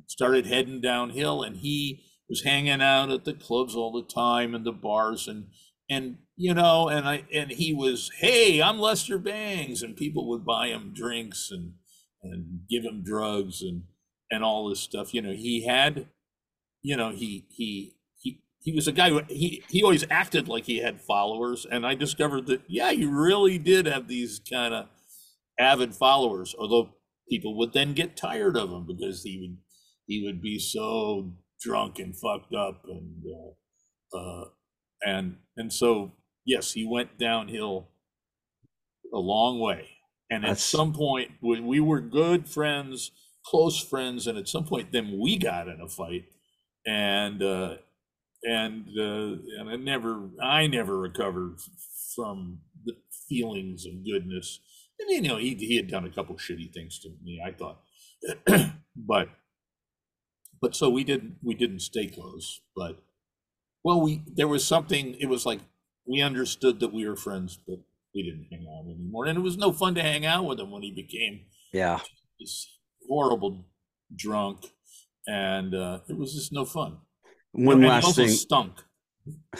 started 0.07 0.45
heading 0.45 0.81
downhill, 0.81 1.41
and 1.41 1.57
he 1.57 2.03
was 2.29 2.43
hanging 2.43 2.81
out 2.81 3.11
at 3.11 3.23
the 3.23 3.33
clubs 3.33 3.75
all 3.75 3.91
the 3.91 4.13
time 4.13 4.55
and 4.55 4.65
the 4.65 4.71
bars 4.71 5.27
and 5.27 5.47
and 5.89 6.17
you 6.35 6.53
know 6.53 6.89
and 6.89 7.07
i 7.07 7.23
and 7.31 7.51
he 7.51 7.73
was 7.73 8.09
hey 8.17 8.61
i'm 8.61 8.79
lester 8.79 9.17
bangs 9.19 9.83
and 9.83 9.95
people 9.95 10.27
would 10.27 10.43
buy 10.43 10.67
him 10.67 10.91
drinks 10.93 11.49
and 11.51 11.73
and 12.23 12.61
give 12.67 12.83
him 12.83 13.03
drugs 13.03 13.61
and 13.61 13.83
and 14.31 14.43
all 14.43 14.67
this 14.67 14.79
stuff 14.79 15.13
you 15.13 15.21
know 15.21 15.33
he 15.33 15.65
had 15.67 16.07
you 16.85 16.95
know 16.97 17.11
he 17.11 17.45
he 17.49 17.95
he 18.21 18.41
he 18.59 18.71
was 18.73 18.87
a 18.87 18.91
guy 18.91 19.09
who 19.09 19.21
he 19.27 19.63
he 19.69 19.83
always 19.83 20.05
acted 20.09 20.47
like 20.47 20.65
he 20.65 20.77
had 20.79 21.01
followers 21.01 21.65
and 21.69 21.85
i 21.85 21.95
discovered 21.95 22.45
that 22.47 22.61
yeah 22.67 22.91
he 22.91 23.05
really 23.05 23.57
did 23.57 23.85
have 23.85 24.07
these 24.07 24.39
kind 24.49 24.73
of 24.73 24.87
avid 25.59 25.95
followers 25.95 26.55
although 26.59 26.89
people 27.29 27.57
would 27.57 27.73
then 27.73 27.93
get 27.93 28.17
tired 28.17 28.55
of 28.57 28.69
him 28.69 28.85
because 28.85 29.23
he 29.23 29.39
would 29.39 29.57
he 30.07 30.23
would 30.25 30.41
be 30.41 30.59
so 30.59 31.33
drunk 31.61 31.99
and 31.99 32.15
fucked 32.15 32.53
up 32.53 32.83
and 32.87 33.23
uh, 34.13 34.17
uh, 34.17 34.45
and 35.03 35.37
and 35.57 35.73
so 35.73 36.11
yes, 36.45 36.73
he 36.73 36.85
went 36.85 37.17
downhill 37.17 37.89
a 39.13 39.17
long 39.19 39.59
way. 39.59 39.89
And 40.29 40.43
That's... 40.43 40.51
at 40.51 40.59
some 40.59 40.93
point, 40.93 41.31
when 41.41 41.65
we 41.67 41.79
were 41.79 41.99
good 41.99 42.47
friends, 42.47 43.11
close 43.45 43.79
friends, 43.79 44.27
and 44.27 44.37
at 44.37 44.47
some 44.47 44.65
point, 44.65 44.91
then 44.91 45.19
we 45.19 45.37
got 45.37 45.67
in 45.67 45.81
a 45.81 45.89
fight, 45.89 46.25
and 46.85 47.41
uh, 47.41 47.75
and 48.43 48.87
uh, 48.97 49.37
and 49.59 49.69
I 49.69 49.75
never, 49.75 50.29
I 50.41 50.67
never 50.67 50.97
recovered 50.97 51.59
from 52.15 52.59
the 52.83 52.95
feelings 53.27 53.85
of 53.85 54.05
goodness. 54.05 54.59
And 54.99 55.09
you 55.09 55.21
know, 55.21 55.37
he 55.37 55.55
he 55.55 55.77
had 55.77 55.87
done 55.87 56.05
a 56.05 56.11
couple 56.11 56.35
shitty 56.35 56.73
things 56.73 56.99
to 56.99 57.09
me. 57.23 57.41
I 57.45 57.51
thought, 57.51 57.81
but 58.95 59.29
but 60.61 60.75
so 60.75 60.89
we 60.89 61.03
didn't 61.03 61.37
we 61.43 61.53
didn't 61.53 61.81
stay 61.81 62.07
close. 62.07 62.61
But 62.75 62.99
well, 63.83 64.01
we 64.01 64.23
there 64.27 64.47
was 64.47 64.65
something. 64.65 65.15
It 65.19 65.27
was 65.27 65.45
like 65.45 65.59
we 66.07 66.21
understood 66.21 66.79
that 66.79 66.93
we 66.93 67.07
were 67.07 67.15
friends, 67.15 67.59
but 67.67 67.79
we 68.13 68.23
didn't 68.23 68.47
hang 68.51 68.67
out 68.67 68.89
anymore. 68.89 69.25
And 69.25 69.37
it 69.37 69.41
was 69.41 69.57
no 69.57 69.71
fun 69.71 69.95
to 69.95 70.01
hang 70.01 70.25
out 70.25 70.45
with 70.45 70.59
him 70.59 70.71
when 70.71 70.83
he 70.83 70.91
became 70.91 71.41
yeah 71.73 71.99
this 72.39 72.67
horrible 73.07 73.65
drunk, 74.15 74.71
and 75.27 75.73
uh, 75.73 75.99
it 76.07 76.17
was 76.17 76.33
just 76.33 76.51
no 76.53 76.65
fun. 76.65 76.97
One 77.51 77.77
and 77.77 77.87
last 77.87 78.15
thing, 78.15 78.29
stunk. 78.29 78.73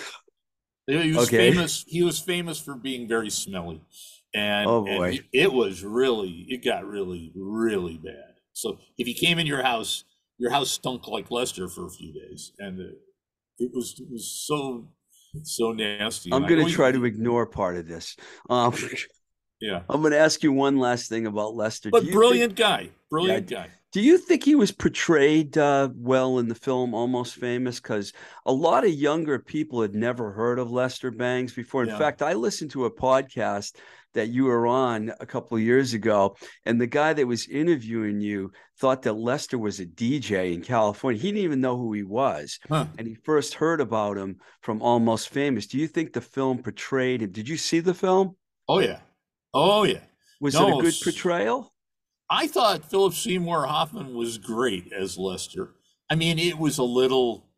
He 0.88 1.14
was 1.14 1.28
okay. 1.28 1.50
famous. 1.50 1.84
He 1.88 2.04
was 2.04 2.20
famous 2.20 2.60
for 2.60 2.76
being 2.76 3.08
very 3.08 3.32
smelly, 3.32 3.82
and, 4.36 4.70
oh 4.70 4.84
boy, 4.84 5.10
and 5.10 5.24
it 5.34 5.52
was 5.52 5.84
really 5.84 6.46
it 6.48 6.64
got 6.64 6.86
really 6.86 7.32
really 7.36 7.98
bad. 7.98 8.36
So 8.54 8.78
if 9.00 9.08
he 9.08 9.16
came 9.16 9.40
in 9.40 9.48
your 9.48 9.64
house, 9.64 10.04
your 10.38 10.52
house 10.52 10.70
stunk 10.70 11.08
like 11.08 11.32
Lester 11.32 11.68
for 11.68 11.88
a 11.88 11.90
few 11.90 12.14
days, 12.14 12.52
and 12.60 12.80
it 13.58 13.72
was 13.74 14.00
it 14.00 14.08
was 14.12 14.30
so 14.30 14.88
so 15.44 15.72
nasty. 15.72 16.32
I'm 16.32 16.46
going 16.46 16.66
to 16.66 16.72
try 16.72 16.92
to 16.92 17.04
ignore 17.06 17.46
part 17.46 17.78
of 17.78 17.88
this. 17.88 18.16
Um, 18.50 18.76
yeah, 19.60 19.82
I'm 19.90 20.02
going 20.02 20.14
to 20.14 20.20
ask 20.20 20.44
you 20.44 20.52
one 20.52 20.78
last 20.78 21.10
thing 21.10 21.26
about 21.26 21.56
Lester. 21.56 21.90
But 21.90 22.12
brilliant 22.12 22.56
think, 22.56 22.60
guy, 22.60 22.90
brilliant 23.10 23.50
yeah, 23.50 23.58
guy. 23.58 23.70
Do 23.96 24.02
you 24.02 24.18
think 24.18 24.44
he 24.44 24.56
was 24.56 24.74
portrayed 24.74 25.58
uh, 25.58 25.88
well 25.96 26.40
in 26.40 26.50
the 26.50 26.54
film 26.54 26.94
Almost 26.94 27.36
Famous? 27.36 27.80
Because 27.80 28.12
a 28.46 28.52
lot 28.52 28.84
of 28.84 28.92
younger 28.92 29.40
people 29.40 29.82
had 29.82 29.96
never 29.96 30.34
heard 30.34 30.60
of 30.60 30.70
Lester 30.70 31.12
Bangs 31.12 31.54
before. 31.54 31.84
In 31.84 31.88
yeah. 31.88 31.98
fact, 31.98 32.22
I 32.22 32.34
listened 32.34 32.72
to 32.72 32.84
a 32.84 32.92
podcast 32.92 33.78
that 34.14 34.28
you 34.28 34.44
were 34.44 34.68
on 34.68 35.14
a 35.22 35.26
couple 35.26 35.56
of 35.56 35.64
years 35.64 35.94
ago, 35.94 36.36
and 36.66 36.82
the 36.82 36.88
guy 36.88 37.14
that 37.14 37.26
was 37.26 37.48
interviewing 37.48 38.20
you 38.20 38.52
thought 38.80 39.02
that 39.04 39.14
Lester 39.14 39.58
was 39.58 39.80
a 39.80 39.86
DJ 39.86 40.54
in 40.54 40.62
California. 40.62 41.22
He 41.22 41.32
didn't 41.32 41.46
even 41.46 41.62
know 41.62 41.78
who 41.78 41.94
he 41.94 42.04
was, 42.04 42.60
huh. 42.68 42.88
and 42.98 43.08
he 43.08 43.16
first 43.16 43.54
heard 43.54 43.80
about 43.80 44.18
him 44.18 44.40
from 44.60 44.82
Almost 44.82 45.30
Famous. 45.30 45.68
Do 45.68 45.78
you 45.78 45.88
think 45.88 46.12
the 46.12 46.20
film 46.20 46.62
portrayed 46.62 47.22
him? 47.22 47.32
Did 47.32 47.48
you 47.48 47.56
see 47.56 47.80
the 47.80 47.94
film? 47.94 48.36
Oh 48.68 48.80
yeah, 48.80 49.00
oh 49.54 49.86
yeah. 49.86 50.02
Was 50.42 50.56
no, 50.56 50.68
it 50.68 50.80
a 50.80 50.82
good 50.82 50.96
portrayal? 51.02 51.72
I 52.30 52.48
thought 52.48 52.90
Philip 52.90 53.14
Seymour 53.14 53.68
Hoffman 53.68 54.16
was 54.16 54.38
great 54.38 54.92
as 54.92 55.18
Lester. 55.18 55.76
I 56.10 56.16
mean, 56.16 56.40
it 56.40 56.58
was 56.58 56.78
a 56.78 56.84
little, 56.84 57.50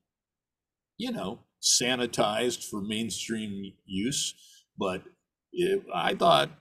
you 0.97 1.11
know, 1.11 1.39
sanitized 1.61 2.69
for 2.69 2.81
mainstream 2.81 3.73
use, 3.85 4.33
but 4.77 5.03
it, 5.53 5.83
I 5.93 6.15
thought 6.15 6.51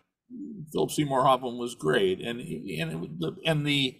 Philip 0.72 0.90
Seymour 0.90 1.24
Hoffman 1.24 1.58
was 1.58 1.74
great, 1.74 2.20
and 2.20 2.40
and 2.40 3.20
the, 3.20 3.36
and 3.44 3.66
the 3.66 3.98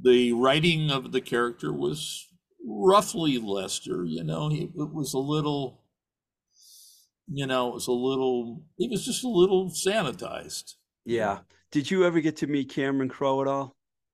the 0.00 0.32
writing 0.32 0.90
of 0.90 1.12
the 1.12 1.20
character 1.20 1.72
was 1.72 2.28
roughly 2.66 3.38
Lester. 3.38 4.04
You 4.04 4.24
know, 4.24 4.48
he, 4.48 4.70
it 4.74 4.94
was 4.94 5.14
a 5.14 5.18
little, 5.18 5.82
you 7.28 7.46
know, 7.46 7.68
it 7.68 7.74
was 7.74 7.86
a 7.86 7.92
little. 7.92 8.64
It 8.78 8.90
was 8.90 9.04
just 9.04 9.24
a 9.24 9.28
little 9.28 9.70
sanitized. 9.70 10.74
Yeah. 11.04 11.40
Did 11.72 11.90
you 11.90 12.04
ever 12.04 12.20
get 12.20 12.36
to 12.38 12.46
meet 12.46 12.68
Cameron 12.68 13.08
Crowe 13.08 13.42
at 13.42 13.48
all? 13.48 13.72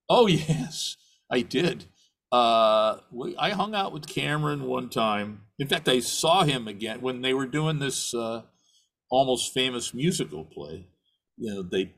Oh 0.09 0.27
yes, 0.27 0.97
I 1.31 1.43
did. 1.43 1.85
Uh, 2.31 2.99
we, 3.11 3.37
I 3.37 3.51
hung 3.51 3.75
out 3.75 3.93
with 3.93 4.07
Cameron 4.07 4.65
one 4.65 4.89
time. 4.89 5.43
In 5.59 5.67
fact, 5.67 5.89
I 5.89 6.01
saw 6.01 6.45
him 6.45 6.69
again 6.69 7.01
when 7.01 7.23
they 7.23 7.35
were 7.35 7.47
doing 7.47 7.79
this 7.79 8.15
uh, 8.15 8.43
almost 9.11 9.53
famous 9.53 9.93
musical 9.93 10.45
play. 10.45 10.87
You 11.37 11.55
know, 11.55 11.63
they 11.63 11.95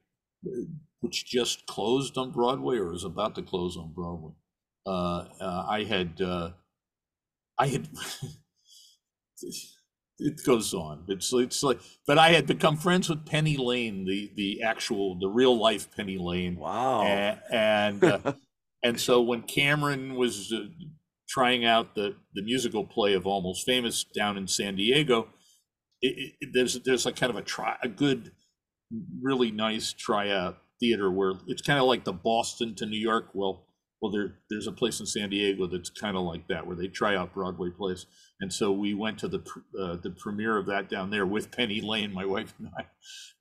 which 1.00 1.26
just 1.26 1.66
closed 1.66 2.16
on 2.16 2.30
Broadway 2.30 2.78
or 2.78 2.92
is 2.94 3.04
about 3.04 3.34
to 3.34 3.42
close 3.42 3.76
on 3.76 3.92
Broadway. 3.92 4.32
Uh, 4.86 5.24
uh, 5.40 5.66
I 5.68 5.84
had, 5.84 6.20
uh, 6.20 6.50
I 7.58 7.66
had, 7.68 7.88
it 10.21 10.45
goes 10.45 10.75
on. 10.75 11.05
It's 11.09 11.33
it's 11.33 11.62
like, 11.62 11.81
but 12.07 12.18
I 12.18 12.31
had 12.31 12.47
become 12.47 12.77
friends 12.77 13.09
with 13.09 13.27
Penny 13.27 13.57
Lane, 13.57 14.05
the 14.05 14.31
the 14.37 14.62
actual, 14.62 15.18
the 15.18 15.29
real 15.29 15.57
life 15.59 15.89
Penny 15.97 16.18
Lane. 16.18 16.57
Wow. 16.57 17.03
And 17.03 17.41
and, 17.51 18.05
uh, 18.05 18.33
and 18.83 19.01
so 19.01 19.23
when 19.23 19.43
Cameron 19.43 20.14
was 20.14 20.53
uh, 20.53 20.66
trying 21.29 21.64
out 21.64 21.95
the 21.95 22.16
the 22.35 22.43
musical 22.43 22.85
play 22.85 23.14
of 23.14 23.27
Almost 23.27 23.66
Famous 23.66 24.05
down 24.05 24.37
in 24.37 24.47
San 24.47 24.77
Diego, 24.77 25.29
it, 26.03 26.35
it, 26.41 26.51
there's 26.53 26.79
there's 26.81 27.07
like 27.07 27.16
kind 27.16 27.31
of 27.31 27.37
a 27.37 27.43
try 27.43 27.77
a 27.83 27.89
good 27.89 28.33
really 29.23 29.51
nice 29.51 29.93
tryout 29.93 30.59
theater 30.81 31.11
where 31.11 31.35
it's 31.47 31.62
kind 31.62 31.79
of 31.79 31.87
like 31.87 32.05
the 32.05 32.12
Boston 32.12 32.75
to 32.77 32.87
New 32.87 32.99
York. 32.99 33.29
Well, 33.35 33.66
well, 34.01 34.11
there 34.11 34.32
there's 34.48 34.66
a 34.66 34.72
place 34.72 34.98
in 35.01 35.07
San 35.07 35.28
Diego 35.28 35.66
that's 35.66 35.90
kind 35.90 36.16
of 36.16 36.22
like 36.22 36.48
that 36.48 36.66
where 36.66 36.76
they 36.76 36.88
try 36.88 37.16
out 37.16 37.34
Broadway 37.34 37.70
plays. 37.70 38.07
And 38.40 38.53
so 38.53 38.72
we 38.72 38.94
went 38.94 39.18
to 39.18 39.28
the 39.28 39.42
uh, 39.78 39.96
the 39.96 40.11
premiere 40.11 40.57
of 40.57 40.66
that 40.66 40.88
down 40.88 41.11
there 41.11 41.26
with 41.26 41.51
Penny 41.51 41.80
Lane, 41.80 42.12
my 42.12 42.24
wife 42.24 42.55
and 42.59 42.70
I, 42.78 42.86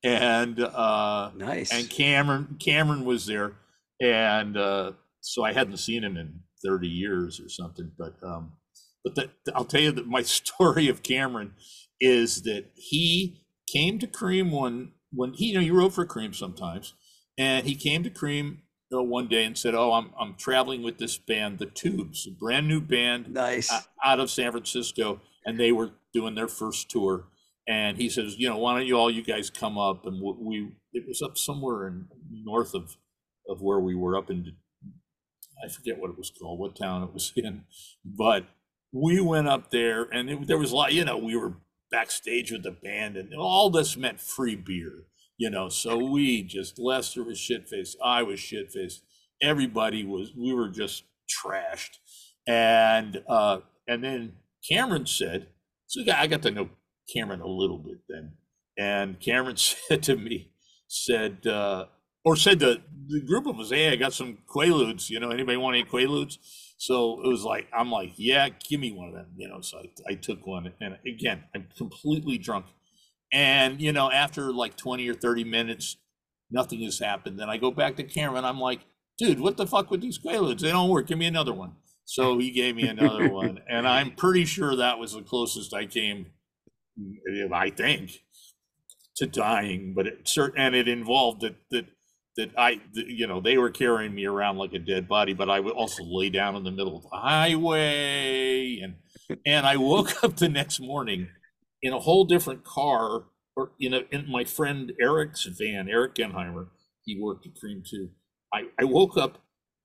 and 0.04 0.60
uh, 0.60 1.32
nice. 1.36 1.72
And 1.72 1.90
Cameron 1.90 2.58
Cameron 2.60 3.06
was 3.06 3.26
there, 3.26 3.54
and 4.02 4.58
uh, 4.58 4.92
so 5.22 5.44
I 5.44 5.54
hadn't 5.54 5.78
seen 5.78 6.04
him 6.04 6.18
in 6.18 6.42
30 6.66 6.88
years 6.88 7.40
or 7.40 7.48
something. 7.48 7.92
But 7.98 8.16
um, 8.22 8.54
but 9.04 9.16
the, 9.16 9.30
I'll 9.56 9.66
tell 9.66 9.82
you 9.82 9.94
that 9.94 10.08
my 10.08 10.22
story 10.24 10.90
of 10.90 11.04
Cameron 11.04 11.54
is 12.02 12.42
that 12.44 12.66
he 12.76 13.44
came 13.72 13.98
to 14.00 14.08
Creem 14.08 14.52
one 14.52 14.92
when 15.12 15.34
he 15.34 15.48
you 15.48 15.54
know 15.54 15.62
he 15.62 15.72
wrote 15.72 15.94
for 15.94 16.06
Creem 16.06 16.36
sometimes, 16.36 16.96
and 17.38 17.66
he 17.66 17.76
came 17.76 18.04
to 18.04 18.10
Creem 18.10 18.58
uh, 18.94 19.04
one 19.04 19.28
day 19.28 19.44
and 19.46 19.58
said, 19.58 19.76
"Oh, 19.76 19.94
I'm 19.94 20.12
I'm 20.20 20.36
traveling 20.36 20.84
with 20.84 20.98
this 20.98 21.18
band, 21.18 21.60
the 21.60 21.66
Tubes, 21.66 22.28
a 22.28 22.32
brand 22.32 22.68
new 22.68 22.82
band, 22.82 23.34
nice 23.34 23.72
out 24.04 24.20
of 24.20 24.30
San 24.30 24.52
Francisco, 24.52 25.22
and 25.46 25.60
they 25.60 25.72
were 25.72 25.92
doing 26.14 26.36
their 26.36 26.48
first 26.48 26.90
tour." 26.90 27.26
And 27.68 27.98
he 27.98 28.10
says, 28.10 28.38
"You 28.38 28.50
know, 28.50 28.58
why 28.58 28.78
don't 28.78 28.88
you 28.88 28.96
all 28.96 29.12
you 29.12 29.24
guys 29.24 29.50
come 29.50 29.78
up?" 29.78 30.06
And 30.06 30.22
we 30.22 30.72
it 30.94 31.06
was 31.08 31.22
up 31.22 31.38
somewhere 31.38 31.88
in 31.88 32.08
north 32.32 32.74
of 32.74 32.98
of 33.48 33.62
where 33.62 33.80
we 33.80 33.96
were 33.96 34.18
up 34.18 34.30
in 34.30 34.56
I 35.64 35.68
forget 35.68 36.00
what 36.00 36.10
it 36.10 36.18
was 36.18 36.32
called, 36.32 36.60
what 36.60 36.76
town 36.76 37.04
it 37.04 37.14
was 37.14 37.34
in, 37.36 37.66
but 38.06 38.46
we 38.92 39.22
went 39.22 39.48
up 39.48 39.72
there 39.72 40.04
and 40.04 40.30
it, 40.30 40.48
there 40.48 40.58
was 40.58 40.72
a 40.72 40.76
lot, 40.76 40.94
you 40.94 41.06
know, 41.06 41.18
we 41.18 41.36
were 41.36 41.54
backstage 41.92 42.52
with 42.52 42.64
the 42.64 42.72
band 42.72 43.18
and 43.18 43.34
all 43.36 43.70
this 43.70 43.98
meant 43.98 44.20
free 44.20 44.56
beer, 44.56 45.06
you 45.40 45.50
know. 45.50 45.70
So 45.70 45.98
we 45.98 46.44
just 46.44 46.78
Lester 46.78 47.24
was 47.24 47.40
shit 47.40 47.68
faced, 47.68 47.98
I 48.06 48.22
was 48.24 48.40
shit 48.40 48.72
faced, 48.72 49.04
everybody 49.42 50.06
was 50.06 50.34
we 50.38 50.54
were 50.54 50.70
just 50.70 51.06
trashed. 51.28 51.98
And 52.48 53.24
uh 53.28 53.62
and 53.88 54.04
then 54.04 54.34
Cameron 54.70 55.08
said, 55.08 55.48
so 55.88 56.02
I 56.14 56.28
got 56.28 56.44
to 56.44 56.52
know 56.52 56.70
Cameron 57.12 57.42
a 57.42 57.48
little 57.48 57.80
bit 57.80 58.00
then. 58.08 58.34
And 58.78 59.20
Cameron 59.20 59.58
said 59.58 60.04
to 60.04 60.16
me, 60.16 60.52
said, 60.88 61.48
uh, 61.48 61.86
or 62.26 62.36
said 62.36 62.60
to 62.60 62.82
the 63.08 63.22
group 63.22 63.48
of 63.48 63.60
us, 63.60 63.72
hey, 63.72 63.92
I 63.92 63.96
got 63.96 64.14
some 64.14 64.40
Quaaludes, 64.48 65.10
you 65.10 65.20
know, 65.20 65.30
anybody 65.32 65.58
want 65.58 65.78
any 65.78 65.86
Quaaludes? 65.86 66.38
So 66.78 67.22
it 67.24 67.28
was 67.28 67.44
like, 67.44 67.68
I'm 67.78 67.92
like, 67.92 68.14
yeah, 68.18 68.50
give 68.50 68.80
me 68.80 68.92
one 68.92 69.10
of 69.10 69.14
them, 69.14 69.28
you 69.36 69.48
know. 69.48 69.62
So 69.62 69.80
I, 69.80 70.12
I 70.12 70.16
took 70.16 70.46
one, 70.46 70.74
and 70.80 70.98
again, 71.08 71.44
I'm 71.56 71.68
completely 71.78 72.38
drunk. 72.38 72.66
And, 73.32 73.82
you 73.82 73.92
know, 73.94 74.12
after 74.12 74.52
like 74.52 74.76
20 74.76 75.08
or 75.08 75.14
30 75.14 75.44
minutes, 75.44 75.98
nothing 76.52 76.82
has 76.82 77.00
happened. 77.00 77.40
Then 77.40 77.50
I 77.50 77.58
go 77.58 77.72
back 77.72 77.96
to 77.98 78.04
Cameron. 78.04 78.46
I'm 78.46 78.60
like, 78.60 78.82
dude, 79.18 79.40
what 79.40 79.58
the 79.58 79.68
fuck 79.68 79.92
with 79.92 80.02
these 80.02 80.18
Quaaludes? 80.18 80.62
They 80.62 80.72
don't 80.72 80.90
work. 80.90 81.08
Give 81.08 81.18
me 81.18 81.28
another 81.28 81.54
one. 81.54 81.74
So 82.06 82.40
he 82.40 82.50
gave 82.52 82.76
me 82.76 82.88
another 82.88 83.30
one. 83.34 83.60
And 83.70 83.88
I'm 83.88 84.12
pretty 84.12 84.46
sure 84.46 84.76
that 84.76 84.98
was 84.98 85.14
the 85.14 85.22
closest 85.22 85.74
I 85.74 85.86
came, 85.86 86.28
I 87.54 87.70
think, 87.70 88.12
to 89.18 89.28
dying. 89.28 89.94
But 89.96 90.08
it 90.08 90.28
certain, 90.28 90.60
and 90.60 90.76
it 90.76 90.88
involved 90.88 91.42
that, 91.42 91.56
that, 91.70 91.86
that 92.38 92.52
I, 92.58 92.82
you 92.94 93.28
know, 93.28 93.42
they 93.42 93.58
were 93.58 93.70
carrying 93.70 94.16
me 94.16 94.26
around 94.26 94.58
like 94.58 94.74
a 94.74 94.80
dead 94.80 95.08
body, 95.08 95.34
but 95.34 95.50
I 95.50 95.60
would 95.60 95.74
also 95.74 96.04
lay 96.04 96.30
down 96.30 96.56
in 96.56 96.64
the 96.64 96.72
middle 96.72 96.98
of 96.98 97.04
the 97.04 97.16
highway. 97.16 98.80
And, 98.80 98.96
and 99.46 99.68
I 99.68 99.78
woke 99.78 100.24
up 100.24 100.38
the 100.38 100.50
next 100.50 100.80
morning 100.80 101.28
in 101.82 101.94
a 101.94 102.00
whole 102.00 102.26
different 102.26 102.64
car 102.64 103.26
or 103.56 103.72
in, 103.80 103.94
a, 103.94 104.02
in 104.12 104.30
my 104.30 104.44
friend 104.44 104.94
Eric's 105.02 105.46
van, 105.46 105.90
Eric 105.90 106.16
Genheimer, 106.16 106.68
he 107.04 107.20
worked 107.20 107.46
at 107.46 107.54
Creem 107.54 107.88
too. 107.88 108.10
I, 108.54 108.66
I 108.80 108.86
woke 108.86 109.18
up 109.18 109.40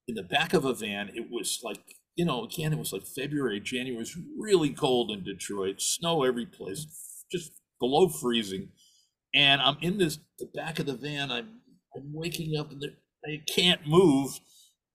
in 0.07 0.15
the 0.15 0.23
back 0.23 0.55
of 0.55 0.65
a 0.65 0.75
van. 0.75 1.11
It 1.15 1.31
was 1.31 1.61
like, 1.63 1.97
you 2.17 2.25
know, 2.25 2.45
again, 2.45 2.73
it 2.73 2.79
was 2.79 2.93
like 2.93 3.05
February, 3.05 3.61
January. 3.61 3.97
It 3.97 3.99
was 3.99 4.17
really 4.39 4.71
cold 4.71 5.11
in 5.11 5.25
Detroit, 5.25 5.81
snow 5.81 6.23
every 6.23 6.47
place, 6.47 6.87
just 7.31 7.53
below 7.81 8.09
freezing. 8.09 8.69
And 9.35 9.61
I'm 9.61 9.77
in 9.81 9.99
this 9.99 10.19
the 10.39 10.47
back 10.55 10.79
of 10.79 10.87
the 10.87 10.95
van. 10.95 11.33
I'm 11.33 11.61
I'm 11.97 12.13
waking 12.13 12.57
up 12.59 12.71
and 12.71 12.83
I 13.27 13.43
can't 13.53 13.87
move 13.87 14.39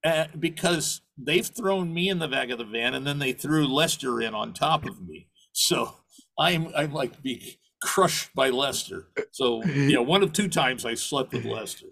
uh, 0.06 0.26
because 0.38 1.02
they've 1.18 1.46
thrown 1.46 1.94
me 1.94 2.10
in 2.10 2.20
the 2.20 2.28
back 2.28 2.50
of 2.50 2.58
the 2.58 2.66
van 2.66 2.94
and 2.94 3.06
then 3.06 3.20
they 3.20 3.34
threw 3.34 3.68
Lester 3.68 4.22
in 4.22 4.34
on 4.34 4.54
top 4.54 4.86
of 4.86 5.06
me. 5.06 5.28
So 5.52 5.96
I'm 6.40 6.72
I'm 6.76 6.94
like 6.94 7.22
being 7.22 7.42
crushed 7.82 8.34
by 8.34 8.50
Lester. 8.50 9.08
So 9.32 9.64
you 9.66 9.94
know, 9.94 10.02
one 10.02 10.24
of 10.24 10.34
two 10.34 10.48
times 10.48 10.86
I 10.86 10.96
slept 10.96 11.34
with 11.34 11.46
Lester. 11.46 11.88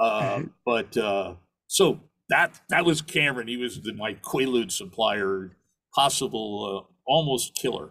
Uh, 0.00 0.44
but 0.64 0.96
uh, 0.96 1.34
so 1.66 2.00
that 2.30 2.60
that 2.70 2.84
was 2.84 3.02
Cameron. 3.02 3.48
He 3.48 3.56
was 3.56 3.80
the, 3.82 3.92
my 3.92 4.14
Quaalude 4.14 4.70
supplier, 4.70 5.56
possible 5.94 6.86
uh, 6.88 6.92
almost 7.06 7.54
killer. 7.54 7.90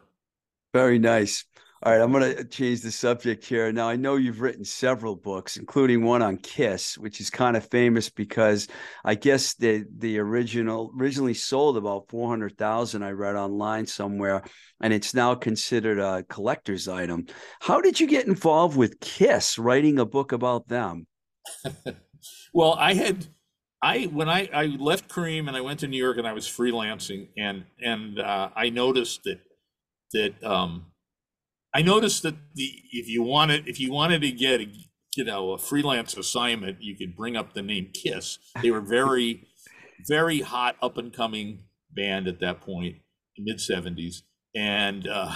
Very 0.73 0.99
nice. 0.99 1.45
All 1.81 1.93
right, 1.93 2.01
I'm 2.01 2.11
going 2.11 2.35
to 2.35 2.43
change 2.43 2.81
the 2.81 2.91
subject 2.91 3.45
here. 3.45 3.71
Now, 3.71 3.87
I 3.87 3.95
know 3.95 4.17
you've 4.17 4.41
written 4.41 4.65
several 4.65 5.15
books, 5.15 5.55
including 5.55 6.03
one 6.03 6.21
on 6.21 6.35
Kiss, 6.35 6.97
which 6.97 7.21
is 7.21 7.29
kind 7.29 7.55
of 7.55 7.69
famous 7.69 8.09
because 8.09 8.67
I 9.05 9.15
guess 9.15 9.53
the 9.53 9.85
the 9.97 10.19
original 10.19 10.91
originally 10.99 11.33
sold 11.33 11.77
about 11.77 12.09
400,000 12.09 13.01
I 13.01 13.11
read 13.11 13.37
online 13.37 13.85
somewhere 13.85 14.43
and 14.81 14.91
it's 14.91 15.13
now 15.13 15.35
considered 15.35 15.99
a 15.99 16.23
collector's 16.23 16.89
item. 16.89 17.27
How 17.61 17.79
did 17.79 17.97
you 17.97 18.07
get 18.07 18.27
involved 18.27 18.75
with 18.75 18.99
Kiss, 18.99 19.57
writing 19.57 19.99
a 19.99 20.05
book 20.05 20.33
about 20.33 20.67
them? 20.67 21.07
well, 22.53 22.73
I 22.73 22.93
had 22.93 23.25
I 23.81 24.03
when 24.03 24.27
I 24.27 24.49
I 24.53 24.65
left 24.65 25.07
Creem 25.07 25.47
and 25.47 25.55
I 25.55 25.61
went 25.61 25.79
to 25.79 25.87
New 25.87 25.97
York 25.97 26.17
and 26.17 26.27
I 26.27 26.33
was 26.33 26.45
freelancing 26.45 27.29
and 27.37 27.63
and 27.81 28.19
uh, 28.19 28.49
I 28.53 28.69
noticed 28.69 29.23
that 29.23 29.39
that 30.11 30.43
um 30.43 30.88
I 31.73 31.81
noticed 31.81 32.23
that 32.23 32.35
the 32.55 32.71
if 32.91 33.07
you 33.07 33.23
wanted 33.23 33.67
if 33.67 33.79
you 33.79 33.91
wanted 33.91 34.21
to 34.21 34.31
get 34.31 34.61
a, 34.61 34.67
you 35.15 35.23
know 35.23 35.51
a 35.51 35.57
freelance 35.57 36.17
assignment, 36.17 36.81
you 36.81 36.95
could 36.95 37.15
bring 37.15 37.35
up 37.37 37.53
the 37.53 37.61
name 37.61 37.89
Kiss. 37.93 38.39
They 38.61 38.71
were 38.71 38.81
very 38.81 39.47
very 40.07 40.41
hot 40.41 40.77
up 40.81 40.97
and 40.97 41.13
coming 41.13 41.63
band 41.91 42.27
at 42.27 42.39
that 42.39 42.61
point, 42.61 42.97
mid 43.37 43.57
'70s, 43.57 44.21
and 44.55 45.07
uh, 45.07 45.35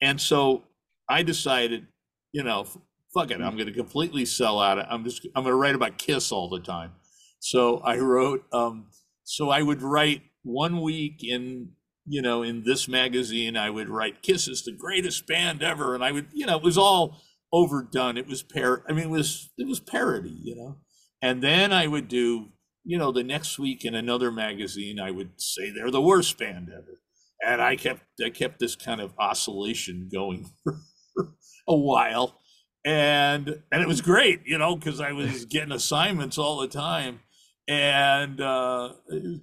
and 0.00 0.20
so 0.20 0.64
I 1.08 1.22
decided, 1.22 1.86
you 2.32 2.42
know, 2.42 2.66
fuck 3.12 3.30
it, 3.30 3.40
I'm 3.40 3.56
going 3.56 3.66
to 3.66 3.72
completely 3.72 4.24
sell 4.24 4.60
out. 4.60 4.78
I'm 4.78 5.04
just 5.04 5.26
I'm 5.34 5.42
going 5.42 5.52
to 5.52 5.56
write 5.56 5.74
about 5.74 5.98
Kiss 5.98 6.32
all 6.32 6.48
the 6.48 6.60
time. 6.60 6.92
So 7.40 7.78
I 7.78 7.98
wrote. 7.98 8.44
Um, 8.52 8.86
so 9.24 9.50
I 9.50 9.62
would 9.62 9.80
write 9.80 10.22
one 10.42 10.80
week 10.80 11.22
in 11.22 11.70
you 12.06 12.22
know, 12.22 12.42
in 12.42 12.64
this 12.64 12.88
magazine, 12.88 13.56
I 13.56 13.70
would 13.70 13.88
write 13.88 14.22
Kiss 14.22 14.48
is 14.48 14.64
the 14.64 14.72
greatest 14.72 15.26
band 15.26 15.62
ever. 15.62 15.94
And 15.94 16.04
I 16.04 16.12
would, 16.12 16.28
you 16.32 16.46
know, 16.46 16.56
it 16.56 16.62
was 16.62 16.78
all 16.78 17.18
overdone. 17.52 18.16
It 18.16 18.26
was 18.26 18.42
par 18.42 18.84
I 18.88 18.92
mean, 18.92 19.04
it 19.04 19.10
was 19.10 19.50
it 19.58 19.66
was 19.66 19.80
parody, 19.80 20.36
you 20.42 20.56
know. 20.56 20.78
And 21.22 21.42
then 21.42 21.72
I 21.72 21.86
would 21.86 22.08
do, 22.08 22.48
you 22.84 22.96
know, 22.96 23.12
the 23.12 23.22
next 23.22 23.58
week 23.58 23.84
in 23.84 23.94
another 23.94 24.30
magazine, 24.30 24.98
I 24.98 25.10
would 25.10 25.40
say 25.40 25.70
they're 25.70 25.90
the 25.90 26.00
worst 26.00 26.38
band 26.38 26.70
ever. 26.72 27.00
And 27.46 27.60
I 27.60 27.76
kept 27.76 28.02
I 28.24 28.30
kept 28.30 28.58
this 28.58 28.76
kind 28.76 29.00
of 29.00 29.14
oscillation 29.18 30.08
going 30.12 30.46
for 30.64 31.34
a 31.68 31.76
while. 31.76 32.40
And 32.84 33.62
and 33.70 33.82
it 33.82 33.88
was 33.88 34.00
great, 34.00 34.40
you 34.46 34.56
know, 34.56 34.76
because 34.76 35.00
I 35.00 35.12
was 35.12 35.44
getting 35.44 35.72
assignments 35.72 36.38
all 36.38 36.60
the 36.60 36.68
time 36.68 37.20
and 37.68 38.40
uh, 38.40 38.94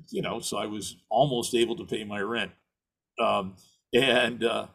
you 0.09 0.21
know, 0.21 0.39
so 0.39 0.57
I 0.57 0.65
was 0.65 0.97
almost 1.09 1.55
able 1.55 1.75
to 1.77 1.85
pay 1.85 2.03
my 2.03 2.19
rent, 2.19 2.51
um, 3.19 3.55
and 3.93 4.43
uh, 4.43 4.67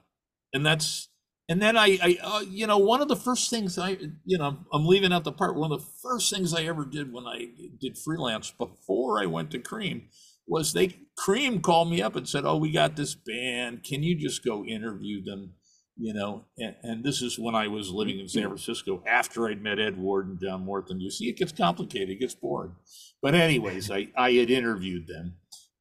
and 0.52 0.64
that's 0.64 1.08
and 1.48 1.60
then 1.60 1.76
I, 1.76 1.98
I 2.02 2.18
uh, 2.22 2.40
you 2.40 2.66
know, 2.66 2.78
one 2.78 3.02
of 3.02 3.08
the 3.08 3.16
first 3.16 3.50
things 3.50 3.78
I, 3.78 3.98
you 4.24 4.38
know, 4.38 4.58
I'm 4.72 4.86
leaving 4.86 5.12
out 5.12 5.24
the 5.24 5.32
part. 5.32 5.56
One 5.56 5.72
of 5.72 5.80
the 5.80 5.86
first 6.02 6.32
things 6.32 6.54
I 6.54 6.62
ever 6.64 6.84
did 6.84 7.12
when 7.12 7.26
I 7.26 7.48
did 7.80 7.98
freelance 7.98 8.50
before 8.50 9.22
I 9.22 9.26
went 9.26 9.50
to 9.52 9.58
Creem 9.58 10.04
was 10.46 10.72
they 10.72 10.96
Creem 11.18 11.62
called 11.62 11.90
me 11.90 12.02
up 12.02 12.16
and 12.16 12.28
said, 12.28 12.44
"Oh, 12.44 12.56
we 12.56 12.70
got 12.72 12.96
this 12.96 13.14
band. 13.14 13.84
Can 13.84 14.02
you 14.02 14.16
just 14.16 14.44
go 14.44 14.64
interview 14.64 15.22
them?" 15.22 15.54
You 15.96 16.14
know, 16.14 16.44
and, 16.58 16.74
and, 16.82 17.04
this 17.04 17.20
is 17.20 17.38
when 17.38 17.54
I 17.54 17.68
was 17.68 17.90
living 17.90 18.18
in 18.18 18.28
San 18.28 18.44
Francisco 18.44 19.02
after 19.06 19.48
I'd 19.48 19.62
met 19.62 19.78
Ed 19.78 19.98
Ward 19.98 20.26
and 20.26 20.40
John 20.40 20.64
Morton. 20.64 21.00
You 21.00 21.10
see, 21.10 21.28
it 21.28 21.36
gets 21.36 21.52
complicated, 21.52 22.10
it 22.10 22.20
gets 22.20 22.34
boring. 22.34 22.74
But 23.20 23.34
anyways, 23.34 23.90
I, 23.90 24.08
I 24.16 24.32
had 24.32 24.50
interviewed 24.50 25.06
them, 25.06 25.34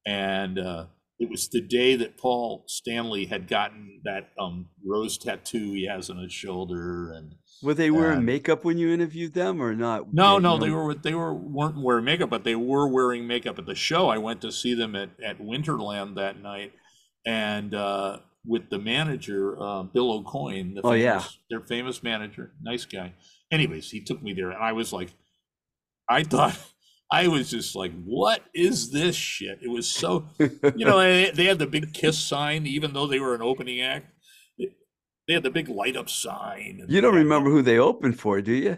and 0.05 0.59
uh, 0.59 0.85
it 1.17 1.29
was 1.29 1.47
the 1.49 1.61
day 1.61 1.95
that 1.95 2.17
Paul 2.17 2.65
Stanley 2.67 3.25
had 3.25 3.47
gotten 3.47 4.01
that 4.03 4.31
um, 4.39 4.67
rose 4.85 5.17
tattoo 5.17 5.73
he 5.73 5.87
has 5.87 6.09
on 6.09 6.17
his 6.17 6.33
shoulder, 6.33 7.11
and 7.11 7.35
were 7.63 7.73
they 7.73 7.91
wearing 7.91 8.25
makeup 8.25 8.65
when 8.65 8.77
you 8.77 8.91
interviewed 8.91 9.33
them 9.33 9.61
or 9.61 9.75
not? 9.75 10.13
No, 10.13 10.39
no, 10.39 10.57
they 10.57 10.71
were 10.71 10.95
they 10.95 11.13
were 11.13 11.33
weren't 11.33 11.81
wearing 11.81 12.05
makeup, 12.05 12.29
but 12.31 12.43
they 12.43 12.55
were 12.55 12.87
wearing 12.87 13.27
makeup 13.27 13.59
at 13.59 13.65
the 13.65 13.75
show. 13.75 14.09
I 14.09 14.17
went 14.17 14.41
to 14.41 14.51
see 14.51 14.73
them 14.73 14.95
at 14.95 15.09
at 15.23 15.39
Winterland 15.39 16.15
that 16.15 16.41
night, 16.41 16.73
and 17.25 17.73
uh, 17.75 18.17
with 18.45 18.69
the 18.69 18.79
manager, 18.79 19.61
uh, 19.61 19.83
Bill 19.83 20.23
Aucoin. 20.23 20.75
The 20.75 20.81
oh 20.83 20.93
yeah, 20.93 21.23
their 21.49 21.61
famous 21.61 22.03
manager, 22.03 22.51
nice 22.61 22.85
guy. 22.85 23.13
anyways, 23.51 23.91
he 23.91 24.01
took 24.01 24.21
me 24.21 24.33
there, 24.33 24.51
and 24.51 24.61
I 24.61 24.73
was 24.73 24.93
like, 24.93 25.09
I 26.09 26.23
thought. 26.23 26.57
I 27.13 27.27
was 27.27 27.51
just 27.51 27.75
like, 27.75 27.91
"What 28.05 28.41
is 28.55 28.91
this 28.91 29.17
shit?" 29.17 29.59
It 29.61 29.67
was 29.67 29.85
so, 29.85 30.29
you 30.39 30.85
know, 30.85 30.97
they 30.97 31.43
had 31.43 31.59
the 31.59 31.67
big 31.67 31.93
kiss 31.93 32.17
sign, 32.17 32.65
even 32.65 32.93
though 32.93 33.05
they 33.05 33.19
were 33.19 33.35
an 33.35 33.41
opening 33.41 33.81
act. 33.81 34.07
They 35.27 35.33
had 35.33 35.43
the 35.43 35.51
big 35.51 35.67
light 35.67 35.97
up 35.97 36.09
sign. 36.09 36.85
You 36.87 37.01
don't 37.01 37.15
remember 37.15 37.49
who 37.49 37.61
they 37.61 37.77
opened 37.77 38.19
for, 38.19 38.41
do 38.41 38.53
you? 38.53 38.77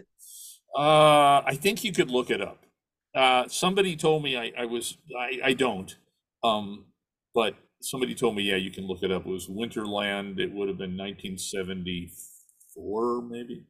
Uh, 0.76 1.42
I 1.46 1.56
think 1.60 1.84
you 1.84 1.92
could 1.92 2.10
look 2.10 2.30
it 2.30 2.40
up. 2.40 2.66
Uh, 3.14 3.46
somebody 3.48 3.94
told 3.94 4.24
me 4.24 4.36
I, 4.36 4.52
I 4.58 4.64
was 4.64 4.98
I, 5.16 5.40
I 5.44 5.52
don't, 5.52 5.94
um, 6.42 6.86
but 7.34 7.54
somebody 7.84 8.14
told 8.14 8.36
me 8.36 8.42
yeah 8.42 8.56
you 8.56 8.70
can 8.70 8.86
look 8.86 9.02
it 9.02 9.12
up. 9.12 9.26
It 9.26 9.28
was 9.28 9.48
Winterland. 9.48 10.38
It 10.38 10.52
would 10.52 10.68
have 10.68 10.78
been 10.78 10.96
1974 10.96 13.22
maybe. 13.22 13.66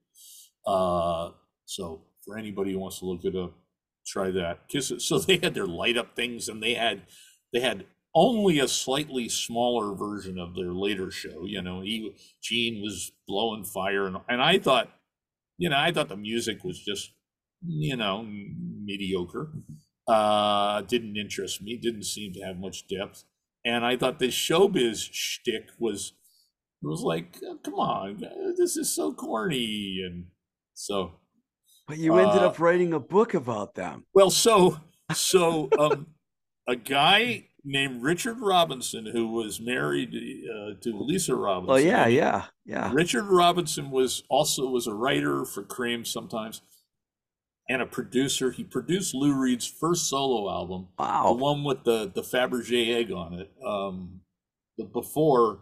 Uh, 0.66 1.30
so 1.66 2.02
for 2.24 2.38
anybody 2.38 2.72
who 2.72 2.78
wants 2.78 3.00
to 3.00 3.06
look 3.06 3.24
it 3.24 3.36
up, 3.36 3.52
try 4.06 4.30
that. 4.30 4.60
So 5.00 5.18
they 5.18 5.38
had 5.38 5.54
their 5.54 5.66
light 5.66 5.96
up 5.96 6.16
things, 6.16 6.48
and 6.48 6.62
they 6.62 6.74
had 6.74 7.02
they 7.52 7.60
had 7.60 7.86
only 8.14 8.60
a 8.60 8.68
slightly 8.68 9.28
smaller 9.28 9.94
version 9.94 10.38
of 10.38 10.54
their 10.54 10.72
later 10.72 11.10
show. 11.10 11.44
You 11.44 11.62
know, 11.62 11.80
he 11.82 12.14
Gene 12.42 12.82
was 12.82 13.12
blowing 13.26 13.64
fire, 13.64 14.06
and 14.06 14.16
and 14.28 14.42
I 14.42 14.58
thought, 14.58 14.90
you 15.58 15.68
know, 15.68 15.78
I 15.78 15.92
thought 15.92 16.08
the 16.08 16.16
music 16.16 16.64
was 16.64 16.78
just 16.78 17.12
you 17.66 17.96
know, 17.96 18.22
mediocre. 18.22 19.50
Uh, 20.06 20.82
didn't 20.82 21.16
interest 21.16 21.62
me. 21.62 21.76
Didn't 21.76 22.04
seem 22.04 22.32
to 22.34 22.42
have 22.42 22.58
much 22.58 22.86
depth. 22.88 23.24
And 23.64 23.84
I 23.84 23.96
thought 23.96 24.18
the 24.18 24.28
showbiz 24.28 25.08
shtick 25.10 25.68
was 25.78 26.12
it 26.82 26.86
was 26.86 27.00
like, 27.00 27.38
oh, 27.46 27.58
come 27.64 27.74
on, 27.74 28.22
this 28.58 28.76
is 28.76 28.94
so 28.94 29.14
corny, 29.14 30.02
and 30.04 30.26
so. 30.74 31.12
But 31.88 31.96
you 31.96 32.18
ended 32.18 32.42
uh, 32.42 32.48
up 32.48 32.60
writing 32.60 32.92
a 32.92 33.00
book 33.00 33.32
about 33.32 33.74
them. 33.74 34.04
Well, 34.12 34.30
so 34.30 34.80
so 35.12 35.70
um, 35.78 36.08
a 36.68 36.76
guy 36.76 37.46
named 37.64 38.02
Richard 38.02 38.38
Robinson 38.40 39.06
who 39.06 39.28
was 39.28 39.60
married 39.60 40.10
uh, 40.14 40.74
to 40.82 40.98
Lisa 40.98 41.34
Robinson. 41.34 41.74
Oh 41.74 41.76
yeah, 41.78 42.06
yeah, 42.06 42.44
yeah. 42.66 42.90
Richard 42.92 43.24
Robinson 43.24 43.90
was 43.90 44.22
also 44.28 44.68
was 44.68 44.86
a 44.86 44.94
writer 44.94 45.46
for 45.46 45.62
Creem 45.62 46.06
sometimes 46.06 46.60
and 47.68 47.82
a 47.82 47.86
producer. 47.86 48.50
He 48.50 48.64
produced 48.64 49.14
Lou 49.14 49.32
Reed's 49.34 49.66
first 49.66 50.08
solo 50.08 50.50
album. 50.50 50.88
Wow. 50.98 51.28
The 51.28 51.42
one 51.42 51.64
with 51.64 51.84
the 51.84 52.10
the 52.14 52.22
Fabergé 52.22 52.94
egg 52.94 53.12
on 53.12 53.34
it. 53.34 53.50
Um, 53.64 54.20
the 54.76 54.84
before 54.84 55.60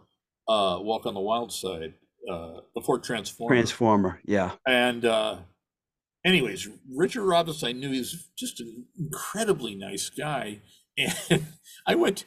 uh, 0.48 0.78
Walk 0.80 1.06
on 1.06 1.14
the 1.14 1.20
Wild 1.20 1.52
Side. 1.52 1.94
Uh, 2.30 2.60
before 2.72 3.00
Transformer. 3.00 3.52
Transformer, 3.52 4.20
yeah. 4.24 4.52
And 4.64 5.04
uh, 5.04 5.38
anyways, 6.24 6.68
Richard 6.88 7.24
Robinson, 7.24 7.68
I 7.68 7.72
knew 7.72 7.90
he 7.90 7.98
was 7.98 8.28
just 8.38 8.60
an 8.60 8.86
incredibly 8.98 9.74
nice 9.74 10.08
guy. 10.08 10.60
And 11.30 11.46
I 11.86 11.94
went 11.94 12.26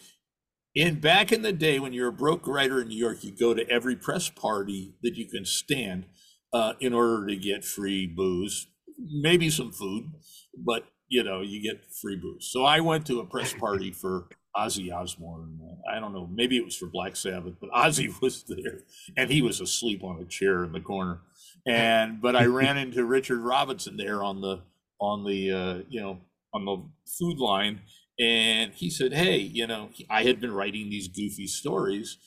in 0.74 1.00
back 1.00 1.32
in 1.32 1.44
the 1.44 1.54
day 1.54 1.80
when 1.80 1.94
you're 1.94 2.08
a 2.08 2.12
broke 2.12 2.48
writer 2.48 2.82
in 2.82 2.88
New 2.88 2.98
York, 2.98 3.24
you 3.24 3.32
go 3.32 3.54
to 3.54 3.70
every 3.70 3.96
press 3.96 4.28
party 4.28 4.96
that 5.04 5.16
you 5.16 5.28
can 5.28 5.46
stand 5.46 6.06
uh, 6.52 6.74
in 6.80 6.92
order 6.92 7.28
to 7.28 7.36
get 7.36 7.64
free 7.64 8.08
booze 8.08 8.66
maybe 8.98 9.50
some 9.50 9.72
food, 9.72 10.12
but 10.58 10.86
you 11.08 11.24
know, 11.24 11.42
you 11.42 11.62
get 11.62 11.86
free 12.02 12.16
booze. 12.16 12.50
So 12.52 12.64
I 12.64 12.80
went 12.80 13.06
to 13.08 13.20
a 13.20 13.26
press 13.26 13.54
party 13.54 13.92
for 13.92 14.28
Ozzy 14.56 14.92
Osbourne. 14.94 15.60
I 15.92 16.00
don't 16.00 16.14
know, 16.14 16.28
maybe 16.34 16.58
it 16.58 16.66
was 16.66 16.76
for 16.76 16.88
Black 16.88 17.16
Sabbath, 17.16 17.56
but 17.60 17.70
Ozzy 17.72 18.10
was 18.22 18.44
there 18.44 18.80
and 19.16 19.30
he 19.30 19.42
was 19.42 19.62
asleep 19.62 20.04
on 20.04 20.22
a 20.22 20.26
chair 20.26 20.64
in 20.64 20.72
the 20.72 20.80
corner. 20.80 21.22
And 21.68 22.22
but 22.22 22.36
I 22.36 22.46
ran 22.46 22.78
into 22.78 23.06
Richard 23.06 23.40
Robinson 23.40 23.98
there 23.98 24.24
on 24.24 24.42
the 24.42 24.62
on 25.00 25.26
the 25.26 25.52
uh, 25.52 25.84
you 25.90 26.02
know 26.02 26.20
on 26.54 26.66
the 26.66 26.78
food 27.20 27.38
line, 27.38 27.82
and 28.20 28.74
he 28.74 28.90
said, 28.90 29.14
"Hey, 29.14 29.38
you 29.38 29.68
know, 29.68 29.90
I 30.10 30.24
had 30.24 30.40
been 30.40 30.54
writing 30.54 30.90
these 30.90 31.08
goofy 31.08 31.48
stories." 31.48 32.18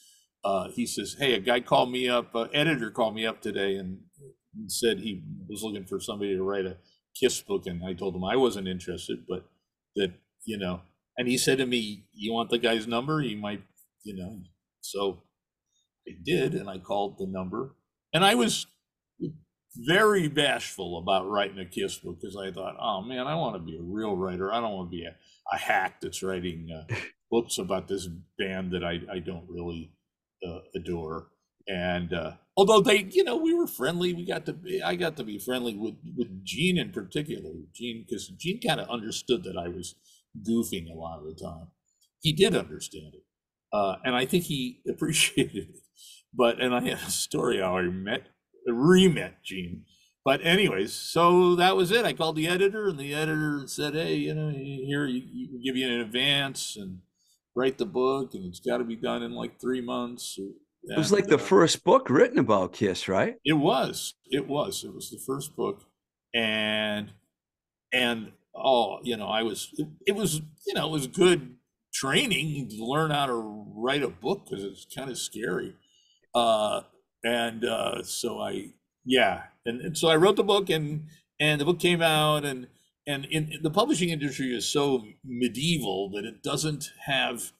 Uh, 0.44 0.68
he 0.70 0.86
says, 0.86 1.16
"Hey, 1.18 1.34
a 1.34 1.40
guy 1.40 1.60
called 1.60 1.90
me 1.90 2.08
up, 2.08 2.34
uh, 2.34 2.48
editor 2.52 2.90
called 2.90 3.14
me 3.14 3.26
up 3.26 3.40
today, 3.40 3.76
and 3.76 4.00
said 4.66 4.98
he 4.98 5.22
was 5.48 5.62
looking 5.62 5.84
for 5.84 6.00
somebody 6.00 6.34
to 6.34 6.42
write 6.42 6.66
a 6.66 6.76
kiss 7.18 7.40
book 7.40 7.66
and 7.66 7.84
i 7.84 7.92
told 7.92 8.14
him 8.14 8.24
i 8.24 8.36
wasn't 8.36 8.66
interested 8.68 9.24
but 9.28 9.48
that 9.96 10.12
you 10.44 10.56
know 10.58 10.80
and 11.18 11.26
he 11.28 11.36
said 11.36 11.58
to 11.58 11.66
me 11.66 12.04
you 12.14 12.32
want 12.32 12.48
the 12.50 12.58
guy's 12.58 12.86
number? 12.86 13.20
He 13.20 13.34
might 13.34 13.62
you 14.04 14.16
know. 14.16 14.40
So 14.80 15.22
i 16.08 16.12
did 16.24 16.54
and 16.54 16.70
i 16.70 16.78
called 16.78 17.18
the 17.18 17.26
number 17.26 17.74
and 18.14 18.24
i 18.24 18.34
was 18.34 18.66
very 19.76 20.28
bashful 20.28 20.98
about 20.98 21.28
writing 21.28 21.58
a 21.58 21.66
kiss 21.66 21.98
book 21.98 22.18
because 22.20 22.36
i 22.36 22.50
thought 22.50 22.76
oh 22.80 23.02
man 23.02 23.26
i 23.26 23.34
want 23.34 23.54
to 23.54 23.60
be 23.60 23.76
a 23.76 23.82
real 23.82 24.16
writer. 24.16 24.52
I 24.52 24.60
don't 24.60 24.72
want 24.72 24.90
to 24.90 24.96
be 24.96 25.04
a, 25.04 25.14
a 25.52 25.58
hack 25.58 26.00
that's 26.00 26.22
writing 26.22 26.68
uh, 26.72 26.94
books 27.30 27.58
about 27.58 27.88
this 27.88 28.08
band 28.38 28.72
that 28.72 28.84
i, 28.84 29.00
I 29.12 29.18
don't 29.18 29.46
really 29.48 29.92
uh, 30.46 30.60
adore 30.74 31.28
and 31.68 32.14
uh, 32.14 32.32
although 32.56 32.80
they, 32.80 33.06
you 33.10 33.22
know, 33.22 33.36
we 33.36 33.54
were 33.54 33.66
friendly, 33.66 34.14
we 34.14 34.24
got 34.26 34.46
to 34.46 34.54
be, 34.54 34.82
I 34.82 34.96
got 34.96 35.16
to 35.18 35.24
be 35.24 35.38
friendly 35.38 35.76
with 35.76 35.96
with 36.16 36.44
Gene 36.44 36.78
in 36.78 36.92
particular, 36.92 37.50
Gene, 37.74 38.04
because 38.06 38.28
Gene 38.28 38.60
kind 38.66 38.80
of 38.80 38.88
understood 38.88 39.44
that 39.44 39.56
I 39.56 39.68
was 39.68 39.94
goofing 40.48 40.90
a 40.90 40.96
lot 40.98 41.18
of 41.18 41.26
the 41.26 41.34
time. 41.34 41.68
He 42.20 42.32
did 42.32 42.56
understand 42.56 43.14
it, 43.14 43.24
uh, 43.72 43.96
and 44.02 44.16
I 44.16 44.24
think 44.24 44.44
he 44.44 44.80
appreciated 44.88 45.68
it. 45.68 45.80
But 46.32 46.60
and 46.60 46.74
I 46.74 46.80
have 46.88 47.06
a 47.06 47.10
story 47.10 47.60
how 47.60 47.76
I 47.76 47.82
met, 47.82 48.28
re-met 48.66 49.44
Gene. 49.44 49.84
But 50.24 50.44
anyways, 50.44 50.92
so 50.92 51.54
that 51.56 51.76
was 51.76 51.90
it. 51.90 52.04
I 52.04 52.12
called 52.12 52.36
the 52.36 52.48
editor, 52.48 52.88
and 52.88 52.98
the 52.98 53.14
editor 53.14 53.62
said, 53.66 53.94
"Hey, 53.94 54.14
you 54.14 54.34
know, 54.34 54.50
here 54.50 55.06
you, 55.06 55.22
you 55.30 55.62
give 55.62 55.76
you 55.76 55.86
an 55.86 56.00
advance 56.00 56.76
and 56.76 57.00
write 57.54 57.76
the 57.76 57.86
book, 57.86 58.34
and 58.34 58.44
it's 58.46 58.60
got 58.60 58.78
to 58.78 58.84
be 58.84 58.96
done 58.96 59.22
in 59.22 59.32
like 59.32 59.60
three 59.60 59.82
months." 59.82 60.38
It 60.84 60.96
was 60.96 61.12
like 61.12 61.26
the 61.26 61.38
first 61.38 61.84
book 61.84 62.08
written 62.08 62.38
about 62.38 62.72
Kiss, 62.72 63.08
right? 63.08 63.36
It 63.44 63.54
was. 63.54 64.14
It 64.30 64.48
was. 64.48 64.84
It 64.84 64.94
was 64.94 65.10
the 65.10 65.18
first 65.18 65.54
book, 65.54 65.82
and 66.34 67.12
and 67.92 68.32
oh, 68.54 68.98
you 69.02 69.16
know, 69.16 69.26
I 69.26 69.42
was. 69.42 69.70
It, 69.76 69.88
it 70.06 70.14
was 70.14 70.40
you 70.66 70.74
know 70.74 70.88
it 70.88 70.92
was 70.92 71.06
good 71.06 71.56
training 71.92 72.68
to 72.68 72.84
learn 72.84 73.10
how 73.10 73.26
to 73.26 73.66
write 73.74 74.02
a 74.02 74.08
book 74.08 74.46
because 74.48 74.64
it's 74.64 74.86
kind 74.94 75.10
of 75.10 75.18
scary. 75.18 75.74
Uh, 76.34 76.82
and 77.24 77.64
uh, 77.64 78.02
so 78.02 78.40
I 78.40 78.70
yeah, 79.04 79.44
and, 79.66 79.80
and 79.80 79.98
so 79.98 80.08
I 80.08 80.16
wrote 80.16 80.36
the 80.36 80.44
book, 80.44 80.70
and 80.70 81.06
and 81.40 81.60
the 81.60 81.64
book 81.64 81.80
came 81.80 82.02
out, 82.02 82.44
and 82.44 82.68
and 83.06 83.24
in, 83.26 83.52
in 83.52 83.62
the 83.62 83.70
publishing 83.70 84.10
industry 84.10 84.54
is 84.54 84.66
so 84.66 85.04
medieval 85.24 86.10
that 86.10 86.24
it 86.24 86.42
doesn't 86.42 86.92
have 87.06 87.52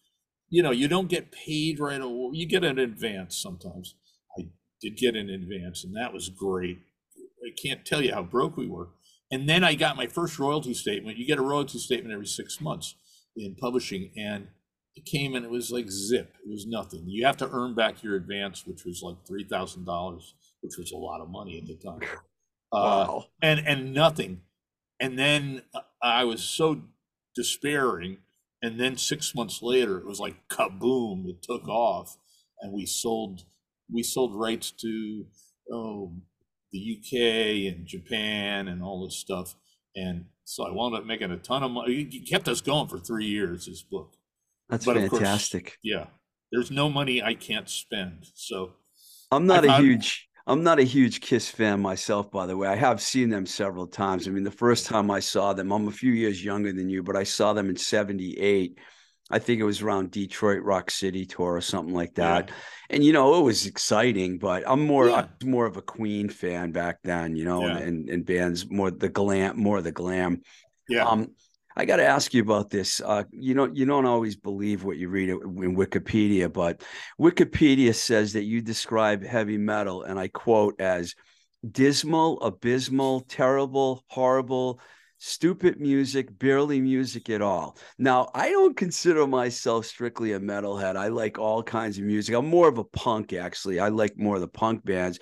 you 0.50 0.62
know, 0.62 0.70
you 0.70 0.88
don't 0.88 1.08
get 1.08 1.32
paid 1.32 1.78
right 1.78 2.00
away. 2.00 2.30
You 2.32 2.46
get 2.46 2.64
an 2.64 2.78
advance 2.78 3.36
sometimes. 3.36 3.94
I 4.38 4.48
did 4.80 4.96
get 4.96 5.16
an 5.16 5.28
advance, 5.30 5.84
and 5.84 5.96
that 5.96 6.12
was 6.12 6.28
great. 6.28 6.78
I 7.16 7.50
can't 7.60 7.84
tell 7.84 8.02
you 8.02 8.14
how 8.14 8.22
broke 8.22 8.56
we 8.56 8.66
were. 8.66 8.88
And 9.30 9.48
then 9.48 9.62
I 9.62 9.74
got 9.74 9.96
my 9.96 10.06
first 10.06 10.38
royalty 10.38 10.74
statement. 10.74 11.18
You 11.18 11.26
get 11.26 11.38
a 11.38 11.42
royalty 11.42 11.78
statement 11.78 12.14
every 12.14 12.26
six 12.26 12.60
months 12.60 12.94
in 13.36 13.56
publishing, 13.56 14.10
and 14.16 14.48
it 14.94 15.04
came 15.04 15.34
and 15.34 15.44
it 15.44 15.50
was 15.50 15.70
like 15.70 15.90
zip. 15.90 16.34
It 16.44 16.50
was 16.50 16.66
nothing. 16.66 17.04
You 17.06 17.26
have 17.26 17.36
to 17.38 17.50
earn 17.50 17.74
back 17.74 18.02
your 18.02 18.16
advance, 18.16 18.66
which 18.66 18.84
was 18.84 19.02
like 19.02 19.16
three 19.26 19.44
thousand 19.44 19.84
dollars, 19.84 20.34
which 20.60 20.76
was 20.78 20.92
a 20.92 20.96
lot 20.96 21.20
of 21.20 21.28
money 21.28 21.58
at 21.58 21.66
the 21.66 21.76
time. 21.76 22.00
Uh, 22.72 23.06
wow. 23.08 23.24
and 23.40 23.60
and 23.66 23.94
nothing. 23.94 24.42
And 25.00 25.18
then 25.18 25.62
uh, 25.74 25.80
I 26.02 26.24
was 26.24 26.42
so 26.42 26.82
despairing 27.34 28.18
and 28.62 28.80
then 28.80 28.96
six 28.96 29.34
months 29.34 29.62
later 29.62 29.98
it 29.98 30.06
was 30.06 30.20
like 30.20 30.48
kaboom 30.48 31.28
it 31.28 31.42
took 31.42 31.68
off. 31.68 32.16
And 32.60 32.72
we 32.72 32.86
sold 32.86 33.44
we 33.92 34.02
sold 34.02 34.34
rights 34.34 34.70
to 34.82 35.26
oh 35.72 36.12
the 36.72 36.98
uk 36.98 37.12
and 37.12 37.86
japan 37.86 38.68
and 38.68 38.82
all 38.82 39.04
this 39.04 39.16
stuff. 39.16 39.54
And 39.94 40.26
so 40.44 40.66
i 40.66 40.70
wound 40.70 40.94
up 40.94 41.06
making 41.06 41.30
a 41.30 41.38
ton 41.38 41.62
of 41.62 41.70
money. 41.70 42.08
It 42.10 42.28
kept 42.28 42.48
us 42.48 42.60
going 42.60 42.88
for 42.88 42.98
three 42.98 43.26
years 43.26 43.66
this 43.66 43.82
book. 43.82 44.14
That's 44.68 44.84
but 44.84 44.96
fantastic 44.96 45.64
course, 45.64 45.76
yeah 45.82 46.06
there's 46.52 46.70
no 46.70 46.88
money 46.90 47.22
i 47.22 47.34
can't 47.34 47.68
spend. 47.68 48.26
So 48.34 48.72
i'm 49.30 49.46
not 49.46 49.64
a 49.64 49.76
huge 49.78 50.27
I'm 50.48 50.62
not 50.62 50.78
a 50.78 50.84
huge 50.84 51.20
Kiss 51.20 51.50
fan 51.50 51.80
myself, 51.80 52.30
by 52.30 52.46
the 52.46 52.56
way. 52.56 52.68
I 52.68 52.74
have 52.74 53.02
seen 53.02 53.28
them 53.28 53.44
several 53.44 53.86
times. 53.86 54.26
I 54.26 54.30
mean, 54.30 54.44
the 54.44 54.50
first 54.50 54.86
time 54.86 55.10
I 55.10 55.20
saw 55.20 55.52
them, 55.52 55.70
I'm 55.70 55.88
a 55.88 55.92
few 55.92 56.12
years 56.12 56.42
younger 56.42 56.72
than 56.72 56.88
you, 56.88 57.02
but 57.02 57.16
I 57.16 57.24
saw 57.24 57.52
them 57.52 57.68
in 57.68 57.76
78. 57.76 58.78
I 59.30 59.38
think 59.38 59.60
it 59.60 59.64
was 59.64 59.82
around 59.82 60.10
Detroit 60.10 60.62
Rock 60.62 60.90
City 60.90 61.26
tour 61.26 61.54
or 61.54 61.60
something 61.60 61.94
like 61.94 62.14
that. 62.14 62.48
Yeah. 62.48 62.54
And 62.88 63.04
you 63.04 63.12
know, 63.12 63.38
it 63.38 63.42
was 63.42 63.66
exciting, 63.66 64.38
but 64.38 64.64
I'm 64.66 64.86
more 64.86 65.08
yeah. 65.08 65.26
I'm 65.42 65.50
more 65.50 65.66
of 65.66 65.76
a 65.76 65.82
Queen 65.82 66.30
fan 66.30 66.72
back 66.72 67.00
then, 67.04 67.36
you 67.36 67.44
know, 67.44 67.66
yeah. 67.66 67.76
and, 67.76 68.08
and 68.08 68.24
bands 68.24 68.70
more 68.70 68.90
the 68.90 69.10
glam, 69.10 69.58
more 69.58 69.82
the 69.82 69.92
glam. 69.92 70.40
Yeah. 70.88 71.04
Um, 71.04 71.32
I 71.78 71.84
got 71.84 71.96
to 71.96 72.06
ask 72.06 72.34
you 72.34 72.42
about 72.42 72.70
this. 72.70 73.00
Uh, 73.00 73.22
you 73.30 73.54
know, 73.54 73.70
you 73.72 73.86
don't 73.86 74.04
always 74.04 74.34
believe 74.34 74.82
what 74.82 74.96
you 74.96 75.08
read 75.08 75.28
in 75.28 75.76
Wikipedia, 75.76 76.52
but 76.52 76.82
Wikipedia 77.20 77.94
says 77.94 78.32
that 78.32 78.42
you 78.42 78.60
describe 78.60 79.24
heavy 79.24 79.58
metal, 79.58 80.02
and 80.02 80.18
I 80.18 80.26
quote 80.26 80.80
as 80.80 81.14
dismal, 81.70 82.40
abysmal, 82.40 83.20
terrible, 83.20 84.04
horrible, 84.08 84.80
stupid 85.18 85.78
music, 85.78 86.36
barely 86.36 86.80
music 86.80 87.30
at 87.30 87.42
all. 87.42 87.76
Now, 87.96 88.28
I 88.34 88.50
don't 88.50 88.76
consider 88.76 89.24
myself 89.28 89.86
strictly 89.86 90.32
a 90.32 90.40
metalhead. 90.40 90.96
I 90.96 91.08
like 91.08 91.38
all 91.38 91.62
kinds 91.62 91.96
of 91.98 92.04
music. 92.04 92.34
I'm 92.34 92.46
more 92.46 92.68
of 92.68 92.78
a 92.78 92.84
punk, 92.84 93.32
actually. 93.32 93.78
I 93.78 93.88
like 93.88 94.18
more 94.18 94.34
of 94.34 94.40
the 94.40 94.48
punk 94.48 94.84
bands. 94.84 95.20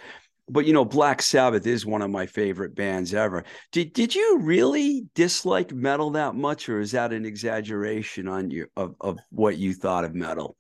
But 0.49 0.65
you 0.65 0.73
know, 0.73 0.85
Black 0.85 1.23
Sabbath 1.23 1.67
is 1.67 1.85
one 1.85 2.03
of 2.03 2.11
my 2.11 2.27
favorite 2.27 2.75
bands 2.75 3.15
ever. 3.15 3.45
Did 3.73 3.93
did 3.93 4.15
you 4.15 4.39
really 4.41 5.07
dislike 5.15 5.73
metal 5.73 6.11
that 6.11 6.35
much, 6.35 6.69
or 6.69 6.81
is 6.81 6.93
that 6.93 7.13
an 7.13 7.27
exaggeration 7.27 8.29
on 8.29 8.51
you 8.51 8.69
of, 8.77 8.95
of 9.01 9.19
what 9.31 9.59
you 9.59 9.75
thought 9.75 10.05
of 10.05 10.15
metal? 10.15 10.57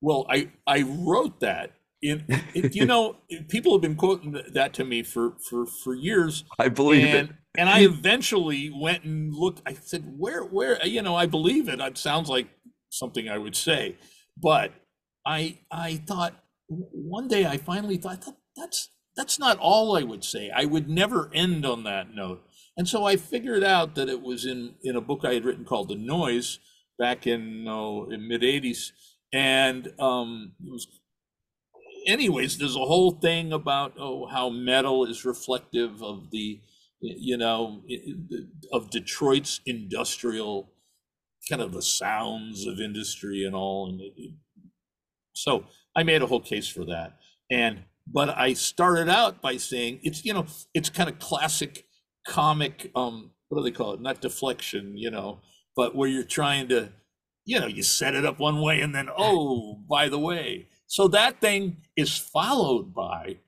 Well, 0.00 0.26
I 0.28 0.50
I 0.66 0.82
wrote 0.82 1.40
that 1.40 1.72
in, 2.02 2.24
in 2.54 2.70
you 2.72 2.84
know 2.84 3.16
people 3.48 3.72
have 3.72 3.82
been 3.82 3.96
quoting 3.96 4.40
that 4.52 4.72
to 4.74 4.84
me 4.84 5.02
for 5.02 5.34
for 5.48 5.66
for 5.66 5.94
years. 5.94 6.44
I 6.58 6.68
believe 6.68 7.14
and, 7.14 7.30
it. 7.30 7.36
And 7.56 7.68
I 7.68 7.80
eventually 7.80 8.70
went 8.70 9.04
and 9.04 9.34
looked. 9.34 9.62
I 9.66 9.74
said, 9.74 10.04
"Where 10.16 10.42
where 10.42 10.84
you 10.86 11.02
know 11.02 11.16
I 11.16 11.26
believe 11.26 11.68
it. 11.68 11.80
It 11.80 11.98
sounds 11.98 12.28
like 12.28 12.48
something 12.90 13.28
I 13.28 13.38
would 13.38 13.56
say." 13.56 13.96
But 14.36 14.72
I 15.24 15.58
I 15.70 15.96
thought 16.06 16.34
one 16.68 17.28
day 17.28 17.46
I 17.46 17.56
finally 17.56 17.96
thought 17.96 18.24
that's 18.56 18.90
that's 19.18 19.38
not 19.38 19.58
all 19.58 19.96
I 19.98 20.04
would 20.04 20.24
say. 20.24 20.50
I 20.54 20.64
would 20.64 20.88
never 20.88 21.28
end 21.34 21.66
on 21.66 21.82
that 21.82 22.14
note. 22.14 22.42
And 22.76 22.88
so 22.88 23.04
I 23.04 23.16
figured 23.16 23.64
out 23.64 23.96
that 23.96 24.08
it 24.08 24.22
was 24.22 24.46
in 24.46 24.76
in 24.82 24.96
a 24.96 25.00
book 25.00 25.24
I 25.24 25.34
had 25.34 25.44
written 25.44 25.64
called 25.64 25.88
The 25.88 25.96
Noise 25.96 26.60
back 26.98 27.26
in 27.26 27.66
oh, 27.68 28.08
in 28.10 28.26
mid 28.28 28.42
80s 28.42 28.92
and 29.32 29.92
um, 29.98 30.52
it 30.64 30.70
was 30.70 30.86
anyways 32.06 32.58
there's 32.58 32.76
a 32.76 32.80
whole 32.80 33.12
thing 33.12 33.52
about 33.52 33.94
oh 33.98 34.26
how 34.26 34.48
metal 34.48 35.04
is 35.04 35.24
reflective 35.24 36.02
of 36.02 36.30
the 36.30 36.60
you 37.00 37.36
know 37.36 37.82
of 38.72 38.90
detroit's 38.90 39.60
industrial 39.66 40.72
kind 41.48 41.60
of 41.60 41.72
the 41.72 41.82
sounds 41.82 42.66
of 42.66 42.80
industry 42.80 43.44
and 43.44 43.54
all 43.54 43.88
and 43.88 44.00
it, 44.00 44.32
so 45.34 45.64
i 45.94 46.02
made 46.02 46.22
a 46.22 46.26
whole 46.26 46.40
case 46.40 46.68
for 46.68 46.84
that 46.84 47.18
and 47.50 47.84
but 48.12 48.36
i 48.36 48.52
started 48.52 49.08
out 49.08 49.40
by 49.40 49.56
saying 49.56 50.00
it's 50.02 50.24
you 50.24 50.32
know 50.32 50.46
it's 50.74 50.90
kind 50.90 51.08
of 51.08 51.18
classic 51.18 51.86
comic 52.26 52.90
um 52.94 53.30
what 53.48 53.58
do 53.58 53.64
they 53.64 53.70
call 53.70 53.94
it 53.94 54.00
not 54.00 54.20
deflection 54.20 54.96
you 54.96 55.10
know 55.10 55.40
but 55.76 55.94
where 55.94 56.08
you're 56.08 56.22
trying 56.22 56.68
to 56.68 56.90
you 57.48 57.58
know, 57.58 57.66
you 57.66 57.82
set 57.82 58.14
it 58.14 58.26
up 58.26 58.38
one 58.38 58.60
way 58.60 58.82
and 58.82 58.94
then, 58.94 59.08
oh, 59.18 59.80
by 59.88 60.08
the 60.10 60.18
way. 60.18 60.68
So 60.86 61.08
that 61.08 61.40
thing 61.40 61.78
is 61.96 62.16
followed 62.16 62.94
by 62.94 63.38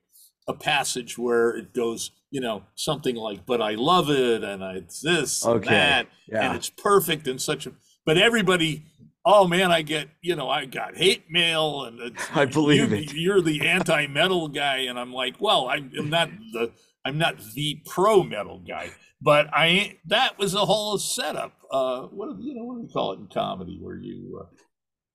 a 0.47 0.53
passage 0.53 1.19
where 1.19 1.51
it 1.51 1.71
goes, 1.71 2.09
you 2.31 2.41
know, 2.41 2.63
something 2.75 3.15
like, 3.15 3.45
but 3.45 3.61
I 3.61 3.75
love 3.75 4.09
it 4.09 4.43
and 4.43 4.63
I, 4.63 4.73
it's 4.73 5.01
this 5.01 5.45
okay. 5.45 5.55
and 5.55 5.63
that, 5.65 6.07
yeah. 6.27 6.47
and 6.47 6.55
it's 6.55 6.69
perfect 6.69 7.27
and 7.27 7.39
such 7.39 7.67
a, 7.67 7.73
but 8.03 8.17
everybody, 8.17 8.85
oh 9.25 9.47
man, 9.47 9.71
I 9.71 9.81
get, 9.81 10.09
you 10.21 10.35
know, 10.35 10.49
I 10.49 10.65
got 10.65 10.97
hate 10.97 11.25
mail 11.29 11.83
and 11.83 12.17
I 12.33 12.45
believe 12.45 12.91
you, 12.91 12.97
it. 12.97 13.13
You're 13.13 13.41
the 13.41 13.67
anti 13.67 14.07
metal 14.07 14.47
guy. 14.47 14.77
And 14.79 14.99
I'm 14.99 15.13
like, 15.13 15.35
well, 15.39 15.69
I'm, 15.69 15.91
I'm 15.97 16.09
not 16.09 16.29
the, 16.53 16.71
I'm 17.05 17.17
not 17.17 17.39
the 17.53 17.81
pro 17.85 18.23
metal 18.23 18.59
guy 18.59 18.91
but 19.21 19.47
I 19.53 19.99
that 20.07 20.39
was 20.39 20.55
a 20.55 20.65
whole 20.65 20.97
setup. 20.97 21.53
Uh, 21.71 22.01
what 22.07 22.39
you 22.39 22.55
know 22.55 22.63
what 22.63 22.75
do 22.75 22.81
we 22.81 22.87
call 22.91 23.13
it 23.13 23.19
in 23.19 23.27
comedy 23.27 23.77
where 23.79 23.97
you 23.97 24.41
uh, 24.41 24.47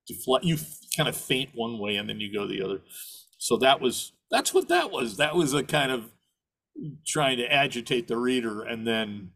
deflect, 0.06 0.44
you 0.44 0.56
kind 0.96 1.08
of 1.08 1.16
feint 1.16 1.50
one 1.54 1.78
way 1.78 1.96
and 1.96 2.08
then 2.08 2.20
you 2.20 2.32
go 2.32 2.46
the 2.46 2.62
other. 2.62 2.80
So 3.38 3.56
that 3.58 3.80
was 3.80 4.12
that's 4.30 4.54
what 4.54 4.68
that 4.68 4.90
was. 4.90 5.16
That 5.16 5.34
was 5.34 5.52
a 5.54 5.64
kind 5.64 5.90
of 5.90 6.12
trying 7.06 7.38
to 7.38 7.52
agitate 7.52 8.06
the 8.06 8.16
reader 8.16 8.62
and 8.62 8.86
then 8.86 9.30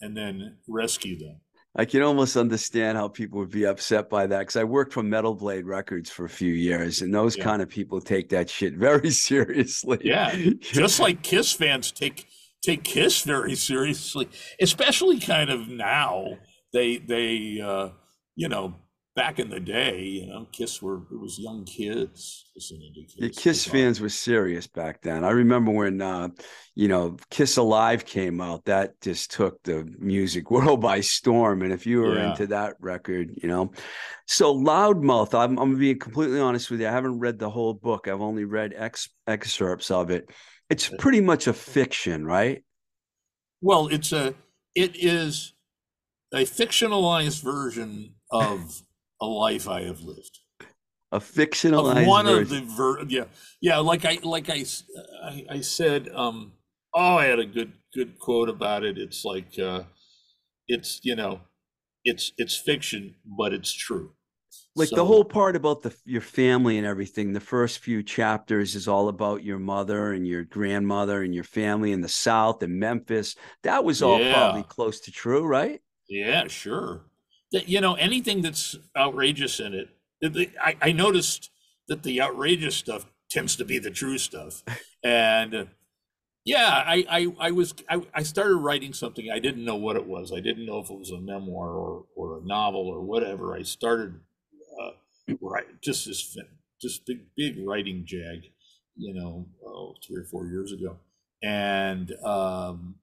and 0.00 0.16
then 0.16 0.56
rescue 0.66 1.18
them. 1.18 1.40
I 1.76 1.84
can 1.84 2.02
almost 2.02 2.36
understand 2.36 2.96
how 2.96 3.08
people 3.08 3.40
would 3.40 3.50
be 3.50 3.66
upset 3.66 4.08
by 4.08 4.28
that 4.28 4.38
because 4.40 4.56
I 4.56 4.62
worked 4.62 4.92
for 4.92 5.02
Metal 5.02 5.34
Blade 5.34 5.66
Records 5.66 6.08
for 6.08 6.24
a 6.24 6.28
few 6.28 6.52
years, 6.52 7.02
and 7.02 7.12
those 7.12 7.36
yeah. 7.36 7.44
kind 7.44 7.62
of 7.62 7.68
people 7.68 8.00
take 8.00 8.28
that 8.28 8.48
shit 8.48 8.74
very 8.74 9.10
seriously. 9.10 9.98
Yeah, 10.02 10.34
just 10.60 11.00
like 11.00 11.22
Kiss 11.22 11.52
fans 11.52 11.90
take 11.90 12.26
take 12.62 12.84
Kiss 12.84 13.22
very 13.22 13.56
seriously, 13.56 14.28
especially 14.60 15.18
kind 15.18 15.50
of 15.50 15.68
now. 15.68 16.38
They 16.72 16.98
they 16.98 17.60
uh, 17.60 17.88
you 18.36 18.48
know 18.48 18.74
back 19.16 19.38
in 19.38 19.48
the 19.48 19.60
day, 19.60 20.00
you 20.00 20.26
know, 20.26 20.46
Kiss 20.50 20.82
were 20.82 21.02
it 21.10 21.20
was 21.20 21.38
young 21.38 21.64
kids 21.64 22.50
listening 22.54 22.92
to 22.94 23.02
Kiss. 23.02 23.14
The 23.18 23.42
Kiss 23.42 23.64
fans 23.64 24.00
were 24.00 24.08
serious 24.08 24.66
back 24.66 25.02
then. 25.02 25.24
I 25.24 25.30
remember 25.30 25.70
when 25.70 26.00
uh, 26.00 26.28
you 26.74 26.88
know 26.88 27.16
Kiss 27.30 27.56
Alive 27.56 28.04
came 28.04 28.40
out. 28.40 28.64
That 28.64 29.00
just 29.00 29.30
took 29.30 29.62
the 29.62 29.84
music 29.98 30.50
world 30.50 30.80
by 30.80 31.00
storm. 31.00 31.62
And 31.62 31.72
if 31.72 31.86
you 31.86 32.00
were 32.00 32.16
yeah. 32.16 32.30
into 32.30 32.48
that 32.48 32.74
record, 32.80 33.30
you 33.40 33.48
know, 33.48 33.72
so 34.26 34.54
Loudmouth. 34.54 35.38
I'm 35.38 35.58
I'm 35.58 35.78
being 35.78 35.98
completely 35.98 36.40
honest 36.40 36.70
with 36.70 36.80
you. 36.80 36.88
I 36.88 36.92
haven't 36.92 37.20
read 37.20 37.38
the 37.38 37.50
whole 37.50 37.74
book. 37.74 38.08
I've 38.08 38.20
only 38.20 38.44
read 38.44 38.74
ex- 38.76 39.10
excerpts 39.26 39.90
of 39.90 40.10
it. 40.10 40.30
It's 40.70 40.88
pretty 40.88 41.20
much 41.20 41.46
a 41.46 41.52
fiction, 41.52 42.26
right? 42.26 42.64
Well, 43.60 43.88
it's 43.88 44.12
a 44.12 44.34
it 44.74 44.96
is 44.96 45.52
a 46.32 46.44
fictionalized 46.44 47.42
version 47.42 48.14
of 48.30 48.82
a 49.20 49.26
life 49.26 49.68
I 49.68 49.82
have 49.82 50.00
lived. 50.00 50.38
A 51.12 51.20
fictionalized 51.20 52.02
of 52.02 52.06
one 52.08 52.26
version. 52.26 52.42
of 52.42 52.48
the 52.68 52.74
ver- 52.74 53.04
yeah 53.04 53.24
yeah 53.60 53.78
like 53.78 54.04
I 54.04 54.18
like 54.22 54.50
I, 54.50 54.64
I 55.22 55.46
I 55.48 55.60
said 55.60 56.08
um 56.08 56.52
oh 56.92 57.16
I 57.16 57.26
had 57.26 57.38
a 57.38 57.46
good 57.46 57.72
good 57.94 58.18
quote 58.18 58.48
about 58.48 58.82
it. 58.82 58.98
It's 58.98 59.24
like 59.24 59.56
uh 59.58 59.84
it's 60.66 61.00
you 61.02 61.14
know 61.14 61.40
it's 62.04 62.32
it's 62.36 62.56
fiction 62.56 63.14
but 63.24 63.52
it's 63.52 63.72
true 63.72 64.12
like 64.76 64.88
so, 64.88 64.96
the 64.96 65.04
whole 65.04 65.24
part 65.24 65.56
about 65.56 65.82
the 65.82 65.94
your 66.04 66.20
family 66.20 66.78
and 66.78 66.86
everything 66.86 67.32
the 67.32 67.40
first 67.40 67.78
few 67.78 68.02
chapters 68.02 68.74
is 68.74 68.88
all 68.88 69.08
about 69.08 69.42
your 69.42 69.58
mother 69.58 70.12
and 70.12 70.26
your 70.26 70.44
grandmother 70.44 71.22
and 71.22 71.34
your 71.34 71.44
family 71.44 71.92
in 71.92 72.00
the 72.00 72.08
south 72.08 72.62
and 72.62 72.78
memphis 72.78 73.36
that 73.62 73.84
was 73.84 74.02
all 74.02 74.20
yeah. 74.20 74.32
probably 74.32 74.62
close 74.64 75.00
to 75.00 75.10
true 75.10 75.44
right 75.44 75.80
yeah 76.08 76.46
sure 76.46 77.06
that 77.54 77.68
you 77.68 77.80
know 77.80 77.94
anything 77.94 78.42
that's 78.42 78.76
outrageous 78.96 79.60
in 79.60 79.72
it 79.74 79.88
I, 80.60 80.76
I 80.80 80.92
noticed 80.92 81.50
that 81.88 82.02
the 82.02 82.20
outrageous 82.20 82.76
stuff 82.76 83.06
tends 83.30 83.56
to 83.56 83.64
be 83.64 83.78
the 83.78 83.90
true 83.90 84.18
stuff. 84.18 84.62
And 85.06 85.68
yeah 86.46 86.82
i 86.86 87.04
i, 87.10 87.48
I 87.48 87.50
was 87.50 87.74
I, 87.90 88.00
I 88.14 88.22
started 88.22 88.56
writing 88.56 88.94
something. 88.94 89.30
I 89.30 89.38
didn't 89.38 89.66
know 89.66 89.76
what 89.76 89.96
it 89.96 90.06
was. 90.06 90.32
I 90.32 90.40
didn't 90.40 90.64
know 90.64 90.78
if 90.78 90.88
it 90.88 90.98
was 90.98 91.10
a 91.10 91.20
memoir 91.20 91.68
or 91.68 92.06
or 92.16 92.38
a 92.38 92.46
novel 92.46 92.88
or 92.88 93.02
whatever. 93.02 93.54
I 93.54 93.60
started 93.62 94.14
right 95.42 95.66
just 95.82 96.06
this 96.06 96.38
just 96.80 97.04
big 97.04 97.26
big 97.36 97.58
writing 97.66 98.04
jag 98.06 98.44
you 98.96 99.12
know 99.12 99.46
oh, 99.66 99.94
three 100.06 100.22
or 100.22 100.24
four 100.24 100.46
years 100.46 100.72
ago. 100.72 100.96
And 101.42 102.12
um 102.24 102.94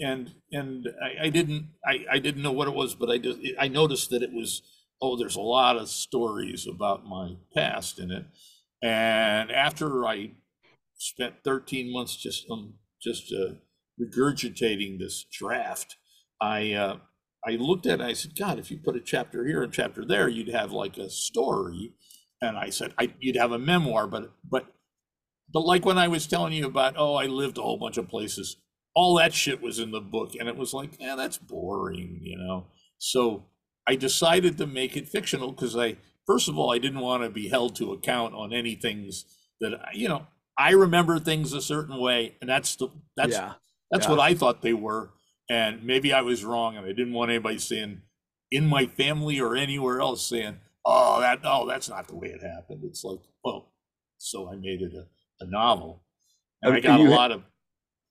and 0.00 0.32
and 0.52 0.88
I, 1.02 1.26
I 1.26 1.28
didn't 1.28 1.68
I, 1.86 2.04
I 2.12 2.18
didn't 2.18 2.42
know 2.42 2.52
what 2.52 2.68
it 2.68 2.74
was 2.74 2.94
but 2.94 3.10
i 3.10 3.18
just 3.18 3.38
i 3.58 3.68
noticed 3.68 4.10
that 4.10 4.22
it 4.22 4.32
was 4.32 4.62
oh 5.00 5.16
there's 5.16 5.36
a 5.36 5.40
lot 5.40 5.76
of 5.76 5.88
stories 5.88 6.66
about 6.66 7.06
my 7.06 7.36
past 7.54 7.98
in 7.98 8.10
it 8.10 8.26
and 8.82 9.50
after 9.50 10.06
i 10.06 10.32
spent 10.98 11.34
13 11.44 11.92
months 11.92 12.16
just 12.16 12.46
um 12.50 12.74
just 13.02 13.32
uh, 13.32 13.54
regurgitating 14.00 14.98
this 14.98 15.24
draft 15.30 15.96
i 16.40 16.72
uh 16.72 16.96
I 17.46 17.52
looked 17.52 17.86
at 17.86 18.00
it 18.00 18.04
I 18.04 18.12
said, 18.12 18.38
God, 18.38 18.58
if 18.58 18.70
you 18.70 18.78
put 18.78 18.96
a 18.96 19.00
chapter 19.00 19.46
here 19.46 19.62
and 19.62 19.72
chapter 19.72 20.04
there, 20.04 20.28
you'd 20.28 20.48
have 20.48 20.72
like 20.72 20.98
a 20.98 21.08
story. 21.08 21.94
And 22.42 22.56
I 22.56 22.70
said, 22.70 22.92
I, 22.98 23.14
you'd 23.18 23.36
have 23.36 23.52
a 23.52 23.58
memoir, 23.58 24.06
but 24.06 24.32
but 24.44 24.66
but 25.52 25.60
like 25.60 25.84
when 25.84 25.98
I 25.98 26.08
was 26.08 26.26
telling 26.26 26.52
you 26.52 26.66
about, 26.66 26.94
oh, 26.96 27.14
I 27.14 27.26
lived 27.26 27.58
a 27.58 27.62
whole 27.62 27.78
bunch 27.78 27.96
of 27.96 28.08
places, 28.08 28.56
all 28.94 29.16
that 29.16 29.34
shit 29.34 29.62
was 29.62 29.78
in 29.78 29.90
the 29.90 30.00
book, 30.00 30.32
and 30.38 30.48
it 30.48 30.56
was 30.56 30.72
like, 30.74 31.00
yeah, 31.00 31.16
that's 31.16 31.38
boring, 31.38 32.20
you 32.22 32.36
know. 32.36 32.66
So 32.98 33.44
I 33.86 33.94
decided 33.94 34.58
to 34.58 34.66
make 34.66 34.96
it 34.96 35.08
fictional 35.08 35.52
because 35.52 35.76
I, 35.76 35.96
first 36.26 36.48
of 36.48 36.58
all, 36.58 36.72
I 36.72 36.78
didn't 36.78 37.00
want 37.00 37.22
to 37.22 37.30
be 37.30 37.48
held 37.48 37.76
to 37.76 37.92
account 37.92 38.34
on 38.34 38.52
any 38.52 38.74
things 38.74 39.24
that 39.60 39.78
you 39.94 40.08
know. 40.08 40.26
I 40.58 40.72
remember 40.72 41.18
things 41.18 41.54
a 41.54 41.62
certain 41.62 41.98
way, 41.98 42.36
and 42.40 42.50
that's 42.50 42.76
the 42.76 42.88
that's 43.16 43.32
yeah. 43.32 43.54
that's 43.90 44.06
yeah. 44.06 44.10
what 44.10 44.20
I 44.20 44.34
thought 44.34 44.62
they 44.62 44.74
were 44.74 45.10
and 45.50 45.82
maybe 45.82 46.12
I 46.12 46.22
was 46.22 46.44
wrong, 46.44 46.76
and 46.76 46.86
I 46.86 46.90
didn't 46.90 47.12
want 47.12 47.32
anybody 47.32 47.58
saying 47.58 48.02
in 48.52 48.66
my 48.66 48.86
family 48.86 49.40
or 49.40 49.56
anywhere 49.56 50.00
else 50.00 50.24
saying, 50.24 50.58
"Oh, 50.84 51.20
that 51.20 51.40
oh, 51.44 51.66
that's 51.66 51.88
not 51.88 52.06
the 52.06 52.14
way 52.14 52.28
it 52.28 52.40
happened." 52.40 52.84
It's 52.84 53.02
like, 53.02 53.18
oh, 53.44 53.66
so 54.16 54.48
I 54.48 54.54
made 54.54 54.80
it 54.80 54.92
a, 54.94 55.06
a 55.44 55.50
novel, 55.50 56.04
and 56.62 56.72
I 56.72 56.80
got 56.80 57.00
a 57.00 57.02
lot 57.02 57.32
of 57.32 57.42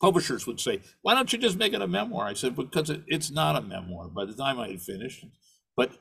publishers 0.01 0.45
would 0.47 0.59
say, 0.59 0.81
"Why 1.01 1.13
don't 1.13 1.31
you 1.33 1.39
just 1.39 1.57
make 1.57 1.73
it 1.73 1.81
a 1.81 1.87
memoir?" 1.87 2.25
I 2.27 2.33
said, 2.33 2.55
"Because 2.55 2.89
it, 2.89 3.03
it's 3.07 3.31
not 3.31 3.55
a 3.55 3.61
memoir." 3.61 4.07
By 4.09 4.25
the 4.25 4.33
time 4.33 4.59
I 4.59 4.69
had 4.69 4.81
finished, 4.81 5.25
but 5.75 5.91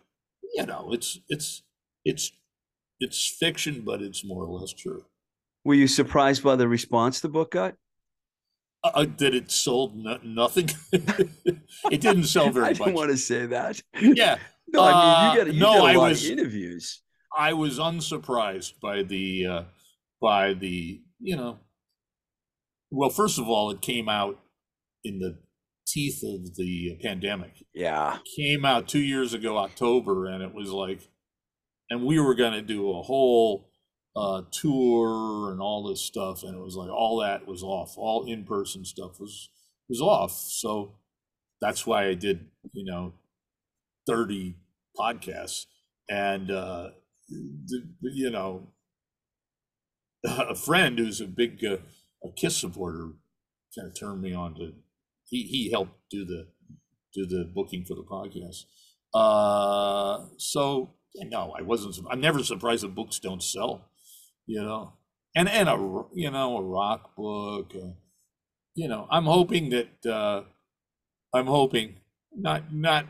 you 0.55 0.67
know, 0.67 0.91
it's 0.93 1.19
it's 1.29 1.63
it's 2.05 2.33
it's 3.01 3.37
fiction, 3.39 3.83
but 3.85 4.03
it's 4.03 4.25
more 4.25 4.45
or 4.45 4.59
less 4.61 4.73
true. 4.73 5.05
Were 5.65 5.75
you 5.75 5.87
surprised 5.89 6.43
by 6.43 6.57
the 6.57 6.69
response 6.69 7.21
the 7.21 7.29
book 7.29 7.53
got? 7.53 7.75
Uh, 8.85 8.91
uh, 8.95 9.07
that 9.19 9.35
it 9.35 9.51
sold 9.51 9.97
no- 9.97 10.21
nothing. 10.23 10.71
it 10.93 12.01
didn't 12.01 12.25
sell 12.25 12.51
very 12.51 12.67
I 12.67 12.69
much. 12.71 12.79
don't 12.79 12.95
want 12.95 13.11
to 13.11 13.17
say 13.17 13.47
that. 13.47 13.81
Yeah, 14.01 14.39
No, 14.73 14.83
I 14.85 14.93
mean 14.93 14.95
Uh, 14.95 15.33
you 15.33 15.39
got 15.45 15.55
you 15.55 15.61
no, 15.61 15.67
got 15.73 15.81
a 15.81 15.85
I 15.85 15.95
lot 15.95 16.09
was- 16.11 16.25
of 16.25 16.31
interviews. 16.31 17.03
I 17.37 17.53
was 17.53 17.79
unsurprised 17.79 18.81
by 18.81 19.03
the 19.03 19.47
uh, 19.47 19.63
by 20.21 20.55
the 20.55 21.03
you 21.21 21.37
know. 21.37 21.59
Well, 22.91 23.11
first 23.11 23.39
of 23.39 23.49
all, 23.49 23.71
it 23.71 23.81
came 23.81 24.09
out 24.09 24.39
in 25.05 25.19
the 25.19 25.39
teeth 25.87 26.23
of 26.23 26.57
the 26.57 26.99
pandemic. 27.03 27.65
Yeah. 27.75 28.19
came 28.37 28.65
out 28.65 28.89
two 28.89 29.01
years 29.01 29.35
ago, 29.35 29.59
October, 29.59 30.27
and 30.27 30.43
it 30.43 30.55
was 30.55 30.71
like, 30.71 31.09
and 31.91 32.05
we 32.05 32.21
were 32.21 32.35
going 32.35 32.53
to 32.53 32.63
do 32.63 32.91
a 32.91 33.03
whole 33.03 33.71
uh, 34.17 34.43
tour 34.51 35.53
and 35.53 35.61
all 35.61 35.89
this 35.89 36.01
stuff, 36.01 36.43
and 36.43 36.55
it 36.55 36.61
was 36.61 36.77
like 36.77 36.91
all 36.91 37.21
that 37.21 37.47
was 37.47 37.63
off, 37.63 37.95
all 37.97 38.25
in 38.27 38.45
person 38.45 38.85
stuff 38.85 39.21
was 39.21 39.51
was 39.89 40.01
off. 40.01 40.33
So 40.33 40.97
that's 41.61 41.87
why 41.87 42.07
I 42.07 42.15
did, 42.15 42.47
you 42.73 42.85
know, 42.85 43.15
thirty 44.07 44.57
podcasts, 44.99 45.67
and 46.11 46.51
uh, 46.51 46.91
you 47.29 48.31
know, 48.31 48.69
a 50.25 50.55
friend 50.55 50.99
who's 50.99 51.21
a 51.21 51.27
big 51.27 51.65
uh, 51.65 51.77
a 52.25 52.29
Kiss 52.33 52.57
supporter 52.57 53.13
kind 53.77 53.89
of 53.89 53.99
turned 53.99 54.23
me 54.23 54.35
on 54.35 54.55
to. 54.57 54.73
He 55.25 55.43
he 55.43 55.71
helped 55.71 55.99
do 56.11 56.25
the 56.25 56.49
do 57.15 57.27
the 57.27 57.45
booking 57.55 57.85
for 57.85 57.95
the 57.95 58.03
podcast. 58.03 58.65
Uh, 59.15 60.27
so 60.37 60.95
no, 61.17 61.55
I 61.59 61.63
wasn't. 61.63 61.97
I'm 62.11 62.21
never 62.21 62.43
surprised 62.43 62.83
that 62.85 62.95
books 62.95 63.19
don't 63.19 63.43
sell, 63.43 63.89
you 64.47 64.63
know. 64.63 64.95
And 65.35 65.49
and 65.49 65.69
a 65.69 66.05
you 66.15 66.31
know 66.31 66.57
a 66.57 66.63
rock 66.63 67.15
book, 67.17 67.73
uh, 67.75 67.93
you 68.75 68.89
know. 68.89 69.07
I'm 69.11 69.25
hoping 69.25 69.71
that 69.71 70.07
uh, 70.07 70.43
I'm 71.35 71.47
hoping 71.47 71.97
not 72.35 72.73
not. 72.73 73.07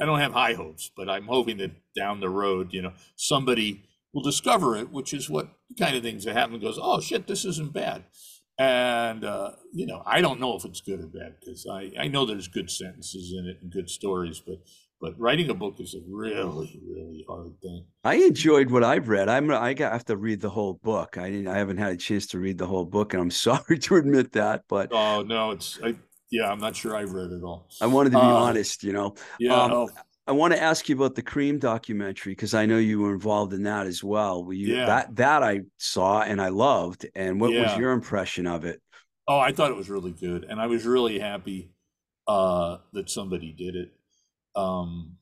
I 0.00 0.06
don't 0.06 0.20
have 0.20 0.32
high 0.32 0.54
hopes, 0.54 0.90
but 0.96 1.08
I'm 1.08 1.26
hoping 1.26 1.58
that 1.58 1.72
down 1.96 2.20
the 2.20 2.28
road, 2.28 2.72
you 2.72 2.80
know, 2.80 2.92
somebody 3.16 3.84
will 4.12 4.22
discover 4.22 4.76
it, 4.76 4.92
which 4.92 5.12
is 5.12 5.28
what 5.28 5.48
kind 5.76 5.96
of 5.96 6.04
things 6.04 6.24
that 6.24 6.36
happen. 6.36 6.60
Goes, 6.60 6.78
oh 6.80 7.00
shit, 7.00 7.26
this 7.26 7.44
isn't 7.44 7.72
bad 7.72 8.04
and 8.58 9.24
uh, 9.24 9.52
you 9.72 9.86
know 9.86 10.02
i 10.06 10.20
don't 10.20 10.40
know 10.40 10.56
if 10.56 10.64
it's 10.64 10.80
good 10.80 11.00
or 11.00 11.06
bad 11.06 11.36
because 11.38 11.66
I, 11.70 11.92
I 11.98 12.08
know 12.08 12.26
there's 12.26 12.48
good 12.48 12.70
sentences 12.70 13.32
in 13.38 13.46
it 13.46 13.58
and 13.62 13.70
good 13.70 13.88
stories 13.90 14.40
but 14.40 14.58
but 15.00 15.18
writing 15.18 15.48
a 15.50 15.54
book 15.54 15.76
is 15.78 15.94
a 15.94 16.00
really 16.08 16.80
really 16.86 17.24
hard 17.28 17.60
thing 17.60 17.86
I 18.04 18.14
enjoyed 18.14 18.70
what 18.70 18.84
I've 18.84 19.08
read. 19.08 19.28
I'm 19.28 19.50
I 19.50 19.74
got 19.74 19.92
have 19.92 20.04
to 20.06 20.16
read 20.16 20.40
the 20.40 20.50
whole 20.50 20.74
book. 20.74 21.18
I 21.18 21.30
didn't 21.30 21.48
I 21.48 21.58
haven't 21.58 21.78
had 21.78 21.92
a 21.92 21.96
chance 21.96 22.26
to 22.28 22.38
read 22.38 22.56
the 22.58 22.66
whole 22.66 22.84
book, 22.86 23.12
and 23.12 23.20
I'm 23.20 23.30
sorry 23.46 23.78
to 23.78 23.96
admit 23.96 24.32
that, 24.32 24.64
but 24.68 24.92
oh 24.92 25.22
no 25.22 25.50
it's 25.50 25.78
I, 25.82 25.94
yeah 26.30 26.50
i'm 26.50 26.58
not 26.60 26.76
sure 26.76 26.96
i've 26.96 27.12
read 27.12 27.30
it 27.32 27.42
all 27.42 27.68
I 27.80 27.86
wanted 27.86 28.10
to 28.10 28.18
be 28.18 28.32
Uh, 28.32 28.32
honest, 28.32 28.82
you 28.82 28.92
know. 28.92 29.14
yeah 29.38 29.62
Um, 29.62 29.68
no, 29.68 29.90
I 30.28 30.32
want 30.32 30.52
to 30.52 30.62
ask 30.62 30.88
you 30.88 30.94
about 30.94 31.14
the 31.14 31.22
Creem 31.22 31.58
documentary 31.58 32.32
because 32.32 32.52
I 32.52 32.66
know 32.66 32.76
you 32.76 33.00
were 33.00 33.14
involved 33.14 33.54
in 33.54 33.62
that 33.62 33.86
as 33.86 34.04
well. 34.04 34.44
Were 34.44 34.52
you 34.52 34.76
Yeah. 34.76 34.84
that 34.86 35.16
that 35.16 35.42
I 35.42 35.62
saw 35.78 36.20
and 36.20 36.40
I 36.40 36.50
loved. 36.50 37.06
And 37.16 37.40
what 37.40 37.52
was 37.52 37.76
your 37.78 37.92
impression 37.92 38.46
of 38.46 38.64
it? 38.64 38.80
oh 39.30 39.38
i 39.38 39.52
thought 39.52 39.70
it 39.70 39.76
was 39.76 39.90
really 39.90 40.10
good 40.10 40.44
and 40.44 40.58
i 40.58 40.66
was 40.66 40.86
really 40.86 41.18
happy 41.18 41.70
uh 42.26 42.78
that 42.94 43.10
somebody 43.10 43.52
did 43.52 43.76
it 43.76 43.92
um 44.56 45.18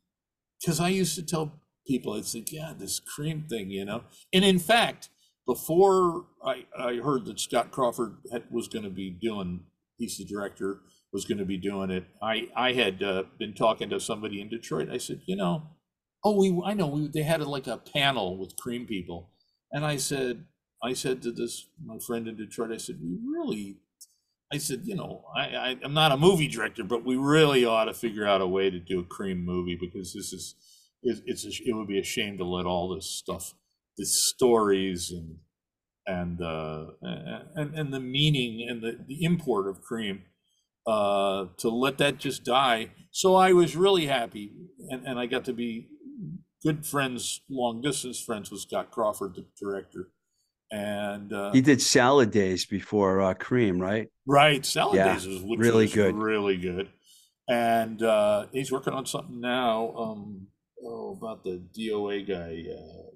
because 0.61 0.79
i 0.79 0.89
used 0.89 1.17
to 1.17 1.23
tell 1.25 1.61
people 1.89 2.13
i'd 2.13 2.25
say 2.25 2.45
yeah 2.53 2.73
this 2.79 3.01
creem 3.01 3.49
thing 3.49 3.69
you 3.69 3.85
know 3.85 4.05
and 4.33 4.45
in 4.45 4.61
fact 4.61 5.09
before 5.45 6.27
i 6.45 6.65
i 6.79 6.95
heard 6.97 7.25
that 7.25 7.41
scott 7.41 7.73
crawford 7.73 8.17
had, 8.31 8.45
was 8.49 8.69
going 8.69 8.85
to 8.85 8.91
be 8.91 9.11
doing 9.11 9.61
he's 9.99 10.17
the 10.19 10.25
director 10.25 10.83
was 11.17 11.25
going 11.25 11.39
to 11.39 11.47
be 11.47 11.57
doing 11.57 11.91
it. 11.91 12.05
I 12.23 12.49
i 12.55 12.73
had 12.73 13.03
uh, 13.03 13.23
been 13.39 13.55
talking 13.55 13.89
to 13.91 13.99
somebody 13.99 14.41
in 14.43 14.49
detroit 14.51 14.89
i 14.91 14.99
said 14.99 15.21
you 15.25 15.37
know 15.41 15.55
oh 16.25 16.37
we 16.41 16.49
i 16.71 16.75
know 16.75 16.89
we 16.95 17.09
they 17.09 17.23
had 17.23 17.41
like 17.41 17.67
a 17.67 17.79
panel 17.79 18.37
with 18.41 18.57
creem 18.63 18.87
people. 18.87 19.31
And 19.73 19.83
i 19.93 19.97
said 19.97 20.45
i 20.91 20.93
said 20.93 21.23
to 21.23 21.33
this 21.33 21.55
my 21.93 21.99
friend 22.07 22.29
in 22.29 22.37
detroit 22.37 22.71
i 22.71 22.83
said 22.85 22.97
we 23.03 23.15
really 23.35 23.79
I 24.55 24.59
said, 24.59 24.83
you 24.85 24.95
know, 24.95 25.25
I, 25.35 25.45
I 25.67 25.69
I'm 25.83 25.95
not 26.03 26.13
a 26.13 26.17
movie 26.17 26.47
director, 26.47 26.85
but 26.85 27.05
we 27.05 27.17
really 27.17 27.65
ought 27.65 27.87
to 27.87 27.95
figure 27.95 28.27
out 28.27 28.41
a 28.41 28.47
way 28.47 28.71
to 28.71 28.79
do 28.79 29.01
a 29.01 29.05
creem 29.15 29.43
movie 29.45 29.77
because 29.81 30.13
this 30.13 30.33
is 30.33 30.55
it, 31.03 31.23
it's 31.27 31.45
a, 31.45 31.51
it 31.69 31.75
would 31.75 31.89
be 31.89 31.99
a 31.99 32.05
shame 32.05 32.39
to 32.39 32.45
let 32.45 32.67
all 32.67 32.95
this 32.95 33.07
stuff, 33.07 33.55
the 33.99 34.07
stories 34.07 35.11
and 35.11 35.39
and 36.07 36.41
uh, 36.41 36.87
and 37.57 37.75
and 37.75 37.93
the 37.93 38.01
meaning 38.01 38.67
and 38.69 38.83
the, 38.83 39.05
the 39.09 39.25
import 39.25 39.69
of 39.69 39.83
creem, 39.83 40.21
uh, 40.87 41.47
to 41.59 41.69
let 41.69 41.99
that 41.99 42.19
just 42.19 42.45
die. 42.45 42.91
So 43.11 43.35
I 43.35 43.53
was 43.53 43.77
really 43.77 44.07
happy, 44.07 44.53
and, 44.91 45.07
and 45.07 45.19
I 45.19 45.27
got 45.27 45.45
to 45.47 45.53
be 45.53 45.89
good 46.63 46.87
friends, 46.87 47.41
long 47.49 47.81
distance 47.81 48.21
friends 48.21 48.51
with 48.51 48.61
Scott 48.61 48.91
Crawford, 48.91 49.35
the 49.35 49.47
director, 49.61 50.11
and 50.71 51.33
uh, 51.33 51.53
He 51.53 51.61
did 51.61 51.81
Salad 51.81 52.31
Days 52.31 52.67
before 52.67 53.21
uh, 53.21 53.35
Creem, 53.35 53.81
right? 53.81 54.09
Right, 54.27 54.65
Salad 54.67 54.97
Yeah, 54.97 55.15
Days 55.15 55.27
which 55.43 55.61
really 55.61 55.85
was 55.85 55.95
good. 55.95 56.15
really 56.15 56.57
good, 56.57 56.89
and 57.49 58.03
uh, 58.03 58.47
he's 58.53 58.71
working 58.71 58.93
on 58.93 59.07
something 59.07 59.41
now. 59.41 59.95
Um, 59.97 60.47
oh, 60.85 61.17
about 61.21 61.43
the 61.45 61.63
DOA 61.79 62.27
guy, 62.29 62.65
uh, 62.73 63.11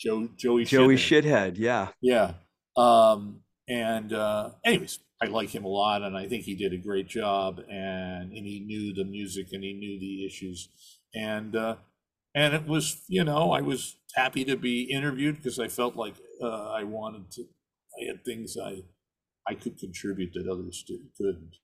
Joe 0.00 0.28
Joey 0.36 0.64
Joey 0.64 0.96
Shithead. 0.96 1.24
Shithead, 1.24 1.58
yeah. 1.58 1.88
Yeah. 2.00 2.34
Um, 2.76 3.40
and 3.68 4.12
uh, 4.12 4.50
anyways, 4.64 4.98
I 5.22 5.26
like 5.26 5.50
him 5.54 5.64
a 5.64 5.68
lot, 5.68 6.02
and 6.02 6.16
I 6.16 6.28
think 6.28 6.44
he 6.44 6.54
did 6.54 6.72
a 6.72 6.78
great 6.78 7.08
job. 7.08 7.60
And 7.70 8.32
and 8.32 8.46
he 8.46 8.60
knew 8.60 8.92
the 8.94 9.04
music, 9.04 9.48
and 9.52 9.62
he 9.62 9.72
knew 9.72 9.98
the 9.98 10.26
issues, 10.26 10.68
and 11.14 11.54
uh, 11.56 11.76
and 12.34 12.54
it 12.54 12.66
was 12.66 13.02
you 13.08 13.24
know 13.24 13.52
I 13.52 13.60
was 13.60 13.96
happy 14.14 14.44
to 14.44 14.56
be 14.56 14.82
interviewed 14.84 15.36
because 15.36 15.58
I 15.58 15.68
felt 15.68 15.96
like 15.96 16.14
uh, 16.42 16.70
I 16.70 16.84
wanted 16.84 17.30
to. 17.32 17.44
I 18.00 18.06
had 18.08 18.24
things 18.24 18.56
I 18.62 18.82
I 19.48 19.54
could 19.54 19.78
contribute 19.78 20.32
that 20.34 20.48
others 20.48 20.84
did- 20.86 21.12
couldn't. 21.16 21.56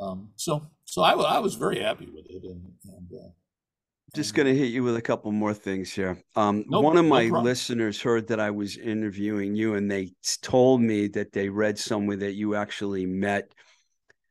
Um, 0.00 0.32
so 0.36 0.70
so 0.84 1.02
I, 1.02 1.12
I 1.12 1.38
was 1.38 1.54
very 1.56 1.80
happy 1.80 2.06
with 2.06 2.26
it, 2.28 2.44
and, 2.44 2.72
and 2.84 3.10
uh, 3.12 3.30
Just 4.14 4.34
going 4.34 4.46
to 4.46 4.54
hit 4.56 4.66
you 4.70 4.82
with 4.84 4.96
a 4.96 5.02
couple 5.02 5.32
more 5.32 5.52
things 5.52 5.92
here. 5.92 6.16
Um, 6.36 6.64
No- 6.68 6.80
one 6.80 6.96
of 6.96 7.04
my 7.04 7.28
problem. 7.28 7.44
listeners 7.44 8.00
heard 8.00 8.28
that 8.28 8.38
I 8.40 8.50
was 8.50 8.76
interviewing 8.76 9.54
you, 9.56 9.74
and 9.74 9.90
they 9.90 10.12
told 10.40 10.80
me 10.80 11.08
that 11.08 11.32
they 11.32 11.48
read 11.48 11.78
somewhere 11.78 12.16
that 12.18 12.32
you 12.34 12.54
actually 12.54 13.06
met. 13.06 13.52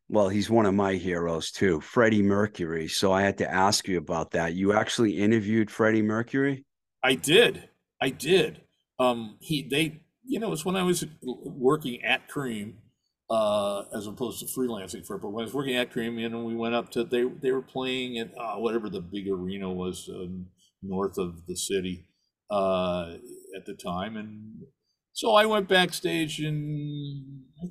Well, 0.09 0.29
he's 0.29 0.49
one 0.49 0.65
of 0.65 0.73
my 0.73 0.93
heroes 0.93 1.51
too, 1.51 1.81
Freddie 1.81 2.21
Mercury. 2.21 2.88
So 2.88 3.11
I 3.11 3.21
had 3.23 3.38
to 3.39 3.51
ask 3.51 3.88
you 3.88 3.97
about 3.97 4.31
that. 4.31 4.53
You 4.53 4.73
actually 4.73 5.17
interviewed 5.17 5.69
Freddie 5.71 6.01
Mercury? 6.01 6.65
I 7.01 7.15
did. 7.15 7.67
I 8.01 8.09
did. 8.09 8.61
Um, 8.99 9.38
he 9.41 9.63
they 9.63 10.01
you 10.25 10.39
know 10.39 10.51
it's 10.53 10.63
when 10.65 10.75
I 10.75 10.84
was 10.84 11.03
working 11.21 12.03
at 12.03 12.29
Creem, 12.29 12.75
uh, 13.34 13.86
as 13.95 14.05
opposed 14.05 14.39
to 14.39 14.45
freelancing 14.45 15.05
for 15.05 15.15
it. 15.15 15.21
But 15.23 15.29
when 15.29 15.41
I 15.41 15.45
was 15.45 15.53
working 15.55 15.75
at 15.75 15.91
Creem, 15.91 16.23
and 16.23 16.45
we 16.45 16.55
went 16.55 16.75
up 16.75 16.91
to 16.91 17.03
they 17.03 17.23
they 17.23 17.51
were 17.51 17.63
playing 17.63 18.19
at 18.19 18.31
uh, 18.38 18.57
whatever 18.57 18.89
the 18.89 19.01
big 19.01 19.27
arena 19.27 19.71
was 19.71 20.07
uh, 20.07 20.27
north 20.84 21.17
of 21.17 21.47
the 21.47 21.55
city 21.55 22.05
uh, 22.51 23.13
at 23.55 23.65
the 23.65 23.73
time, 23.73 24.17
and 24.17 24.65
so 25.13 25.34
I 25.34 25.45
went 25.45 25.67
backstage 25.67 26.39
and 26.39 27.43
I, 27.63 27.67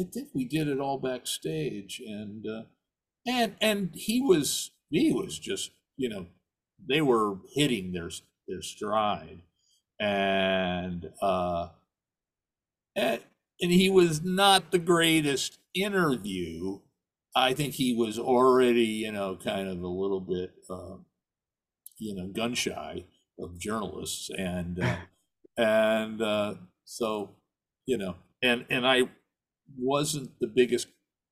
I 0.00 0.04
think 0.12 0.28
we 0.32 0.44
did 0.44 0.68
it 0.68 0.78
all 0.78 0.98
backstage, 0.98 2.00
and 2.06 2.46
uh, 2.46 2.62
and 3.26 3.56
and 3.60 3.90
he 3.94 4.20
was 4.20 4.70
he 4.90 5.12
was 5.12 5.40
just 5.40 5.72
you 5.96 6.08
know 6.08 6.26
they 6.88 7.00
were 7.00 7.38
hitting 7.54 7.92
their 7.92 8.10
their 8.46 8.62
stride. 8.62 9.40
And 10.00 11.10
uh 11.22 11.68
and, 12.96 13.20
and 13.60 13.70
he 13.70 13.90
was 13.90 14.22
not 14.22 14.72
the 14.72 14.78
greatest 14.78 15.58
interview. 15.74 16.80
I 17.36 17.52
think 17.54 17.74
he 17.74 17.94
was 17.94 18.18
already 18.18 18.84
you 18.84 19.12
know 19.12 19.36
kind 19.42 19.68
of 19.68 19.82
a 19.82 19.88
little 19.88 20.20
bit 20.20 20.52
uh, 20.70 20.96
you 21.98 22.14
know 22.14 22.28
gun 22.28 22.54
shy 22.54 23.04
of 23.38 23.58
journalists 23.58 24.30
and 24.36 24.80
uh, 24.80 24.96
and 25.56 26.20
uh 26.22 26.54
so 26.84 27.30
you 27.86 27.96
know 27.96 28.16
and 28.42 28.64
and 28.70 28.86
i 28.86 29.02
wasn't 29.78 30.30
the 30.40 30.46
biggest 30.46 30.88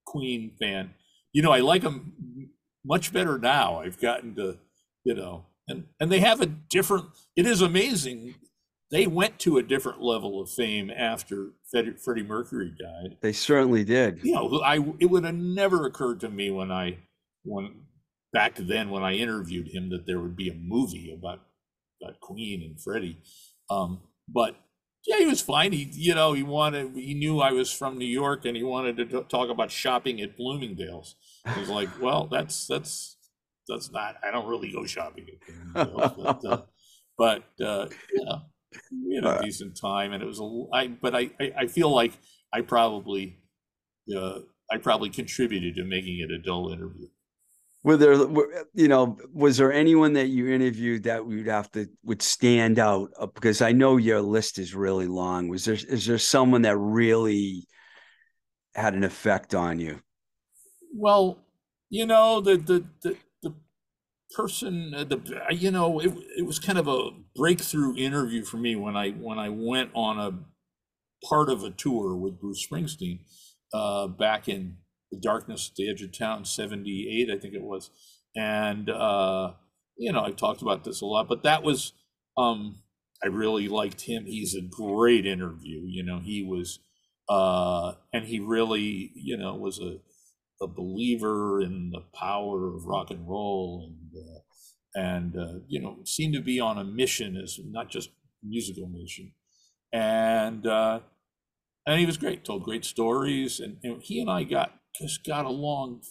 queen 0.06 0.52
fan. 0.60 0.94
You 1.32 1.42
know 1.42 1.52
i 1.52 1.60
like 1.60 1.82
him 1.82 2.50
much 2.84 3.12
better 3.12 3.38
now. 3.38 3.80
I've 3.80 4.00
gotten 4.00 4.34
to 4.36 4.58
you 5.04 5.14
know 5.14 5.46
and 5.68 5.86
and 6.00 6.10
they 6.10 6.20
have 6.20 6.40
a 6.40 6.46
different 6.46 7.06
it 7.36 7.46
is 7.46 7.60
amazing 7.60 8.34
they 8.92 9.06
went 9.06 9.38
to 9.40 9.58
a 9.58 9.62
different 9.62 10.00
level 10.00 10.40
of 10.40 10.48
fame 10.50 10.90
after 10.90 11.52
Freddie, 11.70 12.22
Mercury 12.22 12.72
died 12.78 13.16
They 13.20 13.32
certainly 13.32 13.84
did. 13.84 14.20
you 14.22 14.34
know 14.34 14.60
i 14.60 14.76
it 15.00 15.06
would 15.06 15.24
have 15.24 15.34
never 15.34 15.86
occurred 15.86 16.20
to 16.20 16.28
me 16.28 16.50
when 16.50 16.70
i 16.70 16.98
when 17.44 17.86
back 18.32 18.54
then 18.56 18.90
when 18.90 19.02
i 19.02 19.14
interviewed 19.14 19.68
him 19.68 19.90
that 19.90 20.06
there 20.06 20.20
would 20.20 20.36
be 20.36 20.48
a 20.48 20.54
movie 20.54 21.12
about 21.12 21.40
about 22.00 22.20
queen 22.20 22.62
and 22.62 22.80
freddie 22.80 23.18
um 23.70 24.00
but 24.28 24.56
yeah, 25.06 25.18
he 25.18 25.26
was 25.26 25.40
fine. 25.42 25.72
He, 25.72 25.88
you 25.92 26.14
know, 26.14 26.32
he 26.32 26.42
wanted, 26.42 26.94
he 26.94 27.14
knew 27.14 27.40
I 27.40 27.50
was 27.52 27.72
from 27.72 27.98
New 27.98 28.06
York, 28.06 28.44
and 28.44 28.56
he 28.56 28.62
wanted 28.62 28.96
to 28.98 29.04
t- 29.04 29.26
talk 29.28 29.50
about 29.50 29.70
shopping 29.70 30.20
at 30.20 30.36
Bloomingdale's. 30.36 31.16
He 31.52 31.60
was 31.60 31.68
like, 31.68 31.88
"Well, 32.00 32.28
that's 32.30 32.66
that's 32.66 33.16
that's 33.68 33.90
not. 33.90 34.16
I 34.22 34.30
don't 34.30 34.46
really 34.46 34.70
go 34.70 34.86
shopping 34.86 35.26
at 35.74 35.92
Bloomingdale's, 35.92 36.36
but, 36.40 36.44
uh, 36.44 36.62
but 37.18 37.64
uh, 37.64 37.88
yeah, 38.14 38.34
we 39.06 39.16
had 39.16 39.24
a 39.24 39.30
Uh, 39.30 39.42
decent 39.42 39.76
time, 39.76 40.12
and 40.12 40.22
it 40.22 40.26
was 40.26 40.40
a. 40.40 40.64
I, 40.72 40.88
but 40.88 41.14
I, 41.14 41.30
I, 41.40 41.52
I 41.60 41.66
feel 41.66 41.90
like 41.94 42.12
I 42.52 42.60
probably, 42.62 43.38
uh, 44.16 44.40
I 44.70 44.78
probably 44.78 45.10
contributed 45.10 45.76
to 45.76 45.84
making 45.84 46.20
it 46.20 46.30
a 46.30 46.38
dull 46.38 46.72
interview. 46.72 47.08
Were 47.84 47.96
there, 47.96 48.26
were, 48.28 48.66
you 48.74 48.86
know, 48.86 49.18
was 49.32 49.56
there 49.56 49.72
anyone 49.72 50.12
that 50.12 50.28
you 50.28 50.48
interviewed 50.48 51.02
that 51.04 51.26
would 51.26 51.48
have 51.48 51.70
to 51.72 51.88
would 52.04 52.22
stand 52.22 52.78
out? 52.78 53.10
Uh, 53.18 53.26
Because 53.26 53.60
I 53.60 53.72
know 53.72 53.96
your 53.96 54.20
list 54.20 54.58
is 54.58 54.74
really 54.74 55.08
long. 55.08 55.48
Was 55.48 55.64
there 55.64 55.74
is 55.74 56.06
there 56.06 56.18
someone 56.18 56.62
that 56.62 56.76
really 56.78 57.66
had 58.74 58.94
an 58.94 59.04
effect 59.04 59.54
on 59.54 59.80
you? 59.80 60.00
Well, 60.94 61.38
you 61.90 62.06
know, 62.06 62.40
the 62.40 62.56
the, 62.56 62.84
the 63.02 63.16
person, 64.34 64.94
uh, 64.94 65.04
the 65.04 65.20
you 65.50 65.70
know, 65.70 66.00
it 66.00 66.12
it 66.36 66.46
was 66.46 66.58
kind 66.58 66.78
of 66.78 66.88
a 66.88 67.10
breakthrough 67.36 67.94
interview 67.96 68.44
for 68.44 68.56
me 68.56 68.76
when 68.76 68.96
I 68.96 69.10
when 69.10 69.38
I 69.38 69.48
went 69.48 69.90
on 69.94 70.18
a 70.18 70.38
part 71.28 71.48
of 71.48 71.62
a 71.64 71.70
tour 71.70 72.16
with 72.16 72.40
Bruce 72.40 72.66
Springsteen 72.66 73.20
uh, 73.72 74.06
back 74.08 74.48
in 74.48 74.76
the 75.10 75.18
darkness 75.18 75.70
at 75.70 75.76
the 75.76 75.90
edge 75.90 76.02
of 76.02 76.16
town, 76.16 76.44
'78, 76.44 77.30
I 77.30 77.38
think 77.38 77.54
it 77.54 77.62
was, 77.62 77.90
and 78.36 78.88
uh, 78.90 79.52
you 79.96 80.12
know, 80.12 80.20
i've 80.20 80.36
talked 80.36 80.62
about 80.62 80.84
this 80.84 81.00
a 81.00 81.06
lot, 81.06 81.28
but 81.28 81.42
that 81.42 81.62
was 81.62 81.92
um, 82.36 82.82
I 83.22 83.28
really 83.28 83.68
liked 83.68 84.02
him. 84.02 84.24
He's 84.26 84.54
a 84.54 84.60
great 84.60 85.26
interview. 85.26 85.82
You 85.84 86.02
know, 86.02 86.18
he 86.18 86.42
was, 86.42 86.80
uh, 87.28 87.92
and 88.12 88.26
he 88.26 88.40
really, 88.40 89.12
you 89.14 89.36
know, 89.36 89.54
was 89.54 89.78
a 89.78 89.98
a 90.62 90.66
believer 90.66 91.60
in 91.60 91.90
the 91.90 92.02
power 92.14 92.74
of 92.74 92.86
rock 92.86 93.10
and 93.10 93.28
roll 93.28 93.84
and 93.86 94.22
uh, 94.22 94.40
and 94.94 95.36
uh, 95.36 95.60
you 95.68 95.80
know 95.80 95.98
seemed 96.04 96.34
to 96.34 96.40
be 96.40 96.60
on 96.60 96.78
a 96.78 96.84
mission 96.84 97.36
as 97.36 97.58
not 97.64 97.90
just 97.90 98.10
musical 98.42 98.88
mission. 98.88 99.32
And 99.92 100.66
uh, 100.66 101.00
and 101.86 102.00
he 102.00 102.06
was 102.06 102.16
great 102.16 102.44
told 102.44 102.64
great 102.64 102.84
stories 102.84 103.60
and, 103.60 103.78
and 103.82 104.02
he 104.02 104.20
and 104.20 104.30
I 104.30 104.44
got 104.44 104.72
just 104.98 105.24
got 105.24 105.44
along 105.44 106.02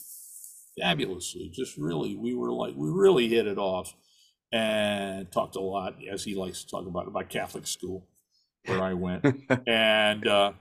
fabulously 0.80 1.52
just 1.54 1.78
really 1.78 2.16
we 2.16 2.34
were 2.34 2.52
like 2.52 2.74
we 2.76 2.90
really 2.90 3.28
hit 3.28 3.46
it 3.48 3.58
off 3.58 3.94
and 4.52 5.32
talked 5.32 5.56
a 5.56 5.62
lot 5.62 5.96
as 6.12 6.24
he 6.24 6.36
likes 6.36 6.64
to 6.64 6.70
talk 6.70 6.86
about 6.88 7.08
about 7.08 7.30
Catholic 7.30 7.68
school 7.68 8.08
where 8.66 8.82
I 8.82 8.94
went. 8.94 9.26
And 9.68 10.28
uh, 10.28 10.54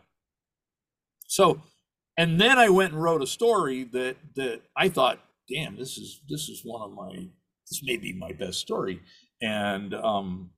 so 1.26 1.62
and 2.20 2.38
then 2.38 2.58
I 2.58 2.68
went 2.68 2.92
and 2.92 3.02
wrote 3.02 3.22
a 3.22 3.26
story 3.26 3.84
that 3.92 4.16
that 4.36 4.60
I 4.76 4.90
thought, 4.90 5.20
damn, 5.48 5.78
this 5.78 5.96
is 5.96 6.20
this 6.28 6.50
is 6.50 6.60
one 6.62 6.82
of 6.82 6.94
my 6.94 7.28
this 7.70 7.80
may 7.82 7.96
be 7.96 8.12
my 8.12 8.32
best 8.32 8.58
story, 8.58 9.00
and 9.40 9.94
um, 9.94 10.50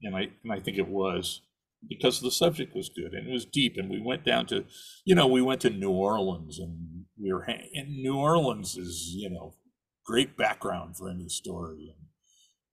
and 0.00 0.16
I 0.16 0.30
and 0.42 0.50
I 0.50 0.58
think 0.58 0.78
it 0.78 0.88
was 0.88 1.42
because 1.86 2.20
the 2.20 2.30
subject 2.30 2.74
was 2.74 2.88
good 2.88 3.12
and 3.12 3.28
it 3.28 3.32
was 3.32 3.44
deep, 3.44 3.76
and 3.76 3.90
we 3.90 4.00
went 4.00 4.24
down 4.24 4.46
to, 4.46 4.64
you 5.04 5.14
know, 5.14 5.26
we 5.26 5.42
went 5.42 5.60
to 5.62 5.70
New 5.70 5.90
Orleans 5.90 6.58
and 6.58 7.04
we 7.20 7.30
were 7.30 7.42
and 7.42 8.02
New 8.02 8.16
Orleans 8.16 8.78
is 8.78 9.12
you 9.14 9.28
know 9.28 9.54
great 10.06 10.34
background 10.38 10.96
for 10.96 11.10
any 11.10 11.28
story. 11.28 11.94
And, 11.94 12.06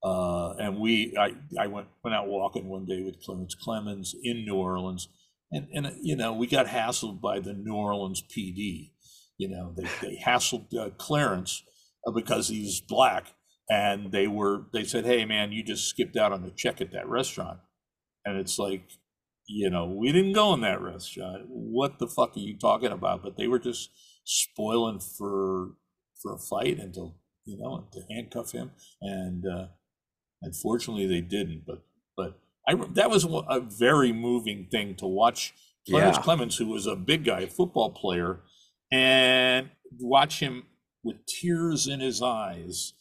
uh, 0.02 0.54
and 0.60 0.80
we, 0.80 1.14
I, 1.20 1.34
I 1.60 1.68
went 1.68 1.88
went 2.06 2.16
out 2.16 2.30
walking 2.30 2.70
one 2.70 2.86
day 2.86 3.04
with 3.04 3.22
Clarence 3.22 3.54
Clemons 3.54 4.14
in 4.24 4.46
New 4.46 4.56
Orleans, 4.56 5.10
and 5.52 5.68
and 5.74 5.92
you 6.02 6.16
know 6.16 6.34
we 6.34 6.48
got 6.48 6.68
hassled 6.68 7.22
by 7.22 7.40
the 7.40 7.54
New 7.54 7.76
Orleans 7.76 8.22
PD. 8.22 8.92
You 9.38 9.50
know 9.50 9.74
they 9.76 9.88
they 10.02 10.22
hassled 10.26 10.74
uh, 10.78 10.90
Clarence 10.98 11.64
uh, 12.06 12.12
because 12.12 12.50
he's 12.50 12.82
black, 12.82 13.34
and 13.70 14.12
they 14.12 14.28
were 14.28 14.66
they 14.74 14.84
said, 14.84 15.06
"Hey 15.06 15.26
man, 15.26 15.52
you 15.52 15.64
just 15.64 15.88
skipped 15.88 16.18
out 16.18 16.32
on 16.32 16.44
the 16.44 16.52
check 16.52 16.82
at 16.82 16.92
that 16.92 17.08
restaurant," 17.08 17.60
and 18.26 18.38
it's 18.38 18.60
like, 18.60 18.90
you 19.48 19.70
know, 19.70 19.86
we 19.86 20.12
didn't 20.12 20.34
go 20.34 20.54
in 20.54 20.62
that 20.62 20.82
restaurant. 20.82 21.46
What 21.48 22.00
the 22.00 22.08
fuck 22.08 22.36
are 22.36 22.40
you 22.40 22.58
talking 22.58 22.92
about? 22.92 23.24
But 23.24 23.38
they 23.38 23.48
were 23.48 23.60
just 23.60 23.90
spoiling 24.26 25.00
for 25.00 25.72
for 26.22 26.36
a 26.36 26.40
fight 26.40 26.80
and 26.80 26.94
to 26.94 27.14
you 27.46 27.58
know 27.58 27.88
to 27.92 28.02
handcuff 28.14 28.52
him, 28.52 28.72
and 29.02 29.46
uh, 29.46 29.68
unfortunately 30.42 31.08
they 31.08 31.22
didn't. 31.22 31.64
But 31.66 31.84
but 32.16 32.40
I 32.70 32.76
that 32.94 33.10
was 33.10 33.26
a 33.26 33.60
very 33.60 34.14
moving 34.14 34.68
thing 34.70 34.96
to 34.96 35.08
watch 35.08 35.54
Clarence 35.90 36.18
Yeah. 36.18 36.24
Clemons, 36.24 36.58
who 36.58 36.68
was 36.68 36.86
a 36.86 36.96
big 36.96 37.26
guy, 37.26 37.42
a 37.42 37.48
football 37.48 37.90
player, 37.92 38.42
and 38.92 39.72
watch 40.00 40.40
him 40.40 40.64
with 41.04 41.26
tears 41.26 41.88
in 41.88 42.00
his 42.00 42.22
eyes, 42.22 42.94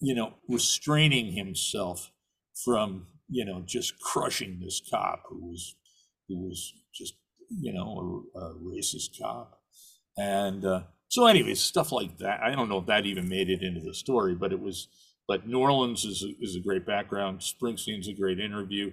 you 0.00 0.14
know, 0.14 0.34
restraining 0.48 1.32
himself 1.32 2.12
from 2.64 3.08
you 3.28 3.44
know 3.44 3.62
just 3.66 3.98
crushing 4.00 4.60
this 4.60 4.80
cop 4.88 5.24
who 5.28 5.50
was 5.50 5.74
who 6.28 6.46
was 6.46 6.72
just 6.94 7.14
you 7.50 7.72
know 7.72 8.24
a, 8.36 8.38
a 8.38 8.54
racist 8.54 9.18
cop, 9.20 9.60
and 10.16 10.64
uh, 10.64 10.82
so 11.08 11.26
anyways, 11.26 11.60
stuff 11.60 11.90
like 11.90 12.18
that. 12.18 12.40
I 12.40 12.54
don't 12.54 12.68
know 12.68 12.78
if 12.78 12.86
that 12.86 13.06
even 13.06 13.28
made 13.28 13.50
it 13.50 13.62
into 13.62 13.80
the 13.80 13.94
story, 13.94 14.34
but 14.36 14.52
it 14.52 14.60
was. 14.60 14.88
But 15.28 15.46
New 15.46 15.58
Orleans 15.58 16.04
is 16.04 16.22
a, 16.22 16.30
is 16.40 16.56
a 16.56 16.60
great 16.60 16.86
background. 16.86 17.40
Springsteen's 17.40 18.08
a 18.08 18.14
great 18.14 18.38
interview. 18.38 18.92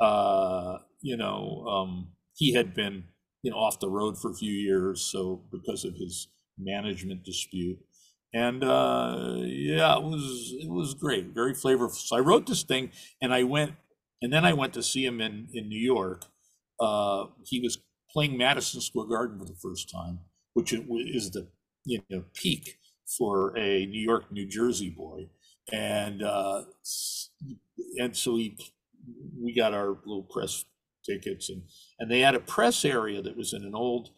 Uh, 0.00 0.78
you 1.02 1.16
know, 1.16 1.64
um, 1.68 2.08
he 2.34 2.54
had 2.54 2.74
been 2.74 3.04
you 3.42 3.50
know 3.50 3.56
off 3.58 3.80
the 3.80 3.90
road 3.90 4.18
for 4.18 4.30
a 4.30 4.34
few 4.34 4.52
years, 4.52 5.02
so 5.02 5.42
because 5.52 5.84
of 5.84 5.94
his 5.94 6.28
management 6.58 7.24
dispute, 7.24 7.78
and 8.32 8.64
uh, 8.64 9.36
yeah, 9.38 9.96
it 9.96 10.02
was 10.02 10.54
it 10.58 10.70
was 10.70 10.94
great, 10.94 11.28
very 11.34 11.54
flavorful. 11.54 11.96
So 11.96 12.16
I 12.16 12.20
wrote 12.20 12.46
this 12.46 12.62
thing, 12.62 12.90
and 13.22 13.32
I 13.32 13.44
went, 13.44 13.74
and 14.22 14.32
then 14.32 14.44
I 14.44 14.52
went 14.54 14.72
to 14.74 14.82
see 14.82 15.04
him 15.04 15.20
in 15.20 15.48
in 15.52 15.68
New 15.68 15.80
York. 15.80 16.24
Uh, 16.80 17.26
he 17.44 17.60
was 17.60 17.78
playing 18.10 18.36
Madison 18.36 18.80
Square 18.80 19.06
Garden 19.06 19.38
for 19.38 19.44
the 19.44 19.56
first 19.62 19.90
time, 19.90 20.20
which 20.54 20.72
is 20.72 21.30
the 21.30 21.48
you 21.84 22.00
know 22.10 22.24
peak 22.34 22.78
for 23.18 23.56
a 23.56 23.86
New 23.86 24.00
York, 24.00 24.32
New 24.32 24.46
Jersey 24.48 24.90
boy, 24.90 25.28
and 25.72 26.22
uh, 26.22 26.62
and 27.98 28.16
so 28.16 28.36
he 28.36 28.56
we 29.40 29.54
got 29.54 29.74
our 29.74 29.98
little 30.04 30.22
press 30.22 30.64
tickets 31.04 31.48
and 31.50 31.62
and 31.98 32.10
they 32.10 32.20
had 32.20 32.34
a 32.34 32.40
press 32.40 32.84
area 32.84 33.20
that 33.22 33.36
was 33.36 33.52
in 33.52 33.62
an 33.64 33.74
old 33.74 34.10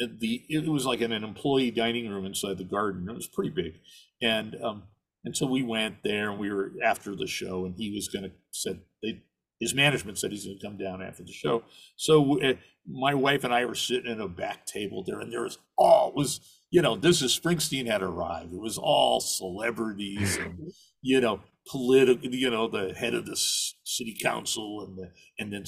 uh, 0.00 0.06
the 0.18 0.44
it 0.48 0.68
was 0.68 0.86
like 0.86 1.00
in 1.00 1.12
an 1.12 1.24
employee 1.24 1.70
dining 1.70 2.08
room 2.08 2.24
inside 2.24 2.58
the 2.58 2.64
garden. 2.64 3.08
It 3.08 3.14
was 3.14 3.26
pretty 3.26 3.50
big. 3.50 3.80
And 4.22 4.56
um 4.62 4.84
and 5.24 5.36
so 5.36 5.46
we 5.46 5.62
went 5.62 6.02
there 6.02 6.30
and 6.30 6.40
we 6.40 6.50
were 6.50 6.72
after 6.82 7.14
the 7.14 7.26
show 7.26 7.66
and 7.66 7.74
he 7.76 7.92
was 7.94 8.08
going 8.08 8.24
to 8.24 8.32
said 8.50 8.80
they 9.02 9.22
his 9.58 9.74
management 9.74 10.18
said 10.18 10.32
he's 10.32 10.46
going 10.46 10.58
to 10.58 10.66
come 10.66 10.78
down 10.78 11.02
after 11.02 11.22
the 11.22 11.32
show. 11.32 11.64
So 11.96 12.40
uh, 12.40 12.54
my 12.88 13.12
wife 13.12 13.44
and 13.44 13.52
i 13.52 13.64
were 13.64 13.74
sitting 13.74 14.10
at 14.10 14.20
a 14.20 14.28
back 14.28 14.64
table 14.64 15.04
there 15.06 15.20
and 15.20 15.32
there 15.32 15.42
was 15.42 15.58
all 15.76 16.08
it 16.08 16.14
was 16.16 16.40
you 16.70 16.82
know 16.82 16.96
mm. 16.96 17.00
this 17.02 17.22
is 17.22 17.38
springsteen 17.38 17.86
had 17.86 18.02
arrived. 18.02 18.52
It 18.52 18.60
was 18.60 18.78
all 18.78 19.20
celebrities 19.20 20.36
and 20.36 20.72
you 21.02 21.20
know 21.20 21.40
political 21.70 22.32
you 22.34 22.50
know 22.50 22.68
the 22.68 22.94
head 22.94 23.14
of 23.14 23.26
the 23.26 23.36
city 23.36 24.16
council 24.22 24.84
and 24.86 24.96
the 24.98 25.10
and 25.38 25.52
then 25.52 25.64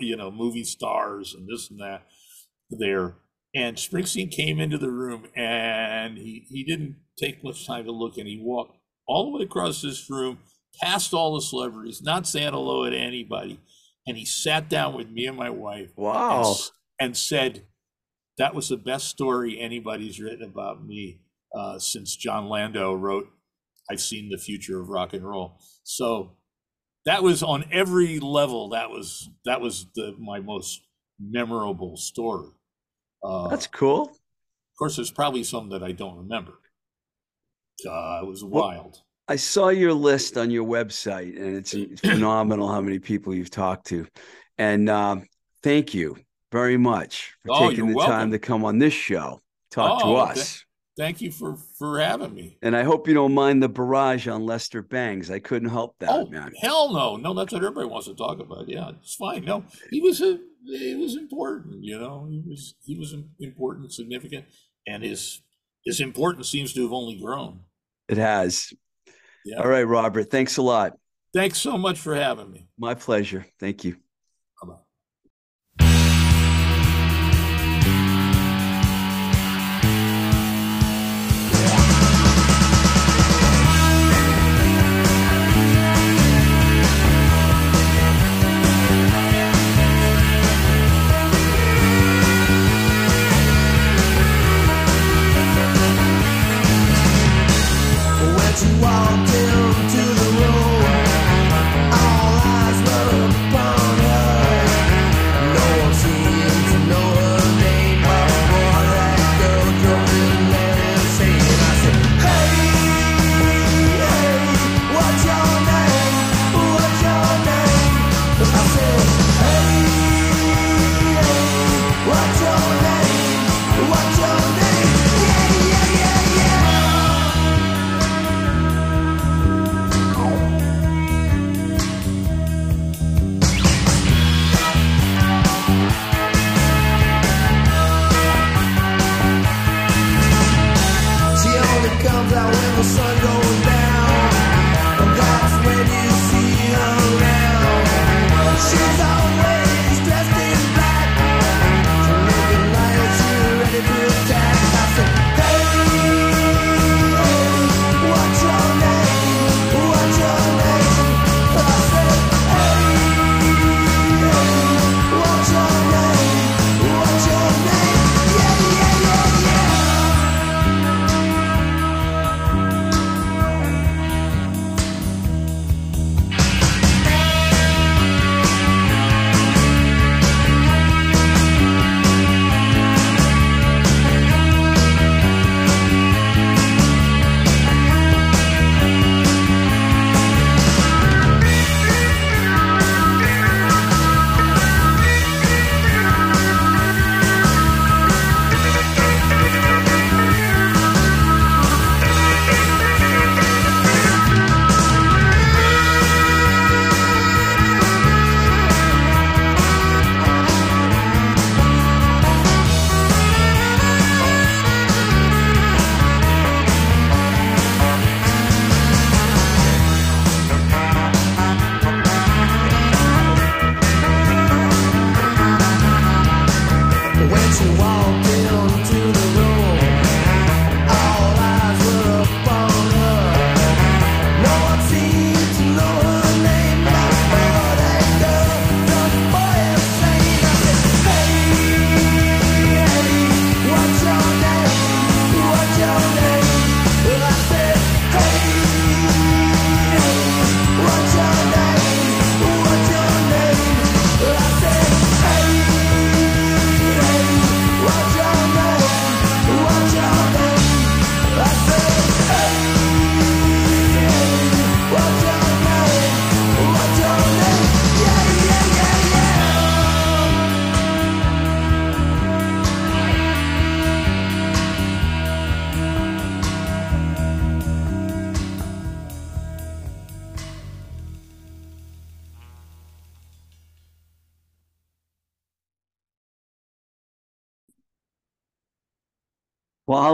you 0.00 0.16
know 0.16 0.30
movie 0.30 0.64
stars 0.64 1.34
and 1.34 1.48
this 1.48 1.70
and 1.70 1.80
that 1.80 2.02
there. 2.70 3.16
And 3.54 3.76
springsteen 3.76 4.30
came 4.30 4.58
into 4.60 4.78
the 4.78 4.90
room 4.90 5.26
and 5.36 6.16
he 6.16 6.46
he 6.48 6.64
didn't 6.64 6.96
take 7.18 7.44
much 7.44 7.66
time 7.66 7.84
to 7.84 7.92
look 7.92 8.16
and 8.16 8.26
he 8.26 8.40
walked 8.42 8.78
all 9.06 9.24
the 9.30 9.38
way 9.38 9.44
across 9.44 9.82
this 9.82 10.08
room 10.08 10.38
past 10.80 11.12
all 11.12 11.34
the 11.34 11.42
celebrities 11.42 12.00
not 12.00 12.26
saying 12.26 12.52
hello 12.52 12.88
to 12.88 12.96
anybody. 12.96 13.60
And 14.06 14.16
he 14.16 14.24
sat 14.24 14.68
down 14.70 14.94
with 14.94 15.10
me 15.10 15.26
and 15.26 15.36
my 15.36 15.50
wife 15.50 15.90
Wow. 15.96 16.40
s- 16.52 16.70
and 16.98 17.16
said 17.16 17.66
that 18.38 18.54
was 18.54 18.68
the 18.68 18.76
best 18.76 19.08
story 19.08 19.60
anybody's 19.60 20.20
written 20.20 20.42
about 20.44 20.84
me 20.84 21.20
uh, 21.54 21.78
since 21.78 22.16
Jon 22.16 22.48
Landau 22.48 22.94
wrote 22.94 23.28
I've 23.90 24.00
seen 24.00 24.30
the 24.30 24.38
future 24.38 24.80
of 24.80 24.88
rock 24.88 25.12
and 25.12 25.28
roll. 25.28 25.58
So 25.82 26.36
that 27.04 27.22
was 27.22 27.42
on 27.42 27.64
every 27.72 28.20
level. 28.20 28.70
That 28.70 28.90
was 28.90 29.28
that 29.44 29.60
was 29.60 29.86
the 29.94 30.14
my 30.18 30.40
most 30.40 30.80
memorable 31.20 31.96
story. 31.96 32.48
Uh, 33.24 33.48
That's 33.48 33.66
cool. 33.66 34.02
of 34.04 34.78
course, 34.78 34.96
there's 34.96 35.10
probably 35.10 35.44
some 35.44 35.68
that 35.70 35.82
I 35.82 35.92
don't 35.92 36.16
remember. 36.16 36.52
Uh, 37.86 38.20
it 38.22 38.26
was 38.26 38.44
Well- 38.44 38.62
wild. 38.68 39.02
I 39.28 39.36
saw 39.36 39.68
your 39.68 39.94
list 39.94 40.36
on 40.36 40.50
your 40.50 40.66
website, 40.66 41.36
and 41.40 41.56
it's 41.56 41.72
phenomenal 42.00 42.68
how 42.68 42.80
many 42.80 42.98
people 42.98 43.32
you've 43.34 43.50
talked 43.50 43.86
to. 43.86 44.06
And 44.58 44.90
um, 44.90 45.26
thank 45.62 45.94
you 45.94 46.16
very 46.52 46.76
much 46.76 47.32
for 47.44 47.52
Oh, 47.52 47.68
taking 47.70 47.88
the 47.88 47.98
time 48.04 48.30
to 48.30 48.38
come 48.38 48.64
on 48.64 48.78
this 48.78 48.92
show, 48.92 49.40
talk 49.70 50.00
to 50.02 50.06
Oh, 50.06 50.16
okay. 50.22 50.32
us. 50.40 50.64
thank 50.96 51.20
you 51.22 51.32
for 51.32 51.56
for 51.78 51.98
having 51.98 52.34
me. 52.34 52.58
And 52.62 52.76
I 52.76 52.82
hope 52.84 53.08
you 53.08 53.14
don't 53.14 53.32
mind 53.34 53.62
the 53.62 53.68
barrage 53.68 54.28
on 54.28 54.44
Lester 54.44 54.82
Bangs. 54.82 55.30
I 55.30 55.38
couldn't 55.38 55.70
help 55.70 55.96
that, 56.00 56.10
oh, 56.10 56.26
man. 56.26 56.52
Hell 56.60 56.92
no, 56.92 57.16
no, 57.16 57.32
that's 57.34 57.52
what 57.52 57.64
everybody 57.64 57.88
wants 57.88 58.06
to 58.06 58.14
talk 58.14 58.38
about. 58.38 58.68
Yeah, 58.68 58.90
it's 59.00 59.14
fine. 59.14 59.44
No, 59.44 59.64
he 59.90 60.00
was 60.00 60.20
a 60.20 60.38
he 60.64 60.94
was 60.94 61.16
important. 61.16 61.82
You 61.82 61.98
know, 61.98 62.28
he 62.30 62.42
was 62.46 62.74
he 62.84 62.96
was 62.98 63.14
important, 63.40 63.92
significant, 63.92 64.44
and 64.86 65.02
his 65.02 65.40
his 65.84 66.00
importance 66.00 66.48
seems 66.48 66.72
to 66.74 66.82
have 66.82 66.92
only 66.92 67.18
grown. 67.18 67.60
It 68.08 68.18
has. 68.18 68.72
Yeah. 69.44 69.56
All 69.60 69.68
right, 69.68 69.82
Robert. 69.82 70.30
Thanks 70.30 70.58
a 70.58 70.62
lot. 70.62 70.92
Thanks 71.34 71.58
so 71.58 71.78
much 71.78 71.98
for 71.98 72.14
having 72.14 72.52
me. 72.52 72.68
My 72.78 72.94
pleasure. 72.94 73.46
Thank 73.58 73.84
you. 73.84 73.96
to 98.54 98.66
walk 98.82 99.31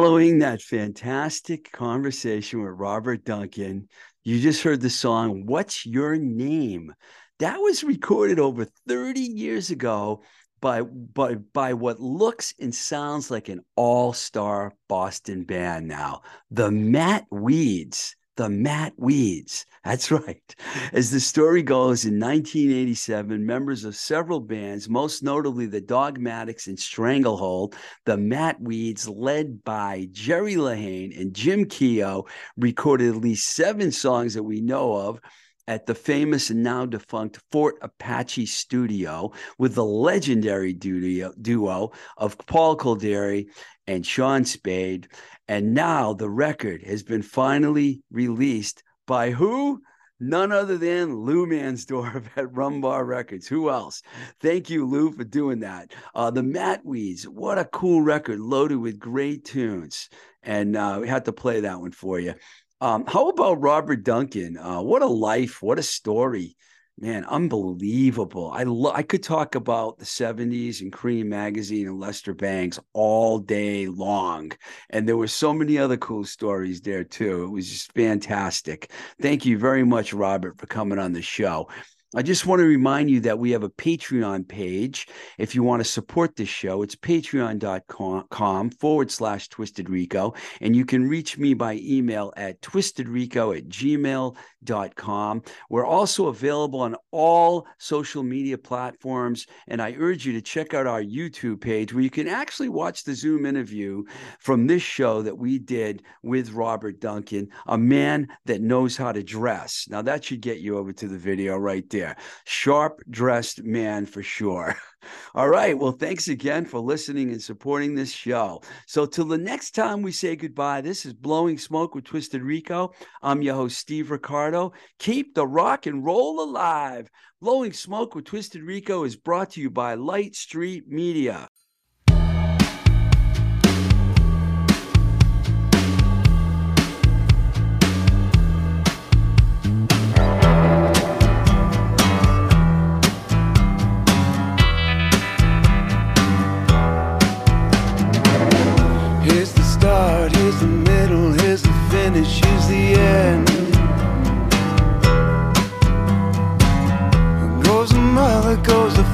Following 0.09 0.39
that 0.39 0.63
fantastic 0.63 1.71
conversation 1.71 2.63
with 2.63 2.79
Robert 2.79 3.27
Duncan, 3.27 3.91
you 4.25 4.41
just 4.41 4.63
heard 4.63 4.81
the 4.81 4.89
song 4.89 5.45
What's 5.45 5.85
Your 5.85 6.17
Name? 6.17 6.95
That 7.41 7.59
was 7.59 7.85
recorded 7.85 8.41
over 8.41 8.67
30 8.89 9.21
years 9.21 9.69
ago 9.69 10.23
by, 10.63 10.81
by, 10.81 11.35
by 11.35 11.75
what 11.75 12.01
looks 12.01 12.55
and 12.59 12.75
sounds 12.75 13.31
like 13.31 13.51
an 13.51 13.61
all 13.77 14.15
star 14.15 14.73
Boston 14.89 15.45
band 15.45 15.89
now, 15.89 16.23
the 16.51 16.71
Matt 16.71 17.27
Weeds 17.31 18.17
the 18.39 18.49
Matt 18.49 18.93
Weeds. 18.97 19.67
That's 19.85 20.11
right. 20.11 20.57
As 20.93 21.11
the 21.11 21.21
story 21.21 21.63
goes, 21.63 22.05
in 22.05 22.19
1987, 22.19 23.47
members 23.47 23.85
of 23.85 23.95
several 23.95 24.41
bands, 24.41 24.89
most 24.89 25.23
notably 25.23 25.67
the 25.67 25.81
Dogmatics 25.81 26.67
and 26.67 26.79
Stranglehold, 26.79 27.77
the 28.05 28.17
Matt 28.17 28.61
Weeds, 28.61 29.09
led 29.09 29.63
by 29.63 30.09
Jerry 30.11 30.57
Lehane 30.57 31.19
and 31.19 31.33
Jim 31.33 31.65
Keough, 31.65 32.29
recorded 32.57 33.15
at 33.15 33.23
least 33.23 33.55
seven 33.55 33.93
songs 33.93 34.35
that 34.35 34.43
we 34.43 34.61
know 34.61 34.95
of 34.95 35.21
at 35.69 35.87
the 35.87 35.95
famous 35.95 36.51
and 36.51 36.63
now 36.63 36.87
defunct 36.87 37.41
Fort 37.53 37.77
Apache 37.83 38.47
studio 38.47 39.31
with 39.59 39.75
the 39.75 39.85
legendary 39.85 40.73
duo, 40.73 41.93
of 42.17 42.39
Paul 42.47 42.77
Kolderie 42.77 43.49
and 43.87 44.05
Sean 44.05 44.45
Slade. 44.45 45.09
And 45.47 45.75
now 45.75 46.15
the 46.15 46.29
record 46.29 46.83
has 46.83 47.03
been 47.03 47.23
finally 47.23 48.03
released 48.11 48.83
by 49.09 49.33
who? 49.33 49.83
None 50.21 50.53
other 50.53 50.79
than 50.79 51.17
Lou 51.17 51.47
Mansdorf 51.47 52.27
at 52.37 52.53
Rumbar 52.53 53.05
Records. 53.07 53.49
Who 53.49 53.71
else? 53.71 54.03
Thank 54.41 54.69
you, 54.71 54.87
Lou, 54.87 55.11
for 55.11 55.25
doing 55.25 55.61
that. 55.61 55.93
Uh, 56.15 56.31
the 56.31 56.43
Matt 56.43 56.85
Weeds, 56.85 57.27
what 57.27 57.59
a 57.59 57.65
cool 57.65 58.03
record, 58.03 58.39
loaded 58.39 58.77
with 58.77 58.99
great 58.99 59.45
tunes. 59.45 60.09
And 60.43 60.77
uh, 60.77 60.99
we 61.01 61.09
had 61.09 61.25
to 61.25 61.33
play 61.33 61.61
that 61.61 61.81
one 61.81 61.93
for 61.93 62.21
you. 62.21 62.35
Um, 62.81 63.05
how 63.07 63.29
about 63.29 63.61
Robert 63.61 64.05
Duncan? 64.05 64.57
Uh, 64.57 64.83
what 64.83 65.03
a 65.03 65.07
life, 65.07 65.63
what 65.63 65.79
a 65.79 65.83
story 65.83 66.57
man, 67.01 67.25
unbelievable. 67.27 68.51
I 68.53 68.65
lo- 68.65 68.93
I 68.93 69.03
could 69.03 69.23
talk 69.23 69.55
about 69.55 69.99
the 69.99 70.05
70s 70.05 70.81
and 70.81 70.93
Creem 70.93 71.27
magazine 71.27 71.87
and 71.87 72.01
Lester 72.01 72.35
Bangs 72.35 72.79
all 72.93 73.39
day 73.39 73.87
long. 73.87 74.53
And 74.91 75.09
there 75.09 75.17
were 75.17 75.29
so 75.29 75.53
many 75.53 75.79
other 75.79 75.97
cool 75.97 76.25
stories 76.25 76.81
there 76.81 77.05
too. 77.05 77.45
It 77.45 77.51
was 77.51 77.69
just 77.69 77.93
fantastic. 77.93 78.91
Thank 79.21 79.47
you 79.47 79.59
very 79.59 79.85
much, 79.85 80.13
Robert, 80.13 80.59
for 80.59 80.67
coming 80.67 80.99
on 80.99 81.13
the 81.13 81.23
show. 81.23 81.69
I 82.15 82.23
just 82.23 82.47
want 82.47 82.61
to 82.61 82.65
remind 82.65 83.11
you 83.11 83.21
that 83.21 83.39
we 83.39 83.51
have 83.51 83.65
a 83.65 83.69
Patreon 83.69 84.49
page. 84.49 85.09
If 85.37 85.55
you 85.55 85.63
want 85.63 85.81
to 85.81 85.85
support 85.85 86.37
this 86.37 86.49
show, 86.49 86.81
it's 86.81 86.97
patreon.com 86.97 88.71
forward 88.71 89.11
slash 89.11 89.49
twisted 89.49 89.91
rico. 89.91 90.33
And 90.63 90.75
you 90.75 90.87
can 90.87 91.07
reach 91.07 91.37
me 91.37 91.53
by 91.53 91.75
email 91.83 92.33
at 92.39 92.63
twistedrico 92.63 93.59
at 93.59 93.69
gmail.com. 93.69 95.43
We're 95.69 95.85
also 95.85 96.29
available 96.29 96.81
on 96.81 96.97
all 97.11 97.67
social 97.77 98.23
media 98.23 98.57
platforms. 98.57 99.47
And 99.67 99.83
I 99.83 99.95
urge 99.99 100.25
you 100.25 100.33
to 100.33 100.41
check 100.41 100.73
out 100.73 100.87
our 100.87 101.03
YouTube 101.03 101.61
page 101.61 101.93
where 101.93 102.03
you 102.03 102.09
can 102.09 102.27
actually 102.27 102.71
watch 102.71 103.05
the 103.05 103.15
Zoom 103.15 103.45
interview 103.45 104.03
from 104.41 104.67
this 104.67 104.83
show 104.83 105.21
that 105.21 105.37
we 105.37 105.59
did 105.59 106.03
with 106.23 106.53
Robert 106.53 107.01
Duncan, 107.01 107.51
a 107.67 107.77
man 107.77 108.29
that 108.47 108.63
knows 108.63 108.97
how 108.97 109.13
to 109.13 109.23
dress. 109.23 109.87
Now, 109.91 110.01
that 110.01 110.25
should 110.25 110.41
get 110.41 110.61
you 110.61 110.79
over 110.79 110.95
to 110.95 111.07
the 111.07 111.19
video 111.19 111.59
right 111.59 111.85
there 111.91 111.98
there. 111.99 112.17
Sharp 112.45 113.03
dressed 113.11 113.63
man 113.63 114.07
for 114.07 114.23
sure. 114.23 114.77
All 115.35 115.49
right. 115.49 115.79
Well, 115.79 115.93
thanks 115.93 116.29
again 116.29 116.65
for 116.65 116.81
listening 116.81 117.31
and 117.31 117.43
supporting 117.43 117.95
this 117.95 118.13
show. 118.13 118.63
So, 118.87 119.07
till 119.07 119.25
the 119.25 119.39
next 119.39 119.73
time 119.73 120.03
we 120.03 120.13
say 120.13 120.37
goodbye, 120.37 120.81
this 120.81 121.07
is 121.07 121.13
Blowing 121.13 121.59
Smoke 121.59 121.95
with 121.95 122.05
Twisted 122.05 122.43
Rico. 122.43 122.93
I'm 123.23 123.43
your 123.43 123.55
host, 123.55 123.79
Steve 123.79 124.11
Ricardo. 124.11 124.73
Keep 124.99 125.35
the 125.35 125.47
rock 125.47 125.87
and 125.87 126.05
roll 126.05 126.41
alive. 126.41 127.09
Blowing 127.41 127.73
Smoke 127.73 128.15
with 128.15 128.25
Twisted 128.25 128.63
Rico 128.63 129.05
is 129.05 129.17
brought 129.17 129.51
to 129.51 129.61
you 129.61 129.71
by 129.71 129.95
Light 129.95 130.35
Street 130.35 130.89
Media. 130.89 131.49